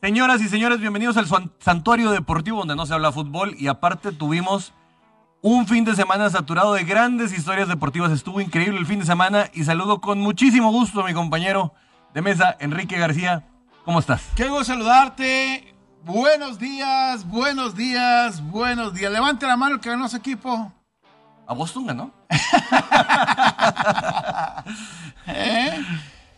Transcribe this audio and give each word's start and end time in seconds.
Señoras 0.00 0.40
y 0.40 0.48
señores, 0.48 0.80
bienvenidos 0.80 1.16
al 1.16 1.26
San- 1.26 1.50
Santuario 1.58 2.10
Deportivo 2.10 2.58
donde 2.58 2.76
no 2.76 2.86
se 2.86 2.94
habla 2.94 3.10
fútbol 3.12 3.54
y 3.58 3.66
aparte 3.66 4.12
tuvimos 4.12 4.72
un 5.42 5.66
fin 5.66 5.84
de 5.84 5.94
semana 5.96 6.30
saturado 6.30 6.72
de 6.74 6.84
grandes 6.84 7.36
historias 7.36 7.68
deportivas. 7.68 8.12
Estuvo 8.12 8.40
increíble 8.40 8.78
el 8.78 8.86
fin 8.86 9.00
de 9.00 9.06
semana 9.06 9.50
y 9.52 9.64
saludo 9.64 10.00
con 10.00 10.20
muchísimo 10.20 10.70
gusto 10.70 11.00
a 11.00 11.04
mi 11.04 11.14
compañero 11.14 11.72
de 12.14 12.22
mesa, 12.22 12.56
Enrique 12.60 12.96
García. 12.96 13.44
¿Cómo 13.84 13.98
estás? 13.98 14.22
Qué 14.36 14.48
gusto 14.48 14.64
saludarte. 14.66 15.74
Buenos 16.04 16.58
días, 16.60 17.26
buenos 17.26 17.74
días, 17.74 18.40
buenos 18.42 18.94
días. 18.94 19.10
Levante 19.10 19.46
la 19.46 19.56
mano 19.56 19.76
el 19.76 19.80
que 19.80 19.90
ganó 19.90 20.08
su 20.08 20.16
equipo. 20.16 20.72
A 21.46 21.54
Boston 21.54 21.86
ganó. 21.86 22.12
¿Eh? 25.26 25.82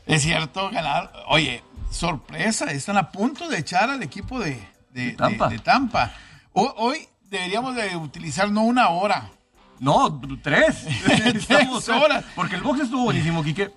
Es 0.07 0.23
cierto, 0.23 0.71
ganar. 0.71 1.13
Oye, 1.29 1.63
sorpresa, 1.91 2.67
están 2.67 2.97
a 2.97 3.11
punto 3.11 3.49
de 3.49 3.59
echar 3.59 3.91
al 3.91 4.03
equipo 4.03 4.39
de, 4.39 4.61
de- 4.93 5.07
De 5.07 5.13
Tampa. 5.13 5.49
de- 5.49 6.13
Hoy 6.53 7.09
deberíamos 7.31 7.75
de 7.77 7.97
utilizar 7.97 8.51
no 8.51 8.63
una 8.63 8.89
hora. 8.89 9.31
No, 9.79 10.21
tres. 10.43 10.85
Estamos- 11.25 11.89
horas. 11.89 12.25
Porque 12.35 12.57
el 12.57 12.63
box 12.63 12.81
estuvo 12.81 13.05
buenísimo, 13.05 13.43
Quique. 13.43 13.71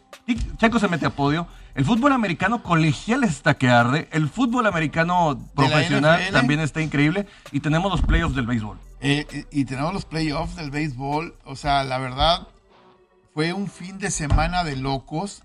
Checo 0.57 0.79
se 0.79 0.87
mete 0.87 1.05
a 1.05 1.09
podio. 1.09 1.47
El 1.75 1.85
fútbol 1.85 2.11
americano 2.11 2.61
colegial 2.61 3.23
está 3.23 3.55
que 3.55 3.69
arde. 3.69 4.07
El 4.11 4.29
fútbol 4.29 4.67
americano 4.67 5.39
profesional 5.55 6.21
también 6.31 6.59
está 6.59 6.81
increíble. 6.81 7.27
Y 7.51 7.61
tenemos 7.61 7.91
los 7.91 8.01
playoffs 8.01 8.35
del 8.35 8.45
béisbol. 8.45 8.77
Eh, 9.01 9.45
y 9.51 9.65
tenemos 9.65 9.93
los 9.93 10.05
playoffs 10.05 10.55
del 10.55 10.69
béisbol. 10.71 11.35
O 11.45 11.55
sea, 11.55 11.83
la 11.83 11.97
verdad, 11.97 12.47
fue 13.33 13.53
un 13.53 13.67
fin 13.67 13.97
de 13.97 14.11
semana 14.11 14.63
de 14.63 14.75
locos. 14.75 15.41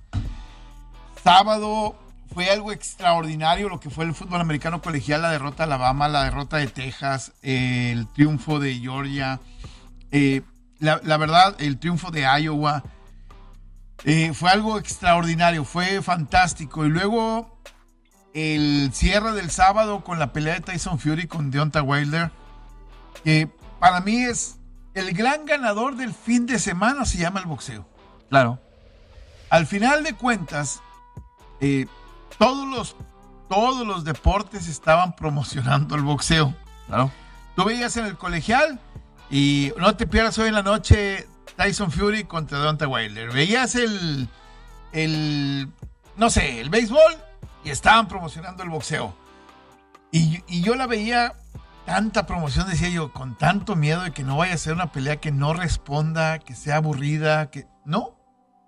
Sábado 1.25 1.97
fue 2.33 2.51
algo 2.51 2.73
extraordinario 2.73 3.69
lo 3.69 3.81
que 3.81 3.91
fue 3.91 4.05
el 4.05 4.15
fútbol 4.15 4.41
americano 4.41 4.81
colegial, 4.81 5.23
la 5.23 5.31
derrota 5.31 5.59
de 5.59 5.75
Alabama, 5.75 6.09
la 6.09 6.25
derrota 6.25 6.59
de 6.59 6.67
Texas, 6.67 7.33
eh, 7.43 7.91
el 7.93 8.07
triunfo 8.09 8.59
de 8.59 8.75
Georgia, 8.79 9.41
eh, 10.11 10.43
la, 10.79 11.01
la 11.03 11.17
verdad, 11.17 11.57
el 11.59 11.79
triunfo 11.79 12.11
de 12.11 12.23
Iowa. 12.23 12.83
Eh, 14.05 14.33
fue 14.33 14.51
algo 14.51 14.79
extraordinario, 14.79 15.65
fue 15.65 16.01
fantástico. 16.03 16.87
Y 16.87 16.89
luego 16.89 17.59
el 18.35 18.91
cierre 18.93 19.33
del 19.33 19.51
sábado 19.51 20.05
con 20.05 20.19
la 20.19 20.33
pelea 20.33 20.55
de 20.55 20.61
Tyson 20.61 20.99
Fury 20.99 21.27
con 21.27 21.51
Deontay 21.51 21.83
Wilder 21.83 22.31
que 23.25 23.49
para 23.81 24.01
mí 24.01 24.25
es 24.25 24.59
el 24.95 25.13
gran 25.13 25.45
ganador 25.47 25.97
del 25.97 26.13
fin 26.13 26.47
de 26.47 26.59
semana, 26.59 27.05
se 27.05 27.19
llama 27.19 27.41
el 27.41 27.47
boxeo. 27.47 27.87
Claro. 28.29 28.61
Al 29.51 29.67
final 29.67 30.03
de 30.03 30.15
cuentas, 30.15 30.81
eh, 31.61 31.87
todos, 32.37 32.67
los, 32.69 32.97
todos 33.49 33.87
los 33.87 34.05
deportes 34.05 34.69
estaban 34.69 35.17
promocionando 35.17 35.97
el 35.97 36.03
boxeo. 36.03 36.55
Claro. 36.87 37.11
Tú 37.57 37.65
veías 37.65 37.97
en 37.97 38.07
el 38.07 38.17
colegial 38.17 38.81
y 39.31 39.73
no 39.79 39.97
te 39.97 40.07
pierdas 40.07 40.39
hoy 40.39 40.49
en 40.49 40.55
la 40.55 40.63
noche 40.63 41.27
Tyson 41.57 41.91
Fury 41.91 42.25
contra 42.25 42.61
Deontay 42.61 42.87
Wilder. 42.87 43.31
Veías 43.33 43.75
el, 43.75 44.29
el, 44.93 45.69
no 46.17 46.31
sé, 46.31 46.61
el 46.61 46.71
béisbol 46.71 47.17
y 47.65 47.71
estaban 47.71 48.09
promocionando 48.09 48.63
el 48.63 48.69
boxeo. 48.69 49.15
Y, 50.13 50.43
y 50.47 50.63
yo 50.63 50.75
la 50.77 50.87
veía 50.87 51.35
tanta 51.85 52.27
promoción, 52.27 52.69
decía 52.69 52.91
yo, 52.91 53.13
con 53.13 53.37
tanto 53.37 53.75
miedo 53.75 54.03
de 54.03 54.13
que 54.13 54.23
no 54.23 54.37
vaya 54.37 54.55
a 54.55 54.59
ser 54.59 54.75
una 54.75 54.93
pelea 54.93 55.17
que 55.17 55.33
no 55.33 55.55
responda, 55.55 56.39
que 56.39 56.55
sea 56.55 56.77
aburrida, 56.77 57.51
que 57.51 57.67
no. 57.85 58.15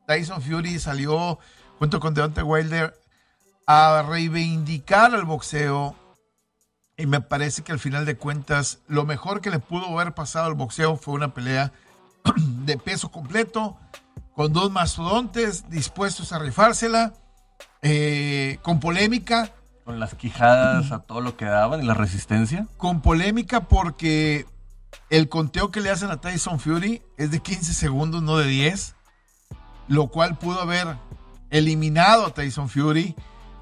Tyson 0.06 0.42
Fury 0.42 0.78
salió 0.78 1.38
junto 1.78 2.00
con 2.00 2.14
Deontay 2.14 2.44
Wilder 2.44 2.99
a 3.72 4.02
reivindicar 4.02 5.14
al 5.14 5.24
boxeo, 5.24 5.94
y 6.96 7.06
me 7.06 7.20
parece 7.20 7.62
que 7.62 7.70
al 7.70 7.78
final 7.78 8.04
de 8.04 8.16
cuentas, 8.16 8.80
lo 8.88 9.04
mejor 9.04 9.40
que 9.40 9.50
le 9.50 9.60
pudo 9.60 9.86
haber 9.86 10.12
pasado 10.12 10.46
al 10.46 10.54
boxeo 10.54 10.96
fue 10.96 11.14
una 11.14 11.34
pelea 11.34 11.72
de 12.36 12.76
peso 12.78 13.12
completo, 13.12 13.76
con 14.34 14.52
dos 14.52 14.72
mastodontes 14.72 15.70
dispuestos 15.70 16.32
a 16.32 16.40
rifársela, 16.40 17.14
eh, 17.82 18.58
con 18.62 18.80
polémica, 18.80 19.52
Con 19.84 20.00
las 20.00 20.16
quijadas 20.16 20.90
a 20.90 20.98
todo 20.98 21.20
lo 21.20 21.36
que 21.36 21.44
daban 21.44 21.80
y 21.80 21.86
la 21.86 21.94
resistencia. 21.94 22.66
con 22.76 23.00
polémica 23.02 23.68
porque 23.68 24.46
el 25.10 25.28
conteo 25.28 25.70
que 25.70 25.80
le 25.80 25.90
hacen 25.90 26.10
a 26.10 26.20
Tyson 26.20 26.58
Fury 26.58 27.02
es 27.16 27.30
de 27.30 27.38
15 27.38 27.72
segundos, 27.74 28.20
no 28.20 28.36
de 28.36 28.48
10, 28.48 28.96
lo 29.86 30.08
cual 30.08 30.38
pudo 30.38 30.60
haber 30.60 30.96
eliminado 31.50 32.26
a 32.26 32.34
Tyson 32.34 32.68
Fury, 32.68 33.14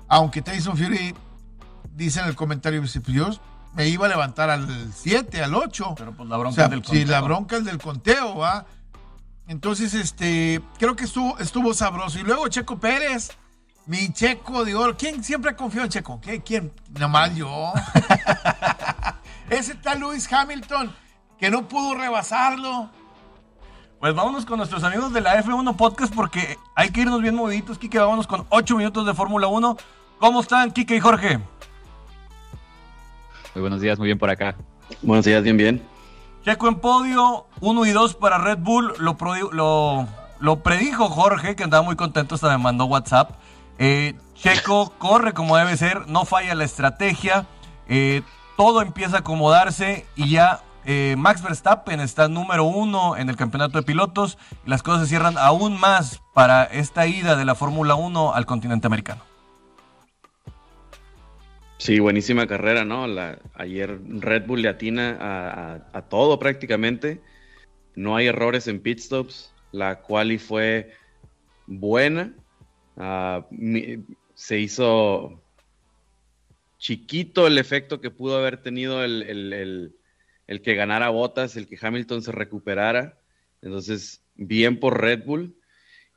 aunque 0.09 0.43
Tyson 0.43 0.77
Fury 0.77 1.15
dice 1.95 2.21
en 2.21 2.27
el 2.27 2.37
comentario, 2.37 2.81
dice, 2.81 3.01
pues 3.01 3.17
yo 3.17 3.29
me 3.75 3.87
iba 3.89 4.07
a 4.07 4.09
levantar 4.09 4.51
al 4.51 4.93
7, 4.93 5.43
al 5.43 5.55
8. 5.55 5.95
Pero 5.97 6.13
pues 6.13 6.29
la 6.29 6.37
bronca 6.37 6.53
O 6.53 6.55
sea, 6.55 6.65
es 6.65 6.71
del 6.71 6.81
sí, 6.81 6.87
conteo. 6.87 7.07
la 7.07 7.21
bronca 7.21 7.57
es 7.59 7.65
del 7.65 7.79
conteo, 7.79 8.37
¿va? 8.37 8.67
Entonces, 9.47 9.95
este, 9.95 10.61
creo 10.79 10.97
que 10.97 11.05
estuvo, 11.05 11.39
estuvo 11.39 11.73
sabroso. 11.75 12.19
Y 12.19 12.23
luego 12.23 12.49
Checo 12.49 12.79
Pérez, 12.79 13.31
mi 13.87 14.13
Checo 14.13 14.65
de 14.65 14.75
oro. 14.75 14.97
¿Quién 14.97 15.23
siempre 15.25 15.55
confió 15.57 15.83
en 15.83 15.89
Checo? 15.89 16.21
¿Qué? 16.21 16.43
¿Quién? 16.43 16.73
Nomás 16.99 17.35
yo. 17.35 17.73
Ese 19.51 19.75
tal 19.77 20.01
Lewis 20.01 20.31
Hamilton, 20.31 20.95
que 21.39 21.51
no 21.51 21.67
pudo 21.69 21.95
rebasarlo. 21.95 22.91
Pues 23.99 24.15
vámonos 24.15 24.45
con 24.45 24.59
nuestros 24.59 24.85
amigos 24.85 25.13
de 25.13 25.21
la 25.23 25.43
F1 25.43 25.75
Podcast 25.77 26.15
porque 26.15 26.57
hay 26.77 26.91
que 26.91 27.01
irnos 27.01 27.21
bien 27.23 27.35
moviditos, 27.35 27.79
Kike. 27.79 27.99
Vámonos 27.99 28.27
con 28.27 28.47
8 28.51 28.77
minutos 28.77 29.07
de 29.07 29.15
Fórmula 29.15 29.49
1. 29.49 29.77
¿Cómo 30.19 30.41
están, 30.41 30.71
Kike 30.73 30.97
y 30.97 31.01
Jorge? 31.01 31.39
Muy 33.55 33.61
buenos 33.63 33.81
días, 33.81 33.99
muy 33.99 34.07
bien 34.07 34.19
por 34.19 34.31
acá. 34.31 34.57
Buenos 35.03 35.25
días, 35.25 35.43
bien, 35.43 35.57
bien. 35.57 35.83
Checo 36.45 36.69
en 36.69 36.77
podio, 36.77 37.47
1 37.61 37.87
y 37.87 37.91
2 37.91 38.15
para 38.15 38.39
Red 38.39 38.59
Bull. 38.59 38.95
Lo, 38.99 39.17
lo, 39.53 40.07
lo 40.41 40.63
predijo 40.63 41.09
Jorge, 41.09 41.57
que 41.57 41.65
andaba 41.65 41.83
muy 41.83 41.97
contento, 41.97 42.35
hasta 42.35 42.49
me 42.49 42.59
mandó 42.59 42.87
WhatsApp. 42.87 43.33
Eh, 43.79 44.15
Checo 44.35 44.93
corre 44.99 45.33
como 45.35 45.57
debe 45.57 45.77
ser, 45.77 46.09
no 46.09 46.25
falla 46.25 46.55
la 46.55 46.65
estrategia. 46.65 47.47
eh, 47.89 48.23
todo 48.57 48.83
empieza 48.83 49.19
a 49.19 49.21
acomodarse 49.21 50.05
y 50.17 50.31
ya 50.31 50.63
eh, 50.85 51.15
Max 51.17 51.43
Verstappen 51.43 52.01
está 52.01 52.27
número 52.27 52.65
uno 52.65 53.17
en 53.17 53.29
el 53.29 53.37
campeonato 53.37 53.79
de 53.79 53.85
pilotos 53.85 54.37
y 54.67 54.71
las 54.71 54.83
cosas 54.83 55.03
se 55.03 55.11
cierran 55.11 55.39
aún 55.39 55.79
más 55.79 56.23
para 56.35 56.65
esta 56.65 57.07
ida 57.07 57.37
de 57.37 57.45
la 57.45 57.55
Fórmula 57.55 57.95
1 57.95 58.35
al 58.35 58.47
continente 58.47 58.89
americano. 58.89 59.23
Sí, 61.79 62.01
buenísima 62.01 62.47
carrera, 62.47 62.85
¿no? 62.85 63.07
La, 63.07 63.41
ayer 63.55 64.01
Red 64.05 64.47
Bull 64.47 64.63
le 64.63 64.69
atina 64.69 65.17
a, 65.93 66.09
todo 66.09 66.39
prácticamente. 66.39 67.23
No 67.95 68.17
hay 68.17 68.27
errores 68.29 68.69
en 68.69 68.83
pit 68.83 68.99
stops. 69.01 69.55
La 69.73 70.03
quali 70.03 70.39
fue 70.39 70.93
buena. 71.67 72.35
Ah, 72.97 73.49
se 74.35 74.61
hizo 74.61 75.45
chiquito 76.79 77.47
el 77.47 77.59
efecto 77.59 78.01
que 78.01 78.11
pudo 78.11 78.39
haber 78.39 78.63
tenido 78.63 79.05
el, 79.05 79.23
el- 79.23 79.53
el- 79.53 79.97
el 80.47 80.63
que 80.63 80.75
ganara 80.75 81.11
Botas, 81.11 81.57
el 81.57 81.69
que 81.69 81.79
Hamilton 81.81 82.23
se 82.23 82.33
recuperara. 82.33 83.21
Entonces, 83.61 84.25
bien 84.35 84.81
por 84.81 85.01
Red 85.01 85.25
Bull. 85.25 85.58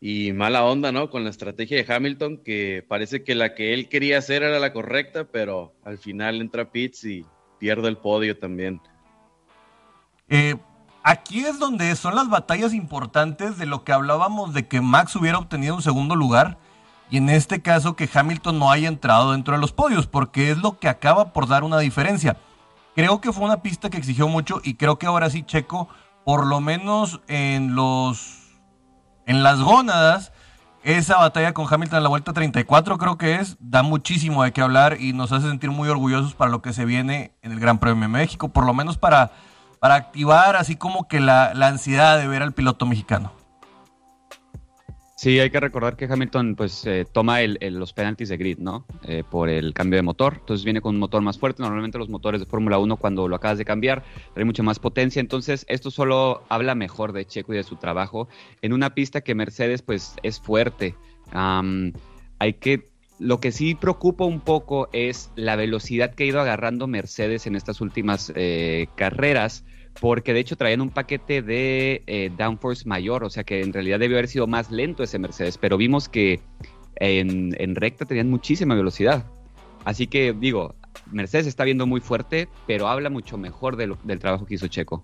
Y 0.04 0.34
mala 0.34 0.64
onda, 0.64 0.92
¿no? 0.92 1.12
Con 1.12 1.24
la 1.24 1.30
estrategia 1.30 1.78
de 1.78 1.94
Hamilton, 1.94 2.38
que 2.38 2.84
parece 2.88 3.24
que 3.24 3.36
la 3.36 3.54
que 3.54 3.76
él 3.76 3.88
quería 3.88 4.18
hacer 4.18 4.42
era 4.42 4.58
la 4.58 4.74
correcta, 4.74 5.26
pero 5.26 5.74
al 5.86 6.00
final 6.00 6.42
entra 6.42 6.72
Pitts 6.72 7.06
y 7.06 7.24
pierde 7.60 7.88
el 7.88 7.98
podio 7.98 8.36
también. 8.40 8.82
Eh, 10.28 10.56
aquí 11.04 11.46
es 11.46 11.60
donde 11.60 11.96
son 11.96 12.16
las 12.16 12.30
batallas 12.30 12.74
importantes 12.74 13.60
de 13.60 13.68
lo 13.68 13.84
que 13.84 13.92
hablábamos 13.92 14.56
de 14.56 14.68
que 14.68 14.82
Max 14.82 15.16
hubiera 15.16 15.38
obtenido 15.38 15.76
un 15.76 15.84
segundo 15.84 16.16
lugar 16.16 16.58
y 17.12 17.18
en 17.18 17.30
este 17.30 17.62
caso 17.62 17.96
que 17.96 18.10
Hamilton 18.12 18.58
no 18.58 18.72
haya 18.72 18.88
entrado 18.88 19.34
dentro 19.34 19.54
de 19.54 19.60
los 19.60 19.72
podios, 19.72 20.08
porque 20.08 20.50
es 20.50 20.58
lo 20.58 20.80
que 20.80 20.90
acaba 20.90 21.32
por 21.32 21.48
dar 21.48 21.64
una 21.64 21.78
diferencia. 21.78 22.38
Creo 22.96 23.22
que 23.22 23.32
fue 23.32 23.46
una 23.46 23.62
pista 23.62 23.92
que 23.92 23.98
exigió 23.98 24.28
mucho 24.28 24.62
y 24.64 24.74
creo 24.74 24.98
que 24.98 25.06
ahora 25.06 25.30
sí 25.30 25.44
Checo, 25.44 25.90
por 26.26 26.48
lo 26.48 26.60
menos 26.60 27.20
en 27.28 27.76
los 27.76 28.41
en 29.26 29.44
las 29.44 29.60
gónadas, 29.60 30.32
esa 30.84 31.18
batalla 31.18 31.54
con 31.54 31.68
Hamilton 31.72 31.98
en 31.98 32.04
la 32.04 32.10
vuelta 32.10 32.34
34 32.34 32.98
creo 32.98 33.18
que 33.18 33.36
es, 33.36 33.58
da 33.60 33.84
muchísimo 33.84 34.44
de 34.44 34.52
qué 34.52 34.62
hablar 34.62 34.98
y 35.00 35.14
nos 35.14 35.32
hace 35.32 35.48
sentir 35.48 35.72
muy 35.72 35.90
orgullosos 35.90 36.34
para 36.34 36.50
lo 36.50 36.62
que 36.62 36.74
se 36.74 36.86
viene 36.86 37.36
en 37.42 37.52
el 37.52 37.60
Gran 37.60 37.78
Premio 37.78 38.02
de 38.02 38.08
México, 38.08 38.50
por 38.50 38.66
lo 38.66 38.74
menos 38.74 38.98
para 38.98 39.32
para 39.82 39.96
activar 39.96 40.56
así 40.58 40.76
como 40.76 41.08
que 41.08 41.20
la, 41.20 41.56
la 41.56 41.66
ansiedad 41.66 42.20
de 42.20 42.28
ver 42.28 42.44
al 42.44 42.54
piloto 42.54 42.86
mexicano. 42.86 43.32
Sí, 45.22 45.40
hay 45.40 45.52
que 45.52 45.60
recordar 45.60 45.98
que 45.98 46.06
Hamilton 46.06 46.56
pues 46.56 46.84
eh, 46.88 47.06
toma 47.06 47.42
los 47.44 47.94
penalties 47.94 48.30
de 48.30 48.38
grid, 48.38 48.58
¿no? 48.58 48.88
Eh, 49.04 49.24
por 49.30 49.50
el 49.50 49.72
cambio 49.72 49.98
de 49.98 50.02
motor. 50.02 50.38
Entonces 50.40 50.66
viene 50.66 50.82
con 50.82 50.96
un 50.96 51.00
motor 51.00 51.22
más 51.22 51.38
fuerte. 51.38 51.62
Normalmente 51.62 52.00
los 52.00 52.10
motores 52.10 52.42
de 52.42 52.48
Fórmula 52.48 52.80
1 52.80 52.98
cuando 52.98 53.28
lo 53.28 53.36
acabas 53.36 53.60
de 53.60 53.64
cambiar 53.64 54.04
traen 54.34 54.48
mucha 54.48 54.64
más 54.64 54.80
potencia. 54.80 55.20
Entonces 55.20 55.64
esto 55.70 55.92
solo 55.92 56.42
habla 56.50 56.74
mejor 56.74 57.14
de 57.14 57.24
Checo 57.26 57.54
y 57.54 57.58
de 57.58 57.64
su 57.64 57.76
trabajo 57.76 58.30
en 58.64 58.74
una 58.74 58.96
pista 58.96 59.22
que 59.22 59.36
Mercedes 59.36 59.84
pues 59.84 60.16
es 60.24 60.40
fuerte. 60.40 60.96
hay 61.32 62.54
que 62.54 62.91
lo 63.22 63.40
que 63.40 63.52
sí 63.52 63.76
preocupa 63.76 64.26
un 64.26 64.40
poco 64.40 64.90
es 64.94 65.30
la 65.36 65.56
velocidad 65.56 66.16
que 66.16 66.24
ha 66.24 66.26
ido 66.26 66.42
agarrando 66.42 66.88
Mercedes 66.88 67.46
en 67.46 67.56
estas 67.56 67.80
últimas 67.80 68.34
eh, 68.36 68.88
carreras 68.96 69.64
porque 70.00 70.34
de 70.34 70.40
hecho 70.40 70.56
traían 70.56 70.82
un 70.82 70.90
paquete 70.90 71.44
de 71.44 72.02
eh, 72.08 72.32
downforce 72.36 72.88
mayor, 72.88 73.24
o 73.24 73.30
sea 73.30 73.44
que 73.44 73.62
en 73.62 73.74
realidad 73.74 74.00
debió 74.00 74.18
haber 74.18 74.28
sido 74.28 74.48
más 74.48 74.72
lento 74.72 75.04
ese 75.04 75.20
Mercedes, 75.20 75.60
pero 75.60 75.78
vimos 75.78 76.10
que 76.10 76.42
en, 76.96 77.76
recta 77.76 78.06
tenían 78.06 78.30
muchísima 78.30 78.74
velocidad. 78.74 79.24
Así 79.86 80.08
que 80.08 80.34
digo, 80.34 80.74
Mercedes 81.12 81.46
está 81.46 81.64
viendo 81.64 81.86
muy 81.86 82.02
fuerte, 82.02 82.50
pero 82.66 82.88
habla 82.88 83.12
mucho 83.12 83.38
mejor 83.38 83.76
del 83.76 84.20
trabajo 84.20 84.48
que 84.48 84.56
hizo 84.56 84.68
Checo. 84.68 85.04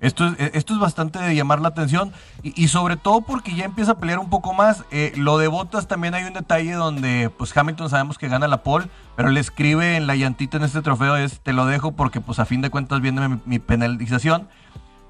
Esto 0.00 0.26
es, 0.26 0.40
eh, 0.40 0.50
esto 0.54 0.72
es 0.72 0.80
bastante 0.80 1.18
de 1.18 1.34
llamar 1.34 1.60
la 1.60 1.68
atención 1.68 2.12
y, 2.42 2.68
sobre 2.68 2.96
todo 2.96 3.20
porque 3.20 3.54
ya 3.54 3.66
empieza 3.66 3.92
a 3.92 3.98
pelear 3.98 4.18
un 4.18 4.30
poco 4.30 4.54
más. 4.54 4.84
Eh, 4.90 5.12
lo 5.16 5.36
de 5.36 5.46
Botas 5.46 5.88
también 5.88 6.14
hay 6.14 6.24
un 6.24 6.32
detalle 6.32 6.72
donde 6.72 7.30
pues 7.36 7.54
Hamilton 7.54 7.90
sabemos 7.90 8.16
que 8.16 8.28
gana 8.28 8.48
la 8.48 8.62
pole, 8.62 8.88
pero 9.14 9.28
le 9.28 9.40
escribe 9.40 9.96
en 9.96 10.06
la 10.06 10.16
llantita 10.16 10.56
en 10.56 10.64
este 10.64 10.80
trofeo 10.80 11.16
es 11.16 11.40
te 11.40 11.52
lo 11.52 11.66
dejo 11.66 11.92
porque 11.92 12.22
pues 12.22 12.38
a 12.38 12.46
fin 12.46 12.62
de 12.62 12.70
cuentas 12.70 13.02
viene 13.02 13.40
mi, 13.44 13.58
penalización. 13.58 14.48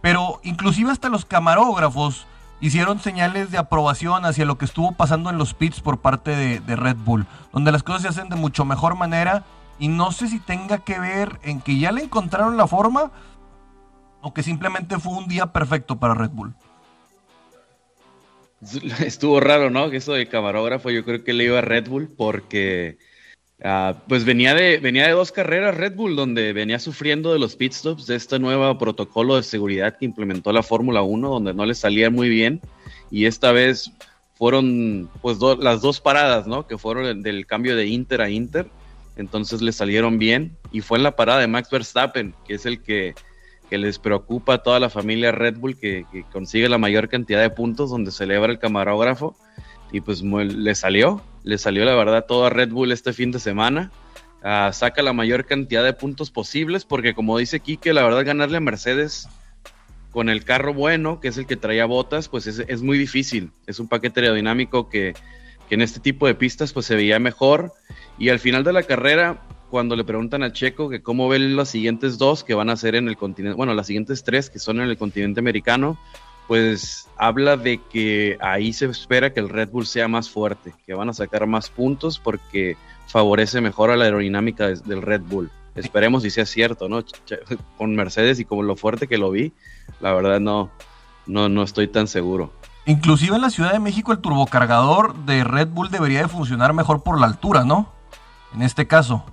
Pero 0.03 0.41
inclusive 0.43 0.91
hasta 0.91 1.09
los 1.09 1.25
camarógrafos 1.25 2.27
hicieron 2.61 2.99
señales 2.99 3.53
de 3.53 3.59
aprobación 3.59 4.25
hacia 4.25 4.45
lo 4.45 4.59
que 4.59 4.65
estuvo 4.65 4.93
pasando 4.93 5.31
en 5.31 5.39
los 5.39 5.55
pits 5.55 5.81
por 5.81 5.99
parte 5.99 6.35
de, 6.35 6.59
de 6.59 6.75
Red 6.75 6.97
Bull, 6.97 7.27
donde 7.53 7.71
las 7.71 7.85
cosas 7.85 8.03
se 8.03 8.09
hacen 8.09 8.29
de 8.29 8.37
mucho 8.37 8.65
mejor 8.65 8.97
manera 8.97 9.45
y 9.79 9.89
no 9.89 10.11
sé 10.13 10.29
si 10.29 10.41
tenga 10.41 10.79
que 10.79 10.99
ver 10.99 11.39
en 11.43 11.61
que 11.61 11.79
ya 11.79 11.93
le 11.93 12.03
encontraron 12.03 12.57
la 12.57 12.67
forma 12.67 13.11
o 14.23 14.35
que 14.35 14.43
simplemente 14.43 14.99
fue 14.99 15.15
un 15.15 15.29
día 15.29 15.47
perfecto 15.47 15.99
para 15.99 16.15
Red 16.15 16.31
Bull. 16.31 16.55
Estuvo 19.05 19.41
raro, 19.41 19.71
¿no? 19.71 19.91
Que 19.91 19.99
eso 19.99 20.13
de 20.13 20.29
camarógrafo 20.29 20.91
yo 20.91 21.05
creo 21.05 21.25
que 21.25 21.33
le 21.33 21.45
iba 21.45 21.59
a 21.59 21.63
Red 21.63 21.89
Bull 21.89 22.09
porque 22.15 22.99
ah, 23.65 23.95
pues 24.09 24.25
venía 24.25 24.55
de, 24.55 24.79
venía 24.79 25.07
de 25.07 25.13
dos 25.13 25.33
carreras 25.33 25.77
Red 25.77 25.95
Bull 25.95 26.17
donde 26.17 26.53
venía 26.53 26.79
sufriendo 26.79 27.33
de 27.33 27.39
los 27.39 27.57
pit 27.57 27.73
stops, 27.73 28.07
de 28.07 28.17
este 28.17 28.39
nuevo 28.39 28.77
protocolo 28.79 29.37
de 29.37 29.43
seguridad 29.43 29.97
que 29.97 30.05
implementó 30.05 30.53
la 30.53 30.63
Fórmula 30.63 31.03
1 31.03 31.29
donde 31.29 31.55
no 31.55 31.65
le 31.65 31.75
salía 31.75 32.11
muy 32.11 32.29
bien 32.29 32.61
y 33.11 33.25
esta 33.25 33.53
vez 33.53 33.91
fueron 34.35 35.11
pues 35.21 35.39
las 35.59 35.83
dos 35.83 36.01
paradas, 36.01 36.47
¿no? 36.47 36.67
Que 36.67 36.79
fueron 36.79 37.23
del 37.23 37.47
cambio 37.47 37.77
de 37.77 37.87
Inter 37.87 38.23
a 38.23 38.31
Inter, 38.31 38.69
entonces 39.17 39.61
le 39.61 39.73
salieron 39.73 40.19
bien 40.19 40.57
y 40.73 40.81
fue 40.81 40.97
en 40.97 41.05
la 41.05 41.17
parada 41.17 41.41
de 41.41 41.47
Max 41.47 41.69
Verstappen, 41.71 42.35
que 42.47 42.55
es 42.55 42.65
el 42.65 42.81
que 42.83 43.15
que 43.71 43.79
les 43.79 44.01
preocupa 44.01 44.55
a 44.55 44.59
toda 44.59 44.81
la 44.81 44.91
familia 44.91 45.31
Red 45.31 45.57
Bull 45.57 45.79
que, 45.79 46.05
consigue 46.33 46.69
la 46.69 46.77
mayor 46.77 47.09
cantidad 47.09 47.41
de 47.41 47.51
puntos 47.51 47.89
donde 47.89 48.11
celebra 48.11 48.51
el 48.51 48.59
camarógrafo 48.59 49.37
y 49.93 50.01
pues 50.01 50.23
le 50.23 50.75
salió, 50.75 51.23
le 51.45 51.57
salió 51.57 51.85
la 51.85 51.95
verdad 51.95 52.27
todo 52.27 52.47
a 52.47 52.51
Red 52.51 52.71
Bull 52.71 52.91
este 52.91 53.13
fin 53.13 53.31
de 53.31 53.39
semana. 53.39 53.93
Ah, 54.43 54.71
saca 54.73 55.03
la 55.03 55.13
mayor 55.13 55.47
cantidad 55.47 55.85
de 55.85 55.93
puntos 55.93 56.31
posibles 56.31 56.85
porque 56.85 57.15
como 57.15 57.39
dice 57.39 57.61
Kike, 57.61 57.93
la 57.93 58.03
verdad 58.03 58.27
ganarle 58.27 58.57
a 58.57 58.61
Mercedes 58.61 59.29
con 60.11 60.29
el 60.29 60.43
carro 60.43 60.75
bueno, 60.75 61.21
que 61.21 61.29
es 61.29 61.39
el 61.39 61.47
que 61.47 61.57
traía 61.57 61.87
botas, 61.87 62.29
pues 62.29 62.49
es, 62.49 62.83
muy 62.83 62.99
difícil. 62.99 63.53
Es 63.69 63.79
un 63.79 63.87
paquete 63.87 64.21
aerodinámico 64.21 64.89
que, 64.89 65.15
que 65.69 65.77
en 65.77 65.83
este 65.83 66.01
tipo 66.01 66.27
de 66.27 66.35
pistas 66.35 66.73
pues 66.73 66.87
se 66.87 66.97
veía 66.97 67.21
mejor 67.21 67.73
y 68.19 68.31
al 68.31 68.41
final 68.41 68.65
de 68.65 68.73
la 68.73 68.83
carrera 68.83 69.41
cuando 69.71 69.97
le 69.97 70.05
preguntan 70.05 70.43
a 70.43 70.53
Checo 70.53 70.89
que 70.89 71.03
cómo 71.03 71.29
ven 71.29 71.57
los 71.57 71.69
siguientes 71.69 72.19
dos 72.19 72.45
que 72.45 72.55
van 72.55 72.69
a 72.69 72.77
ser 72.77 72.95
en 72.97 73.09
el 73.09 73.17
continente, 73.17 73.57
bueno, 73.57 73.73
las 73.73 73.87
siguientes 73.87 74.25
tres 74.25 74.51
que 74.51 74.59
son 74.59 74.81
en 74.81 74.89
el 74.89 74.99
continente 74.99 75.41
americano, 75.41 75.99
pues 76.49 77.09
habla 77.17 77.57
de 77.57 77.81
que 77.91 78.37
ahí 78.41 78.73
se 78.73 78.87
espera 78.87 79.33
que 79.33 79.41
el 79.41 79.49
Red 79.49 79.71
Bull 79.71 79.87
sea 79.87 80.09
más 80.09 80.29
fuerte, 80.29 80.75
que 80.85 80.95
van 80.95 81.09
a 81.09 81.15
sacar 81.15 81.47
más 81.47 81.71
puntos 81.71 82.19
porque 82.19 82.77
favorece 83.07 83.61
mejor 83.61 83.91
a 83.91 83.97
la 83.97 84.05
aerodinámica 84.05 84.67
del 84.67 85.01
Red 85.01 85.23
Bull. 85.23 85.51
Esperemos 85.77 86.25
si 86.25 86.31
sea 86.31 86.47
cierto, 86.47 86.89
¿no? 86.89 87.05
Con 87.79 87.95
Mercedes 87.95 88.41
y 88.41 88.45
como 88.45 88.63
lo 88.65 88.75
fuerte 88.75 89.07
que 89.07 89.17
lo 89.17 89.31
vi, 89.31 89.53
la 90.01 90.13
verdad 90.13 90.41
no, 90.41 90.71
no, 91.27 91.49
no 91.49 91.63
estoy 91.63 91.87
tan 91.87 92.09
seguro. 92.09 92.53
Inclusive 92.87 93.37
en 93.37 93.43
la 93.43 93.51
Ciudad 93.51 93.73
de 93.73 93.79
México 93.79 94.11
el 94.11 94.19
turbocargador 94.19 95.15
de 95.25 95.45
Red 95.45 95.69
Bull 95.69 95.91
debería 95.91 96.23
de 96.23 96.29
funcionar 96.29 96.73
mejor 96.73 97.03
por 97.05 97.21
la 97.21 97.27
altura, 97.27 97.65
¿no? 97.65 97.93
En 98.55 98.63
este 98.63 98.87
caso. 98.89 99.25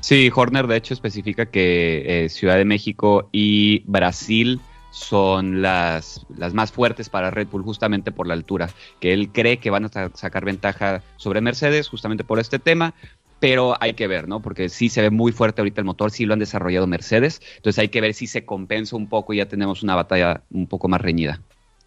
Sí, 0.00 0.30
Horner 0.34 0.66
de 0.66 0.76
hecho 0.76 0.94
especifica 0.94 1.46
que 1.46 2.24
eh, 2.24 2.28
Ciudad 2.28 2.56
de 2.56 2.64
México 2.64 3.28
y 3.32 3.82
Brasil 3.86 4.60
son 4.90 5.60
las, 5.62 6.26
las 6.34 6.54
más 6.54 6.72
fuertes 6.72 7.08
para 7.08 7.30
Red 7.30 7.48
Bull 7.48 7.62
justamente 7.62 8.12
por 8.12 8.26
la 8.26 8.34
altura, 8.34 8.70
que 9.00 9.12
él 9.12 9.30
cree 9.30 9.58
que 9.58 9.70
van 9.70 9.84
a 9.84 10.10
sacar 10.14 10.44
ventaja 10.44 11.02
sobre 11.16 11.40
Mercedes 11.40 11.88
justamente 11.88 12.24
por 12.24 12.38
este 12.38 12.58
tema, 12.58 12.94
pero 13.40 13.76
hay 13.80 13.92
que 13.92 14.06
ver, 14.06 14.26
¿no? 14.26 14.40
Porque 14.40 14.68
sí 14.70 14.88
se 14.88 15.02
ve 15.02 15.10
muy 15.10 15.32
fuerte 15.32 15.60
ahorita 15.60 15.82
el 15.82 15.84
motor, 15.84 16.10
sí 16.10 16.24
lo 16.24 16.32
han 16.32 16.38
desarrollado 16.38 16.86
Mercedes, 16.86 17.42
entonces 17.56 17.78
hay 17.78 17.88
que 17.88 18.00
ver 18.00 18.14
si 18.14 18.26
se 18.26 18.46
compensa 18.46 18.96
un 18.96 19.08
poco 19.08 19.34
y 19.34 19.38
ya 19.38 19.46
tenemos 19.46 19.82
una 19.82 19.94
batalla 19.94 20.42
un 20.50 20.66
poco 20.66 20.88
más 20.88 21.00
reñida. 21.00 21.40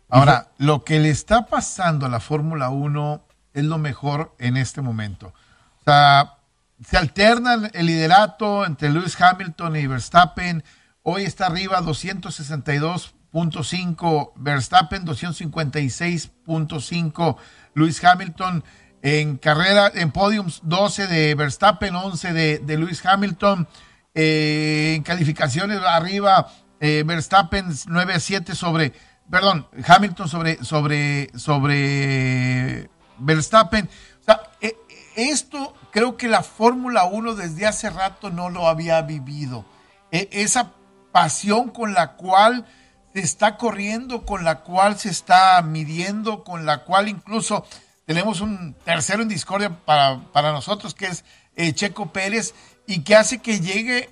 Ahora, 0.10 0.52
lo 0.58 0.84
que 0.84 1.00
le 1.00 1.10
está 1.10 1.46
pasando 1.46 2.06
a 2.06 2.10
la 2.10 2.20
Fórmula 2.20 2.70
1 2.70 3.24
es 3.54 3.64
lo 3.64 3.78
mejor 3.78 4.36
en 4.40 4.58
este 4.58 4.82
momento. 4.82 5.34
O 5.82 5.84
sea, 5.84 6.39
se 6.84 6.98
alterna 6.98 7.70
el 7.74 7.86
liderato 7.86 8.66
entre 8.66 8.90
Lewis 8.90 9.16
Hamilton 9.20 9.76
y 9.76 9.86
Verstappen. 9.88 10.64
Hoy 11.04 11.24
está 11.24 11.48
arriba 11.48 11.82
262.5 11.82 14.32
Verstappen, 14.36 15.06
256.5 15.06 17.38
Lewis 17.76 18.02
Hamilton. 18.04 18.64
En 19.02 19.38
carrera, 19.38 19.90
en 19.96 20.12
podiums 20.12 20.60
12 20.64 21.08
de 21.08 21.34
Verstappen, 21.36 21.96
11 21.96 22.34
de, 22.34 22.60
de 22.60 22.78
Lewis 22.78 23.06
Hamilton. 23.06 23.66
Eh, 24.14 24.96
en 24.96 25.04
calificaciones 25.04 25.80
arriba, 25.80 26.52
eh, 26.82 27.04
Verstappen 27.06 27.68
9 27.88 28.14
a 28.14 28.20
7 28.20 28.56
sobre, 28.56 28.92
perdón, 29.30 29.68
Hamilton 29.88 30.28
sobre, 30.28 30.62
sobre, 30.66 31.30
sobre 31.38 32.90
Verstappen. 33.20 33.88
O 34.20 34.24
sea, 34.24 34.42
eh, 34.60 34.76
esto 35.16 35.76
creo 35.92 36.18
que 36.18 36.28
la 36.28 36.44
Fórmula 36.44 37.06
1 37.06 37.36
desde 37.36 37.68
hace 37.68 37.90
rato 37.90 38.30
no 38.30 38.50
lo 38.50 38.68
había 38.68 39.02
vivido. 39.02 39.66
E, 40.12 40.30
esa 40.32 40.74
pasión 41.12 41.70
con 41.70 41.94
la 41.94 42.14
cual 42.14 42.66
se 43.14 43.22
está 43.22 43.58
corriendo, 43.58 44.26
con 44.26 44.44
la 44.44 44.62
cual 44.62 44.98
se 44.98 45.10
está 45.10 45.62
midiendo, 45.62 46.44
con 46.44 46.66
la 46.66 46.84
cual 46.84 47.08
incluso 47.08 47.66
tenemos 48.06 48.42
un 48.42 48.74
tercero 48.86 49.22
en 49.22 49.30
discordia 49.30 49.70
para, 49.70 50.20
para 50.32 50.52
nosotros, 50.52 50.94
que 50.94 51.08
es 51.08 51.26
eh, 51.56 51.74
Checo 51.74 52.12
Pérez, 52.12 52.54
y 52.88 53.04
que 53.04 53.16
hace 53.16 53.40
que 53.40 53.60
llegue 53.60 54.10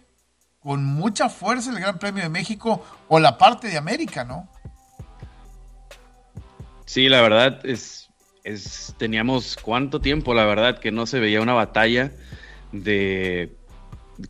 con 0.60 0.84
mucha 0.84 1.30
fuerza 1.30 1.72
el 1.72 1.80
Gran 1.80 1.98
Premio 1.98 2.24
de 2.24 2.30
México 2.30 2.84
o 3.08 3.20
la 3.20 3.38
parte 3.38 3.70
de 3.70 3.78
América, 3.78 4.24
¿no? 4.24 4.50
Sí, 6.86 7.10
la 7.10 7.22
verdad 7.22 7.66
es 7.66 8.07
teníamos 8.98 9.58
cuánto 9.62 10.00
tiempo, 10.00 10.34
la 10.34 10.46
verdad, 10.46 10.80
que 10.80 10.92
no 10.92 11.06
se 11.06 11.20
veía 11.20 11.42
una 11.42 11.54
batalla 11.54 12.12
de 12.72 13.56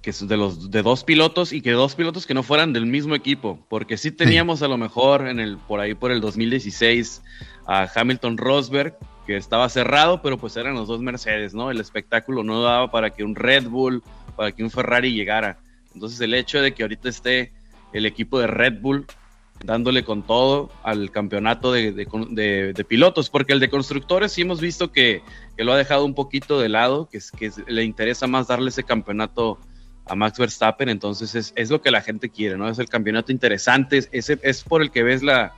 que 0.01 0.11
de 0.11 0.35
los 0.35 0.69
de 0.69 0.81
dos 0.81 1.05
pilotos 1.05 1.53
y 1.53 1.61
que 1.61 1.71
dos 1.71 1.95
pilotos 1.95 2.25
que 2.25 2.33
no 2.33 2.43
fueran 2.43 2.73
del 2.73 2.85
mismo 2.85 3.15
equipo, 3.15 3.65
porque 3.69 3.97
sí 3.97 4.11
teníamos 4.11 4.61
a 4.61 4.67
lo 4.67 4.77
mejor 4.77 5.27
en 5.27 5.39
el 5.39 5.57
por 5.57 5.79
ahí 5.79 5.93
por 5.93 6.11
el 6.11 6.19
2016 6.19 7.21
a 7.65 7.89
Hamilton 7.95 8.37
Rosberg 8.37 8.97
que 9.25 9.37
estaba 9.37 9.69
cerrado, 9.69 10.21
pero 10.21 10.37
pues 10.37 10.55
eran 10.57 10.75
los 10.75 10.87
dos 10.87 11.01
Mercedes, 11.01 11.53
¿no? 11.53 11.71
El 11.71 11.79
espectáculo 11.79 12.43
no 12.43 12.61
daba 12.61 12.91
para 12.91 13.11
que 13.11 13.23
un 13.23 13.35
Red 13.35 13.67
Bull, 13.67 14.03
para 14.35 14.51
que 14.51 14.63
un 14.63 14.71
Ferrari 14.71 15.13
llegara. 15.13 15.59
Entonces 15.93 16.19
el 16.21 16.33
hecho 16.33 16.61
de 16.61 16.73
que 16.73 16.83
ahorita 16.83 17.09
esté 17.09 17.51
el 17.93 18.05
equipo 18.05 18.39
de 18.39 18.47
Red 18.47 18.79
Bull 18.81 19.05
dándole 19.63 20.03
con 20.03 20.23
todo 20.23 20.69
al 20.83 21.11
campeonato 21.11 21.71
de, 21.71 22.85
pilotos, 22.87 23.29
porque 23.29 23.53
el 23.53 23.59
de 23.59 23.69
constructores 23.69 24.31
sí 24.31 24.41
hemos 24.41 24.61
visto 24.61 24.91
que, 24.91 25.21
lo 25.57 25.73
ha 25.73 25.77
dejado 25.77 26.05
un 26.05 26.13
poquito 26.13 26.59
de 26.59 26.69
lado, 26.69 27.09
que, 27.09 27.19
que 27.37 27.51
le 27.67 27.83
interesa 27.83 28.27
más 28.27 28.47
darle 28.47 28.69
ese 28.69 28.83
campeonato 28.83 29.57
a 30.05 30.15
Max 30.15 30.37
Verstappen, 30.37 30.89
entonces 30.89 31.53
es, 31.55 31.69
lo 31.69 31.81
que 31.81 31.91
la 31.91 32.01
gente 32.01 32.29
quiere, 32.29 32.57
¿no? 32.57 32.69
Es 32.69 32.79
el 32.79 32.87
campeonato 32.87 33.31
interesante, 33.31 33.97
es, 34.11 34.29
es 34.29 34.63
por 34.63 34.81
el 34.81 34.91
que 34.91 35.03
ves 35.03 35.23
la, 35.23 35.53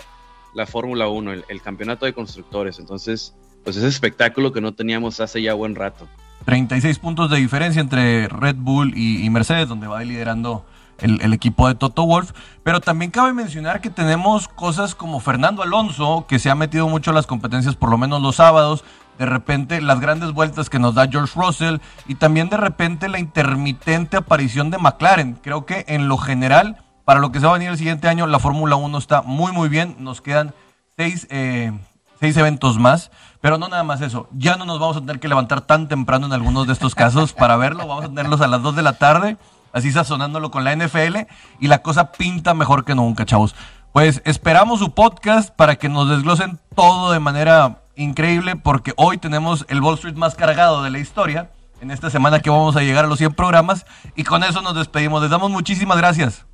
Fórmula 0.68 1.08
1, 1.08 1.34
el, 1.48 1.62
campeonato 1.62 2.06
de 2.06 2.14
constructores, 2.14 2.80
entonces, 2.80 3.36
pues 3.64 3.76
ese 3.76 3.88
espectáculo 3.88 4.52
que 4.52 4.62
no 4.62 4.74
teníamos 4.74 5.20
hace 5.20 5.42
ya 5.42 5.54
buen 5.54 5.76
rato. 5.76 6.08
36 6.46 6.98
puntos 7.00 7.30
de 7.30 7.38
diferencia 7.38 7.82
entre 7.82 8.28
Red 8.28 8.56
Bull 8.58 8.94
y, 8.96 9.24
y 9.24 9.30
Mercedes, 9.30 9.68
donde 9.68 9.88
va 9.88 10.04
liderando 10.04 10.66
el, 11.02 11.34
equipo 11.34 11.68
de 11.68 11.76
Toto 11.76 12.06
Wolf. 12.06 12.32
Pero 12.64 12.82
también 12.82 13.12
cabe 13.12 13.34
mencionar 13.34 13.82
que 13.82 13.90
tenemos 13.90 14.48
cosas 14.48 14.96
como 14.96 15.20
Fernando 15.20 15.64
Alonso, 15.64 16.26
que 16.28 16.40
se 16.40 16.50
ha 16.50 16.56
metido 16.56 16.88
mucho 16.88 17.12
en 17.12 17.16
las 17.16 17.28
competencias, 17.28 17.76
por 17.76 17.90
lo 17.90 17.98
menos 17.98 18.22
los 18.22 18.38
sábados. 18.38 18.84
De 19.18 19.26
repente 19.26 19.82
las 19.82 20.00
grandes 20.00 20.32
vueltas 20.32 20.70
que 20.70 20.80
nos 20.80 20.96
da 20.96 21.08
George 21.08 21.34
Russell 21.38 21.78
y 22.08 22.16
también 22.16 22.50
de 22.50 22.56
repente 22.56 23.10
la 23.10 23.20
intermitente 23.20 24.18
aparición 24.18 24.72
de 24.72 24.78
McLaren. 24.78 25.34
Creo 25.42 25.66
que 25.66 25.84
en 25.90 26.08
lo 26.08 26.18
general, 26.18 26.78
para 27.04 27.20
lo 27.20 27.32
que 27.32 27.40
se 27.40 27.46
va 27.46 27.52
a 27.52 27.56
venir 27.56 27.70
el 27.70 27.78
siguiente 27.78 28.08
año, 28.08 28.28
la 28.28 28.40
Fórmula 28.40 28.78
1 28.78 28.98
está 28.98 29.22
muy 29.22 29.52
muy 29.52 29.68
bien. 29.68 29.98
Nos 30.00 30.22
quedan 30.22 30.54
seis, 30.96 31.28
eh, 31.30 31.74
seis 32.20 32.38
eventos 32.38 32.80
más. 32.80 33.12
Pero 33.42 33.58
no 33.58 33.70
nada 33.70 33.84
más 33.84 34.02
eso. 34.02 34.28
Ya 34.32 34.56
no 34.56 34.66
nos 34.66 34.80
vamos 34.80 34.98
a 34.98 35.00
tener 35.02 35.20
que 35.20 35.28
levantar 35.28 35.62
tan 35.62 35.88
temprano 35.88 36.26
en 36.26 36.34
algunos 36.34 36.68
de 36.68 36.74
estos 36.74 36.94
casos 36.94 37.34
para 37.34 37.56
verlo. 37.56 37.88
Vamos 37.88 38.06
a 38.06 38.10
tenerlos 38.10 38.42
a 38.42 38.48
las 38.48 38.62
2 38.62 38.76
de 38.76 38.82
la 38.82 38.94
tarde, 38.94 39.38
así 39.74 39.92
sazonándolo 39.92 40.52
con 40.52 40.64
la 40.64 40.76
NFL. 40.76 41.18
Y 41.60 41.68
la 41.68 41.82
cosa 41.82 42.12
pinta 42.12 42.54
mejor 42.54 42.86
que 42.86 42.96
nunca, 42.96 43.26
chavos. 43.26 43.56
Pues 43.94 44.22
esperamos 44.26 44.80
su 44.80 44.94
podcast 44.94 45.50
para 45.56 45.76
que 45.78 45.90
nos 45.90 46.08
desglosen 46.10 46.60
todo 46.76 47.12
de 47.12 47.20
manera 47.20 47.82
increíble, 47.96 48.56
porque 48.56 48.94
hoy 48.98 49.18
tenemos 49.18 49.66
el 49.70 49.82
Wall 49.82 49.96
Street 49.96 50.16
más 50.16 50.36
cargado 50.36 50.84
de 50.84 50.90
la 50.92 51.00
historia. 51.00 51.52
En 51.82 51.92
esta 51.92 52.10
semana 52.10 52.40
que 52.42 52.50
vamos 52.50 52.76
a 52.76 52.82
llegar 52.82 53.06
a 53.06 53.08
los 53.08 53.18
100 53.20 53.34
programas. 53.34 53.86
Y 54.16 54.24
con 54.26 54.44
eso 54.44 54.62
nos 54.62 54.76
despedimos. 54.76 55.22
Les 55.22 55.32
damos 55.32 55.50
muchísimas 55.50 55.98
gracias. 55.98 56.46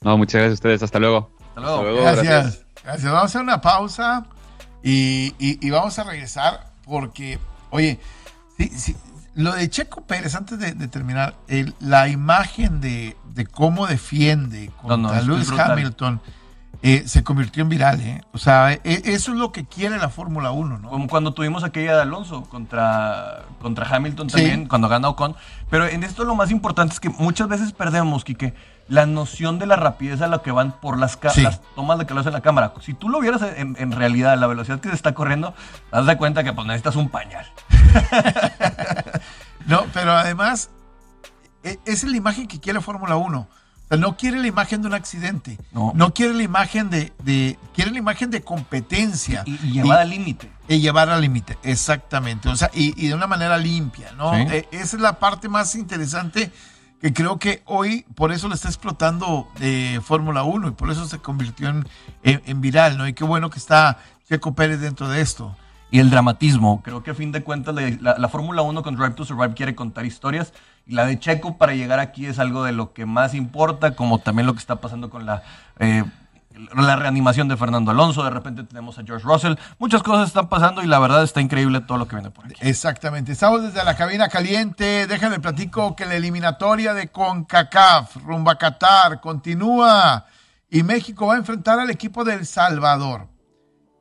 No, 0.00 0.16
muchas 0.18 0.34
gracias 0.40 0.50
a 0.50 0.54
ustedes. 0.54 0.82
Hasta 0.82 0.98
luego. 0.98 1.30
Hasta 1.48 1.60
luego. 1.60 1.76
Hasta 1.78 1.82
luego, 1.90 2.02
Gracias. 2.02 2.24
gracias. 2.26 2.64
Gracias. 2.84 3.04
Vamos 3.12 3.22
a 3.22 3.26
hacer 3.26 3.40
una 3.42 3.60
pausa 3.60 4.26
y, 4.82 5.34
y- 5.38 5.64
y 5.66 5.70
vamos 5.70 5.98
a 5.98 6.04
regresar 6.04 6.66
porque, 6.84 7.38
oye, 7.70 8.00
sí, 8.58 8.68
sí, 8.76 8.96
lo 9.40 9.52
de 9.52 9.68
Checo 9.70 10.02
Pérez, 10.02 10.34
antes 10.34 10.58
de, 10.58 10.72
de 10.72 10.88
terminar, 10.88 11.34
el- 11.48 11.74
la 11.80 12.08
imagen 12.08 12.80
de, 12.80 13.16
de 13.34 13.46
cómo 13.46 13.86
defiende 13.86 14.70
No, 14.82 14.96
no, 14.96 15.08
contra 15.08 15.18
es 15.20 15.26
Lewis. 15.26 15.50
Hamilton 15.50 16.20
eh, 16.82 17.02
se 17.06 17.22
convirtió 17.22 17.62
en 17.62 17.68
viral. 17.68 18.00
¿eh? 18.00 18.22
O 18.32 18.38
sea, 18.38 18.72
e- 18.72 18.80
eso 18.84 19.32
es 19.32 19.38
lo 19.38 19.52
que 19.52 19.66
quiere 19.66 19.98
la 19.98 20.08
Fórmula 20.08 20.50
1, 20.50 20.78
¿no? 20.78 20.88
Como 20.90 21.08
cuando 21.08 21.34
tuvimos 21.34 21.62
aquella 21.62 21.94
de 21.96 22.02
Alonso 22.02 22.44
contra, 22.44 23.42
contra 23.60 23.86
Hamilton 23.94 24.30
Sí. 24.30 24.36
también, 24.36 24.66
cuando 24.66 24.88
gana 24.88 25.08
Ocon. 25.08 25.36
Pero 25.68 25.86
en 25.86 26.02
esto 26.04 26.24
lo 26.24 26.34
más 26.34 26.50
importante 26.50 26.94
es 26.94 27.00
que 27.00 27.10
muchas 27.10 27.48
veces 27.48 27.72
perdemos, 27.72 28.24
Quique, 28.24 28.54
la 28.90 29.06
noción 29.06 29.58
de 29.58 29.64
la 29.66 29.76
rapidez 29.76 30.20
a 30.20 30.26
la 30.26 30.42
que 30.42 30.50
van 30.50 30.72
por 30.72 30.98
las, 30.98 31.18
Sí. 31.32 31.40
las 31.42 31.60
tomas 31.74 31.98
de 31.98 32.04
que 32.06 32.12
lo 32.12 32.20
hace 32.20 32.28
en 32.28 32.34
la 32.34 32.40
cámara. 32.42 32.74
Si 32.82 32.92
tú 32.92 33.08
lo 33.08 33.20
vieras 33.20 33.40
en, 33.56 33.76
en 33.78 33.92
realidad, 33.92 34.36
la 34.36 34.46
velocidad 34.48 34.80
que 34.80 34.88
se 34.90 34.94
está 34.96 35.14
corriendo, 35.14 35.54
das 35.90 36.04
de 36.06 36.16
cuenta 36.18 36.44
que 36.44 36.52
pues, 36.52 36.66
necesitas 36.66 36.96
un 36.96 37.08
pañal. 37.08 37.46
No, 39.66 39.84
pero 39.92 40.12
además, 40.12 40.70
e- 41.62 41.78
esa 41.84 42.06
es 42.06 42.10
la 42.10 42.16
imagen 42.16 42.48
que 42.48 42.58
quiere 42.60 42.80
Fórmula 42.80 43.16
1. 43.16 43.38
O 43.38 43.48
sea, 43.88 43.96
no 43.98 44.16
quiere 44.16 44.38
la 44.40 44.46
imagen 44.46 44.82
de 44.82 44.88
un 44.88 44.94
accidente. 44.94 45.58
No. 45.72 45.92
No, 45.94 46.12
quiere 46.14 46.34
la 46.34 46.42
imagen 46.42 46.90
de, 46.90 47.12
de- 47.22 47.58
Quiere 47.74 47.90
la 47.92 47.98
imagen 47.98 48.30
de 48.30 48.42
competencia. 48.42 49.42
Y, 49.46 49.54
y 49.66 49.72
llevada 49.72 50.00
al 50.02 50.10
límite. 50.10 50.50
y 50.68 50.80
llevar 50.80 51.08
al 51.10 51.20
límite, 51.20 51.58
exactamente. 51.62 52.48
O 52.48 52.56
sea, 52.56 52.70
y, 52.74 52.94
y 53.00 53.08
de 53.08 53.14
una 53.14 53.26
manera 53.26 53.58
limpia, 53.58 54.12
¿no? 54.16 54.32
Sí. 54.34 54.46
Eh, 54.50 54.68
esa 54.72 54.96
es 54.96 55.02
la 55.02 55.18
parte 55.18 55.48
más 55.48 55.74
interesante 55.76 56.50
que 57.00 57.12
creo 57.12 57.38
que 57.38 57.62
hoy, 57.64 58.04
por 58.14 58.30
eso 58.32 58.48
lo 58.48 58.54
está 58.54 58.68
explotando 58.68 59.48
eh, 59.60 60.00
Fórmula 60.02 60.42
1 60.42 60.68
y 60.68 60.70
por 60.72 60.90
eso 60.90 61.06
se 61.06 61.18
convirtió 61.18 61.68
en, 61.70 61.86
en- 62.22 62.60
viral, 62.60 62.98
¿no? 62.98 63.08
Y 63.08 63.14
qué 63.14 63.24
bueno 63.24 63.48
que 63.50 63.58
está 63.58 63.98
Checo 64.28 64.54
Pérez 64.54 64.80
dentro 64.80 65.08
de 65.08 65.20
esto. 65.20 65.56
y 65.90 65.98
el 65.98 66.10
dramatismo. 66.10 66.82
Creo 66.84 67.02
que 67.02 67.10
a 67.10 67.14
fin 67.14 67.32
de 67.32 67.42
cuentas 67.42 67.74
la 68.00 68.28
Fórmula 68.28 68.62
1 68.62 68.82
con 68.82 68.94
Drive 68.96 69.14
to 69.14 69.24
Survive 69.24 69.54
quiere 69.54 69.74
contar 69.74 70.04
historias 70.06 70.52
y 70.86 70.92
la 70.94 71.04
de 71.06 71.18
Checo 71.18 71.56
para 71.58 71.74
llegar 71.74 71.98
aquí 71.98 72.26
es 72.26 72.38
algo 72.38 72.62
de 72.64 72.72
lo 72.72 72.92
que 72.92 73.06
más 73.06 73.34
importa, 73.34 73.96
como 73.96 74.18
también 74.18 74.46
lo 74.46 74.52
que 74.52 74.60
está 74.60 74.76
pasando 74.76 75.10
con 75.10 75.26
la, 75.26 75.42
eh, 75.80 76.04
la 76.74 76.96
reanimación 76.96 77.48
de 77.48 77.56
Fernando 77.56 77.90
Alonso. 77.90 78.22
De 78.22 78.30
repente 78.30 78.64
tenemos 78.64 78.98
a 78.98 79.02
George 79.04 79.24
Russell. 79.24 79.54
Muchas 79.78 80.02
cosas 80.02 80.28
están 80.28 80.48
pasando 80.48 80.82
y 80.82 80.86
la 80.86 80.98
verdad 80.98 81.22
está 81.22 81.40
increíble 81.40 81.80
todo 81.80 81.98
lo 81.98 82.08
que 82.08 82.16
viene 82.16 82.30
por 82.30 82.46
aquí. 82.46 82.54
Exactamente. 82.60 83.32
Estamos 83.32 83.62
desde 83.62 83.84
la 83.84 83.96
cabina 83.96 84.28
caliente. 84.28 85.06
Déjame 85.06 85.40
platico 85.40 85.96
que 85.96 86.06
la 86.06 86.14
eliminatoria 86.14 86.94
de 86.94 87.08
CONCACAF 87.08 88.16
rumbo 88.24 88.50
a 88.50 88.58
Qatar 88.58 89.20
continúa 89.20 90.26
y 90.70 90.82
México 90.82 91.26
va 91.26 91.34
a 91.34 91.38
enfrentar 91.38 91.80
al 91.80 91.90
equipo 91.90 92.24
de 92.24 92.34
El 92.34 92.46
Salvador. 92.46 93.28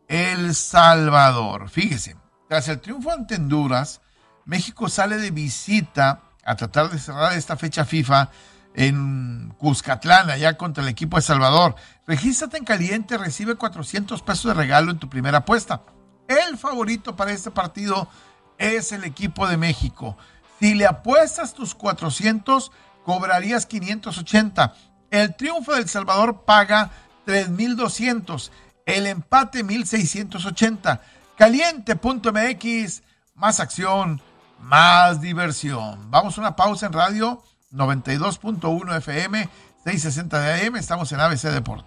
El 0.08 0.56
Salvador. 0.56 1.70
Fíjese, 1.70 2.16
tras 2.48 2.68
el 2.68 2.80
triunfo 2.80 3.12
ante 3.12 3.36
Honduras, 3.36 4.02
México 4.46 4.90
sale 4.90 5.18
de 5.18 5.32
visita 5.32 6.22
a 6.44 6.56
tratar 6.56 6.90
de 6.90 6.98
cerrar 6.98 7.34
esta 7.34 7.56
fecha 7.58 7.86
FIFA 7.86 8.30
en 8.74 9.54
Cuscatlán, 9.58 10.30
allá 10.30 10.58
contra 10.58 10.84
el 10.84 10.90
equipo 10.90 11.18
de 11.18 11.24
Salvador. 11.24 11.76
Regístrate 12.08 12.58
en 12.58 12.66
caliente, 12.66 13.18
recibe 13.18 13.56
400 13.56 14.22
pesos 14.22 14.46
de 14.46 14.54
regalo 14.54 14.92
en 14.92 15.00
tu 15.00 15.10
primera 15.10 15.40
apuesta. 15.40 15.82
El 16.28 16.58
favorito 16.58 17.16
para 17.16 17.32
este 17.32 17.52
partido 17.52 18.08
es 18.58 18.92
el 18.92 19.04
equipo 19.04 19.48
de 19.48 19.58
México. 19.58 20.18
Si 20.60 20.76
le 20.76 20.86
apuestas 20.86 21.54
tus 21.54 21.74
400, 21.74 22.72
cobrarías 23.04 23.66
580. 23.66 24.74
El 25.10 25.36
triunfo 25.36 25.74
del 25.74 25.90
Salvador 25.90 26.44
paga 26.46 26.92
3200. 27.26 28.52
El 28.86 29.08
empate 29.08 29.64
1680. 29.64 31.02
Caliente.mx. 31.38 33.04
Más 33.36 33.60
acción, 33.60 34.22
más 34.60 35.22
diversión. 35.22 36.12
Vamos 36.12 36.38
a 36.38 36.42
una 36.42 36.56
pausa 36.56 36.88
en 36.88 36.94
radio 36.94 37.42
92.1 37.72 38.98
FM, 38.98 39.50
660 39.84 40.40
de 40.40 40.68
AM. 40.68 40.76
Estamos 40.76 41.12
en 41.12 41.20
ABC 41.20 41.44
Deportes. 41.44 41.86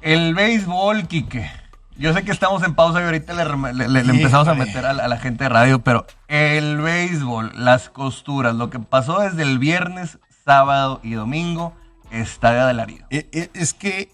El 0.00 0.34
béisbol, 0.34 1.06
Quique. 1.08 1.50
Yo 1.96 2.12
sé 2.14 2.22
que 2.24 2.30
estamos 2.30 2.62
en 2.62 2.74
pausa 2.76 3.00
y 3.00 3.04
ahorita 3.04 3.34
le, 3.34 3.44
rem- 3.44 3.72
le- 3.72 3.88
le- 3.88 4.04
le 4.04 4.12
empezamos 4.12 4.46
a 4.46 4.54
meter 4.54 4.86
a 4.86 4.92
la, 4.92 5.04
a 5.04 5.08
la 5.08 5.18
gente 5.18 5.44
de 5.44 5.48
radio, 5.50 5.80
pero 5.82 6.06
el 6.28 6.76
béisbol, 6.78 7.52
las 7.56 7.88
costuras, 7.90 8.54
lo 8.54 8.70
que 8.70 8.78
pasó 8.78 9.18
desde 9.18 9.42
el 9.42 9.58
viernes, 9.58 10.18
sábado 10.44 11.00
y 11.02 11.14
domingo, 11.14 11.74
está 12.12 12.52
de 12.52 12.60
alarido. 12.60 13.04
E- 13.10 13.28
e- 13.32 13.50
Es 13.52 13.74
que 13.74 14.12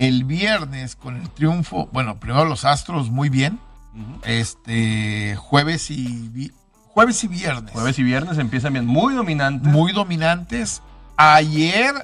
el 0.00 0.24
viernes 0.24 0.96
con 0.96 1.16
el 1.16 1.30
triunfo, 1.30 1.88
bueno, 1.92 2.18
primero 2.18 2.44
los 2.46 2.64
Astros 2.64 3.10
muy 3.10 3.28
bien, 3.28 3.60
este 4.24 5.36
jueves 5.36 5.88
y 5.92 6.50
jueves 6.92 7.22
y 7.24 7.28
viernes 7.28 7.72
Jueves 7.72 7.98
y 7.98 8.02
viernes 8.02 8.38
empiezan 8.38 8.72
bien, 8.72 8.86
muy 8.86 9.14
dominantes. 9.14 9.72
muy 9.72 9.92
dominantes. 9.92 10.82
Ayer 11.16 11.94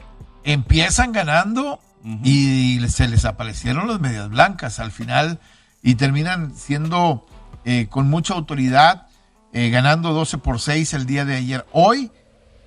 empiezan 0.45 1.13
ganando 1.13 1.81
y 2.23 2.79
se 2.89 3.09
les 3.09 3.25
aparecieron 3.25 3.89
las 3.89 4.01
medias 4.01 4.29
blancas 4.29 4.79
al 4.79 4.93
final 4.93 5.41
y 5.83 5.97
terminan 5.97 6.55
siendo 6.55 7.27
eh, 7.65 7.89
con 7.89 8.09
mucha 8.09 8.35
autoridad, 8.35 9.09
eh, 9.53 9.71
ganando 9.71 10.13
12 10.13 10.39
por 10.39 10.61
6 10.61 10.95
el 10.95 11.07
día 11.07 11.25
de 11.25 11.37
ayer. 11.37 11.67
Hoy 11.73 12.13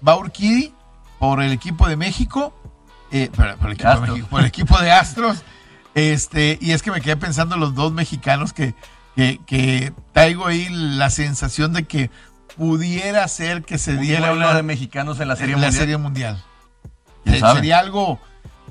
va 0.05 0.17
Urquidi 0.17 0.73
por 1.19 1.41
el 1.41 1.51
equipo 1.53 1.87
de 1.87 1.95
México, 1.95 2.53
eh, 3.11 3.29
por, 3.33 3.55
por 3.57 3.67
el 3.67 3.73
equipo 3.73 3.87
de 3.87 3.91
Astros. 3.91 4.09
México, 4.09 4.27
por 4.29 4.39
el 4.41 4.45
equipo 4.47 4.79
de 4.79 4.91
Astros. 4.91 5.43
Este, 5.95 6.57
y 6.61 6.71
es 6.71 6.81
que 6.81 6.91
me 6.91 7.01
quedé 7.01 7.15
pensando 7.15 7.55
en 7.55 7.61
los 7.61 7.75
dos 7.75 7.93
mexicanos 7.93 8.53
que, 8.53 8.75
que, 9.15 9.39
que 9.45 9.93
traigo 10.13 10.47
ahí 10.47 10.67
la 10.69 11.09
sensación 11.09 11.73
de 11.73 11.83
que 11.85 12.09
pudiera 12.57 13.27
ser 13.27 13.63
que 13.63 13.77
se 13.77 13.91
Un 13.93 14.01
diera 14.01 14.31
una, 14.33 14.53
de 14.53 14.63
mexicanos 14.63 15.19
en 15.19 15.27
la 15.27 15.35
Serie 15.35 15.55
en 15.55 15.61
la 15.61 15.67
Mundial. 15.67 15.81
Serie 15.81 15.97
Mundial. 15.97 16.43
¿Quién 17.23 17.35
Se- 17.35 17.41
sabe? 17.41 17.55
Sería 17.55 17.79
algo, 17.79 18.19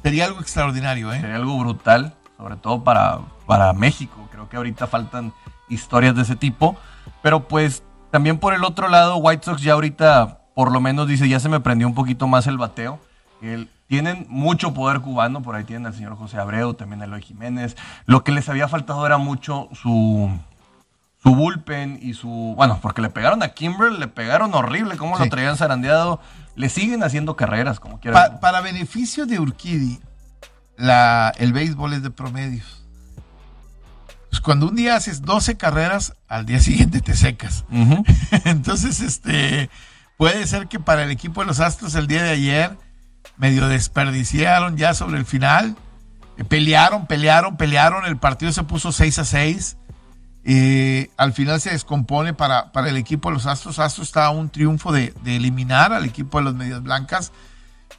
sería 0.02 0.24
algo 0.26 0.40
extraordinario, 0.40 1.12
¿eh? 1.12 1.20
Sería 1.20 1.36
algo 1.36 1.58
brutal, 1.58 2.14
sobre 2.36 2.56
todo 2.56 2.84
para, 2.84 3.18
para 3.46 3.72
México. 3.72 4.28
Creo 4.30 4.48
que 4.48 4.56
ahorita 4.56 4.86
faltan 4.86 5.32
historias 5.68 6.14
de 6.16 6.22
ese 6.22 6.36
tipo. 6.36 6.76
Pero 7.22 7.48
pues 7.48 7.82
también 8.10 8.38
por 8.38 8.54
el 8.54 8.64
otro 8.64 8.88
lado, 8.88 9.16
White 9.16 9.44
Sox 9.44 9.62
ya 9.62 9.72
ahorita 9.74 10.40
por 10.54 10.72
lo 10.72 10.80
menos 10.80 11.06
dice, 11.06 11.28
ya 11.28 11.38
se 11.40 11.48
me 11.48 11.60
prendió 11.60 11.86
un 11.86 11.94
poquito 11.94 12.26
más 12.26 12.46
el 12.46 12.58
bateo. 12.58 12.98
El- 13.40 13.68
tienen 13.88 14.26
mucho 14.28 14.72
poder 14.74 15.00
cubano, 15.00 15.42
por 15.42 15.56
ahí 15.56 15.64
tienen 15.64 15.86
al 15.86 15.94
señor 15.94 16.16
José 16.16 16.38
Abreu, 16.38 16.74
también 16.74 17.02
a 17.02 17.06
Eloy 17.06 17.22
Jiménez. 17.22 17.76
Lo 18.06 18.22
que 18.22 18.32
les 18.32 18.48
había 18.48 18.68
faltado 18.68 19.04
era 19.06 19.18
mucho 19.18 19.68
su, 19.72 20.30
su 21.22 21.34
bullpen 21.34 21.98
y 22.02 22.14
su... 22.14 22.54
Bueno, 22.56 22.78
porque 22.82 23.00
le 23.02 23.08
pegaron 23.10 23.42
a 23.42 23.48
Kimber, 23.48 23.90
le 23.92 24.06
pegaron 24.08 24.54
horrible, 24.54 24.96
cómo 24.96 25.16
Sí. 25.16 25.24
lo 25.24 25.30
traían 25.30 25.56
zarandeado. 25.56 26.20
Le 26.54 26.68
siguen 26.68 27.02
haciendo 27.02 27.34
carreras, 27.34 27.80
como 27.80 27.98
quieran. 27.98 28.32
Pa- 28.34 28.40
para 28.40 28.60
beneficio 28.60 29.26
de 29.26 29.40
Urquidi, 29.40 30.00
la, 30.76 31.32
el 31.38 31.52
béisbol 31.52 31.94
es 31.94 32.02
de 32.02 32.10
promedios. 32.10 32.84
Pues 34.28 34.42
cuando 34.42 34.68
un 34.68 34.76
día 34.76 34.96
haces 34.96 35.22
12 35.22 35.56
carreras, 35.56 36.14
al 36.28 36.44
día 36.44 36.60
siguiente 36.60 37.00
te 37.00 37.14
secas. 37.16 37.64
Entonces, 38.44 39.00
este, 39.00 39.70
puede 40.18 40.46
ser 40.46 40.68
que 40.68 40.78
para 40.78 41.04
el 41.04 41.10
equipo 41.10 41.40
de 41.40 41.46
los 41.46 41.60
Astros 41.60 41.94
el 41.94 42.06
día 42.06 42.22
de 42.22 42.30
ayer 42.30 42.76
medio 43.38 43.68
desperdiciaron 43.68 44.76
ya 44.76 44.94
sobre 44.94 45.18
el 45.18 45.24
final. 45.24 45.76
Eh, 46.36 46.44
Pelearon, 46.44 47.06
pelearon, 47.06 47.56
pelearon. 47.56 48.04
El 48.04 48.18
partido 48.18 48.52
se 48.52 48.62
puso 48.64 48.92
6 48.92 49.18
a 49.18 49.24
6. 49.24 49.76
Eh, 50.44 51.10
al 51.16 51.32
final 51.32 51.60
se 51.60 51.70
descompone 51.70 52.32
para, 52.32 52.72
para 52.72 52.88
el 52.88 52.96
equipo 52.96 53.28
de 53.28 53.34
los 53.34 53.46
Astros. 53.46 53.78
Astros 53.78 54.08
está 54.08 54.26
a 54.26 54.30
un 54.30 54.48
triunfo 54.50 54.92
de, 54.92 55.12
de 55.22 55.36
eliminar 55.36 55.92
al 55.92 56.04
equipo 56.04 56.38
de 56.38 56.44
las 56.44 56.54
Medias 56.54 56.82
Blancas. 56.82 57.32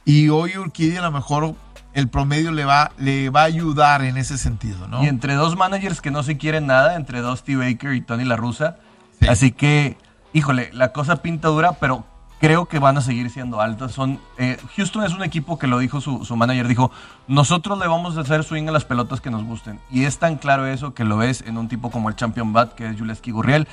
Y 0.04 0.28
hoy 0.30 0.56
Urquidia 0.56 1.00
a 1.00 1.02
lo 1.02 1.12
mejor 1.12 1.54
el 1.92 2.08
promedio 2.08 2.52
le 2.52 2.64
va, 2.64 2.92
le 2.98 3.30
va 3.30 3.42
a 3.42 3.44
ayudar 3.44 4.02
en 4.02 4.16
ese 4.16 4.38
sentido, 4.38 4.88
¿no? 4.88 5.02
Y 5.02 5.08
entre 5.08 5.34
dos 5.34 5.56
managers 5.56 6.00
que 6.00 6.10
no 6.10 6.22
se 6.22 6.38
quieren 6.38 6.66
nada, 6.66 6.96
entre 6.96 7.20
Dusty 7.20 7.56
Baker 7.56 7.94
y 7.94 8.00
Tony 8.00 8.24
La 8.24 8.36
Russa. 8.36 8.76
Sí. 9.20 9.28
Así 9.28 9.52
que, 9.52 9.98
híjole, 10.32 10.70
la 10.72 10.92
cosa 10.92 11.22
pinta 11.22 11.48
dura, 11.48 11.72
pero 11.72 12.06
creo 12.40 12.66
que 12.66 12.78
van 12.78 12.96
a 12.96 13.00
seguir 13.02 13.30
siendo 13.30 13.60
altas. 13.60 13.92
Son, 13.92 14.18
eh, 14.38 14.58
Houston 14.76 15.04
es 15.04 15.12
un 15.12 15.22
equipo 15.22 15.58
que 15.58 15.66
lo 15.66 15.78
dijo 15.78 16.00
su, 16.00 16.24
su 16.24 16.36
manager, 16.36 16.66
dijo, 16.66 16.90
nosotros 17.28 17.78
le 17.78 17.86
vamos 17.86 18.16
a 18.16 18.22
hacer 18.22 18.42
swing 18.44 18.68
a 18.68 18.72
las 18.72 18.84
pelotas 18.84 19.20
que 19.20 19.30
nos 19.30 19.44
gusten. 19.44 19.78
Y 19.90 20.04
es 20.04 20.18
tan 20.18 20.36
claro 20.36 20.66
eso 20.66 20.94
que 20.94 21.04
lo 21.04 21.18
ves 21.18 21.44
en 21.46 21.58
un 21.58 21.68
tipo 21.68 21.90
como 21.90 22.08
el 22.08 22.16
Champion 22.16 22.52
Bat, 22.52 22.74
que 22.74 22.88
es 22.88 22.98
Juleski 22.98 23.30
Gurriel. 23.30 23.68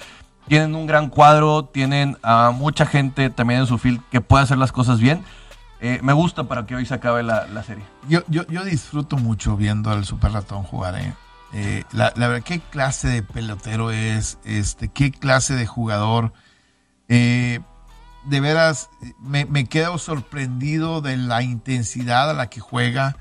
Tienen 0.48 0.76
un 0.76 0.86
gran 0.86 1.10
cuadro, 1.10 1.66
tienen 1.66 2.18
a 2.24 2.52
mucha 2.52 2.86
gente 2.86 3.30
también 3.30 3.62
en 3.62 3.68
su 3.68 3.78
field 3.78 4.02
que 4.12 4.22
puede 4.22 4.44
hacer 4.44 4.58
las 4.58 4.72
cosas 4.72 5.00
bien. 5.00 5.24
Eh, 5.80 6.00
me 6.02 6.14
gusta 6.14 6.46
para 6.46 6.66
que 6.66 6.76
hoy 6.76 6.86
se 6.86 6.94
acabe 6.94 7.22
la, 7.24 7.48
la 7.48 7.64
serie. 7.64 7.84
Yo, 8.08 8.22
yo, 8.28 8.48
yo 8.48 8.64
disfruto 8.64 9.18
mucho 9.18 9.58
viendo 9.58 9.92
al 9.92 10.06
Super 10.06 10.32
Ratón 10.32 10.64
jugar, 10.64 10.96
¿eh? 10.96 11.14
Eh, 11.54 11.84
la, 11.92 12.12
la 12.16 12.28
verdad, 12.28 12.44
qué 12.44 12.60
clase 12.60 13.08
de 13.08 13.24
pelotero 13.24 13.92
es, 13.92 14.40
este, 14.44 14.90
qué 14.90 15.12
clase 15.12 15.56
de 15.56 15.66
jugador. 15.66 16.34
De 18.26 18.40
veras, 18.40 18.90
me, 19.20 19.46
me 19.46 19.66
quedo 19.66 19.98
sorprendido 19.98 21.02
de 21.02 21.18
la 21.18 21.42
intensidad 21.44 22.30
a 22.30 22.34
la 22.34 22.50
que 22.50 22.60
juega, 22.60 23.16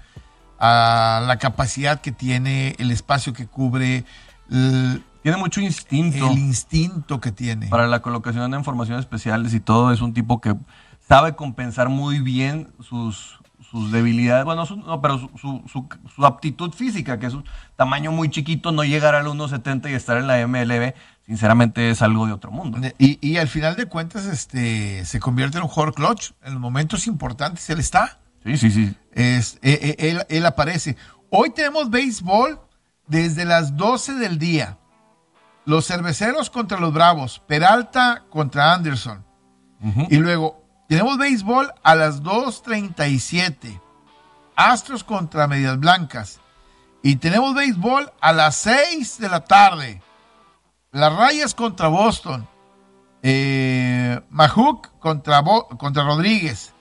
a 0.59 1.23
la 1.26 1.38
capacidad 1.38 2.00
que 2.00 2.12
tiene, 2.12 2.75
el 2.79 2.91
espacio 2.91 3.33
que 3.33 3.47
cubre, 3.47 4.05
el, 4.50 5.05
Tiene 5.23 5.38
mucho 5.38 5.61
instinto. 5.61 6.31
el 6.31 6.38
instinto 6.38 7.21
que 7.21 7.33
tiene. 7.33 7.69
para 7.69 7.87
la 7.87 8.00
colocación 8.00 8.50
de 8.50 8.57
informaciones 8.59 9.00
especiales 9.05 9.55
y 9.55 9.61
todo. 9.61 9.93
Es 9.93 10.00
un 10.00 10.15
tipo 10.15 10.41
que 10.41 10.55
sabe 11.09 11.37
compensar 11.37 11.88
muy 11.88 12.21
bien 12.21 12.73
sus, 12.81 13.38
sus 13.71 13.93
debilidades. 13.93 14.45
Bueno, 14.45 14.67
su- 14.67 14.76
no, 14.76 15.00
pero 15.03 15.19
su, 15.19 15.29
su- 15.38 15.62
su- 15.71 15.88
su 16.15 16.26
aptitud 16.26 16.73
física, 16.73 17.19
que 17.19 17.26
es 17.26 17.35
un 17.35 17.45
tamaño 17.76 18.11
muy 18.12 18.31
chiquito, 18.31 18.73
no 18.73 18.83
llegar 18.83 19.15
al 19.15 19.26
1.70 19.26 19.91
y 19.91 19.95
estar 19.95 20.17
en 20.17 20.26
la 20.26 20.38
MLB, 20.47 20.95
sinceramente 21.26 21.90
es 21.90 22.02
algo 22.02 22.26
de 22.26 22.33
otro 22.33 22.50
mundo. 22.50 22.78
Y, 22.99 23.18
y 23.26 23.37
al 23.38 23.49
final 23.49 23.76
de 23.76 23.87
cuentas, 23.87 24.26
este, 24.26 25.04
se 25.04 25.21
convierte 25.21 25.59
en 25.59 25.64
un 25.64 25.68
jugador 25.68 25.95
clutch. 25.95 26.33
En 26.45 26.52
los 26.52 26.61
momentos 26.61 27.06
importantes 27.06 27.68
él 27.71 27.80
está. 27.80 28.21
Sí, 28.45 28.56
sí, 28.56 28.71
sí. 28.71 28.95
Es, 29.12 29.59
eh, 29.62 29.78
eh, 29.83 30.11
él, 30.11 30.26
él 30.28 30.47
aparece. 30.47 30.97
Hoy 31.30 31.50
tenemos 31.50 31.90
béisbol 31.90 32.61
desde 33.06 33.45
las 33.45 33.76
12 33.76 34.14
del 34.14 34.38
día. 34.38 34.78
Los 35.64 35.87
cerveceros 35.87 36.49
contra 36.49 36.78
los 36.78 36.92
bravos. 36.92 37.42
Peralta 37.47 38.25
contra 38.30 38.73
Anderson. 38.73 39.25
Y 40.09 40.16
luego 40.16 40.64
tenemos 40.88 41.18
béisbol 41.18 41.73
a 41.83 41.95
las 41.95 42.23
2.37. 42.23 43.80
Astros 44.54 45.04
contra 45.04 45.47
Medias 45.47 45.78
Blancas. 45.78 46.40
Y 47.02 47.16
tenemos 47.16 47.54
béisbol 47.54 48.11
a 48.21 48.33
las 48.33 48.56
6 48.56 49.18
de 49.18 49.28
la 49.28 49.45
tarde. 49.45 50.00
Las 50.97 51.15
Rayas 51.15 51.55
contra 51.55 51.88
Boston. 51.88 52.49
Eh, 53.23 54.19
Mahook 54.31 54.99
contra, 54.99 55.45
contra 55.76 56.05
Rodríguez. 56.05 56.73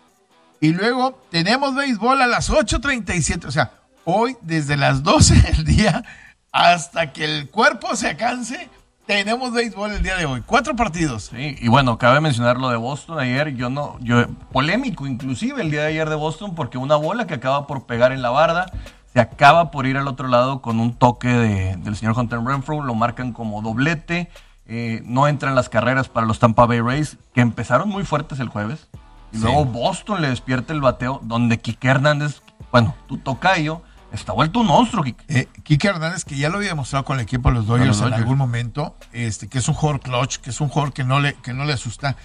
Y 0.62 0.72
luego 0.72 1.22
tenemos 1.30 1.76
béisbol 1.76 2.22
a 2.22 2.28
las 2.28 2.50
8.37. 2.50 3.44
O 3.44 3.52
sea, 3.52 3.74
hoy 4.06 4.38
desde 4.40 4.78
las 4.78 5.04
12 5.04 5.36
del 5.52 5.66
día 5.66 6.06
hasta 6.54 7.12
que 7.12 7.26
el 7.26 7.50
cuerpo 7.50 7.98
se 7.98 8.16
canse, 8.16 8.70
tenemos 9.06 9.52
béisbol 9.52 9.92
el 9.92 10.02
día 10.02 10.16
de 10.16 10.26
hoy. 10.26 10.42
Cuatro 10.46 10.78
partidos. 10.78 11.32
Sí, 11.36 11.58
y 11.60 11.68
bueno, 11.68 11.98
cabe 11.98 12.22
mencionar 12.22 12.58
lo 12.58 12.70
de 12.70 12.78
Boston 12.78 13.20
ayer, 13.20 13.54
yo 13.56 13.70
no, 13.70 13.98
yo, 14.00 14.30
polémico 14.54 15.08
inclusive 15.08 15.62
el 15.62 15.72
día 15.72 15.82
de 15.82 15.88
ayer 15.88 16.08
de 16.10 16.16
Boston, 16.16 16.56
porque 16.56 16.78
una 16.78 16.96
bola 16.96 17.28
que 17.28 17.34
acaba 17.34 17.68
por 17.68 17.86
pegar 17.86 18.14
en 18.14 18.22
la 18.22 18.30
barda, 18.30 18.72
se 19.16 19.22
acaba 19.22 19.72
por 19.72 19.86
ir 19.88 19.96
al 19.96 20.10
otro 20.10 20.28
lado 20.28 20.62
con 20.62 20.82
un 20.82 20.94
toque 20.94 21.30
de- 21.30 21.78
del 21.78 21.96
señor 21.96 22.18
Hunter 22.20 22.42
Renfro, 22.44 22.84
lo 22.84 22.96
marcan 22.96 23.32
como 23.32 23.62
doblete, 23.62 24.30
eh, 24.68 25.02
no 25.06 25.30
entran 25.30 25.56
las 25.56 25.70
carreras 25.70 26.10
para 26.10 26.28
los 26.28 26.38
Tampa 26.40 26.66
Bay 26.66 26.82
Rays, 26.82 27.16
que 27.34 27.40
empezaron 27.40 27.88
muy 27.88 28.04
fuertes 28.04 28.42
el 28.42 28.50
jueves, 28.50 28.90
y 29.32 29.38
Sí. 29.38 29.44
luego 29.44 29.64
Boston 29.64 30.22
le 30.22 30.28
despierta 30.28 30.74
el 30.74 30.82
bateo, 30.82 31.22
donde 31.24 31.60
Quique 31.62 31.88
Hernández, 31.88 32.42
bueno, 32.74 32.94
tu 33.08 33.18
tocayo, 33.18 33.82
está 34.12 34.34
vuelto 34.34 34.60
un 34.60 34.68
monstruo, 34.68 35.02
Quique. 35.02 35.24
Eh, 35.30 35.48
Quique 35.64 35.88
Hernández, 35.88 36.26
que 36.26 36.36
ya 36.36 36.50
lo 36.50 36.58
había 36.58 36.70
demostrado 36.72 37.06
con 37.06 37.16
el 37.18 37.24
equipo 37.24 37.48
de 37.48 37.56
los 37.56 37.68
Dodgers, 37.68 37.88
los 37.88 37.98
en 38.00 38.04
Dodgers. 38.04 38.22
algún 38.22 38.38
momento, 38.38 38.98
este, 39.14 39.48
que 39.48 39.60
es 39.60 39.68
un 39.70 39.76
jugador 39.76 40.02
clutch, 40.02 40.40
que 40.40 40.50
es 40.50 40.60
un 40.60 40.68
jugador 40.68 40.92
que 40.92 41.06
no 41.06 41.22
le, 41.22 41.36
que 41.36 41.54
no 41.54 41.64
le 41.64 41.72
asusta. 41.72 42.18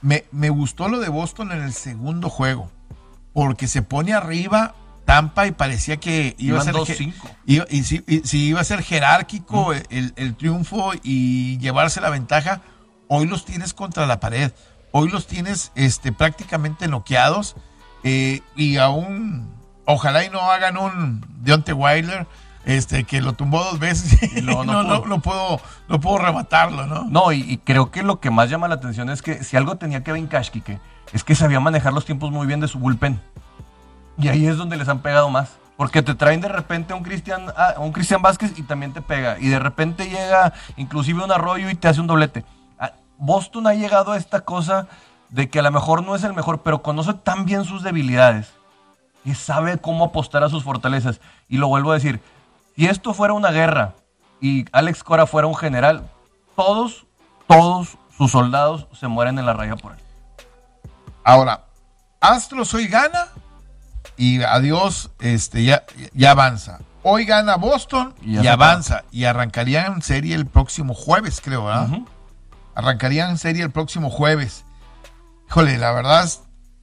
Me, 0.00 0.24
me 0.32 0.48
gustó 0.48 0.88
lo 0.88 1.00
de 1.00 1.10
Boston 1.10 1.52
en 1.52 1.60
el 1.60 1.74
segundo 1.74 2.30
juego, 2.30 2.70
porque 3.34 3.66
se 3.68 3.82
pone 3.82 4.14
arriba 4.14 4.74
Tampa 5.04 5.46
y 5.46 5.52
parecía 5.52 5.96
que 5.98 6.34
iba 6.38 6.60
a 6.60 6.62
ser, 6.64 6.74
2-5. 6.74 7.12
je- 7.14 7.34
iba, 7.46 7.64
y 7.70 7.82
sí, 7.84 8.04
iba 8.46 8.60
a 8.60 8.64
ser 8.64 8.82
jerárquico 8.82 9.72
el, 9.72 10.12
el 10.16 10.34
triunfo 10.36 10.92
y 11.02 11.58
llevarse 11.58 12.00
la 12.00 12.10
ventaja. 12.10 12.60
Hoy 13.08 13.26
los 13.26 13.44
tienes 13.44 13.74
contra 13.74 14.06
la 14.06 14.20
pared, 14.20 14.52
hoy 14.92 15.08
los 15.10 15.26
tienes 15.26 15.72
este, 15.74 16.12
prácticamente 16.12 16.86
noqueados 16.86 17.56
eh, 18.04 18.40
y 18.54 18.76
aún, 18.76 19.52
ojalá 19.84 20.24
y 20.24 20.30
no 20.30 20.40
hagan 20.50 20.76
un 20.76 21.26
Deontay 21.40 21.74
Wilder, 21.74 22.26
este, 22.64 23.02
que 23.04 23.20
lo 23.20 23.32
tumbó 23.32 23.64
dos 23.64 23.78
veces 23.80 24.22
y 24.36 24.42
no, 24.42 24.62
no 24.64 24.84
no, 24.84 25.00
pudo. 25.02 25.08
no 25.08 25.20
puedo, 25.22 25.60
no 25.88 26.00
puedo 26.00 26.18
rematarlo, 26.18 26.86
¿no? 26.86 27.04
No, 27.10 27.32
y, 27.32 27.40
y 27.40 27.56
creo 27.58 27.90
que 27.90 28.02
lo 28.04 28.20
que 28.20 28.30
más 28.30 28.48
llama 28.48 28.68
la 28.68 28.76
atención 28.76 29.10
es 29.10 29.22
que 29.22 29.42
si 29.42 29.56
algo 29.56 29.76
tenía 29.76 30.04
Kevin 30.04 30.28
Cash, 30.28 30.50
Quique, 30.50 30.78
es 31.12 31.24
que 31.24 31.34
sabía 31.34 31.58
manejar 31.58 31.92
los 31.92 32.04
tiempos 32.04 32.30
muy 32.30 32.46
bien 32.46 32.60
de 32.60 32.68
su 32.68 32.78
bullpen. 32.78 33.20
Y 34.20 34.28
ahí 34.28 34.46
es 34.46 34.56
donde 34.56 34.76
les 34.76 34.88
han 34.88 35.00
pegado 35.00 35.30
más. 35.30 35.56
Porque 35.76 36.02
te 36.02 36.14
traen 36.14 36.42
de 36.42 36.48
repente 36.48 36.92
un 36.92 37.02
Cristian, 37.02 37.46
a 37.56 37.78
un 37.78 37.92
Cristian 37.92 38.20
Vázquez 38.20 38.52
y 38.58 38.62
también 38.62 38.92
te 38.92 39.00
pega. 39.00 39.38
Y 39.38 39.48
de 39.48 39.58
repente 39.58 40.08
llega 40.08 40.52
inclusive 40.76 41.24
un 41.24 41.32
arroyo 41.32 41.70
y 41.70 41.74
te 41.74 41.88
hace 41.88 42.00
un 42.00 42.06
doblete. 42.06 42.44
Ah, 42.78 42.92
Boston 43.16 43.66
ha 43.66 43.72
llegado 43.72 44.12
a 44.12 44.18
esta 44.18 44.42
cosa 44.42 44.88
de 45.30 45.48
que 45.48 45.60
a 45.60 45.62
lo 45.62 45.70
mejor 45.70 46.04
no 46.04 46.14
es 46.14 46.22
el 46.22 46.34
mejor, 46.34 46.60
pero 46.60 46.82
conoce 46.82 47.14
tan 47.14 47.46
bien 47.46 47.64
sus 47.64 47.82
debilidades 47.82 48.52
y 49.24 49.34
sabe 49.34 49.78
cómo 49.78 50.04
apostar 50.04 50.44
a 50.44 50.50
sus 50.50 50.64
fortalezas. 50.64 51.20
Y 51.48 51.56
lo 51.56 51.68
vuelvo 51.68 51.92
a 51.92 51.94
decir, 51.94 52.20
si 52.76 52.86
esto 52.86 53.14
fuera 53.14 53.32
una 53.32 53.50
guerra 53.50 53.94
y 54.40 54.66
Alex 54.72 55.02
Cora 55.02 55.26
fuera 55.26 55.46
un 55.46 55.54
general, 55.54 56.10
todos, 56.56 57.06
todos 57.46 57.96
sus 58.16 58.30
soldados 58.30 58.86
se 58.92 59.08
mueren 59.08 59.38
en 59.38 59.46
la 59.46 59.54
raya 59.54 59.76
por 59.76 59.92
él. 59.92 59.98
Ahora, 61.24 61.64
Astros 62.20 62.74
hoy 62.74 62.86
gana 62.86 63.28
y 64.20 64.42
adiós, 64.42 65.10
este, 65.20 65.64
ya, 65.64 65.84
ya 66.12 66.32
avanza. 66.32 66.80
Hoy 67.02 67.24
gana 67.24 67.56
Boston 67.56 68.14
Y 68.22 68.46
avanza. 68.46 69.04
Y 69.10 69.24
arrancarían 69.24 69.94
en 69.94 70.02
serie 70.02 70.34
el 70.34 70.44
próximo 70.44 70.92
jueves, 70.92 71.40
creo, 71.42 71.64
¿verdad? 71.64 71.88
Arrancarían 72.74 73.30
en 73.30 73.38
serie 73.38 73.62
el 73.62 73.70
próximo 73.70 74.10
jueves. 74.10 74.64
Híjole, 75.48 75.78
la 75.78 75.92
verdad 75.92 76.28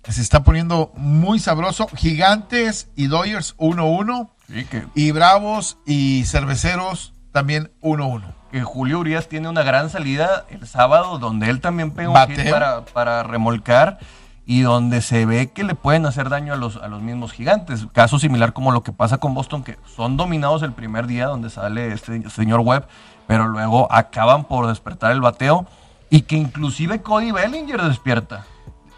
se 0.10 0.22
está 0.22 0.44
poniendo 0.44 0.92
muy 0.96 1.40
sabroso. 1.40 1.88
Gigantes 1.96 2.88
y 2.96 3.08
Dodgers 3.08 3.56
1-1. 3.58 4.30
Sí, 4.48 4.66
que, 4.66 4.88
Y 4.96 5.12
Bravos 5.12 5.78
y 5.86 6.24
Cerveceros 6.26 7.14
también 7.32 7.72
1-1. 7.82 8.24
que 8.52 8.64
Julio 8.64 9.00
Urias 9.00 9.28
tiene 9.28 9.50
una 9.50 9.62
gran 9.62 9.90
salida 9.90 10.46
el 10.50 10.66
sábado 10.68 11.20
donde 11.20 11.50
él 11.50 11.62
también 11.62 11.92
pega 11.92 12.10
un 12.10 12.32
hit 12.36 12.50
para, 12.50 12.86
para 12.86 13.24
remolcar 13.24 14.00
y 14.50 14.62
donde 14.62 15.02
se 15.02 15.26
ve 15.26 15.52
que 15.52 15.64
le 15.66 15.76
pueden 15.76 16.06
hacer 16.06 16.30
daño 16.30 16.54
a 16.54 16.56
los, 16.56 16.78
a 16.78 16.88
los 16.88 17.02
mismos 17.02 17.34
gigantes. 17.34 17.86
Caso 17.92 18.18
similar 18.18 18.54
como 18.54 18.72
lo 18.72 18.82
que 18.82 18.94
pasa 18.94 19.18
con 19.18 19.34
Boston, 19.34 19.62
que 19.64 19.78
son 19.96 20.16
dominados 20.16 20.64
el 20.64 20.72
primer 20.72 21.06
día 21.06 21.26
donde 21.28 21.50
sale 21.50 21.92
este 21.94 22.30
señor 22.30 22.62
Webb, 22.62 22.88
pero 23.28 23.48
luego 23.48 23.92
acaban 23.92 24.46
por 24.46 24.66
despertar 24.68 25.12
el 25.12 25.20
bateo 25.22 25.68
y 26.10 26.22
que 26.22 26.38
inclusive 26.38 27.02
Cody 27.02 27.32
Bellinger 27.34 27.82
despierta. 27.84 28.46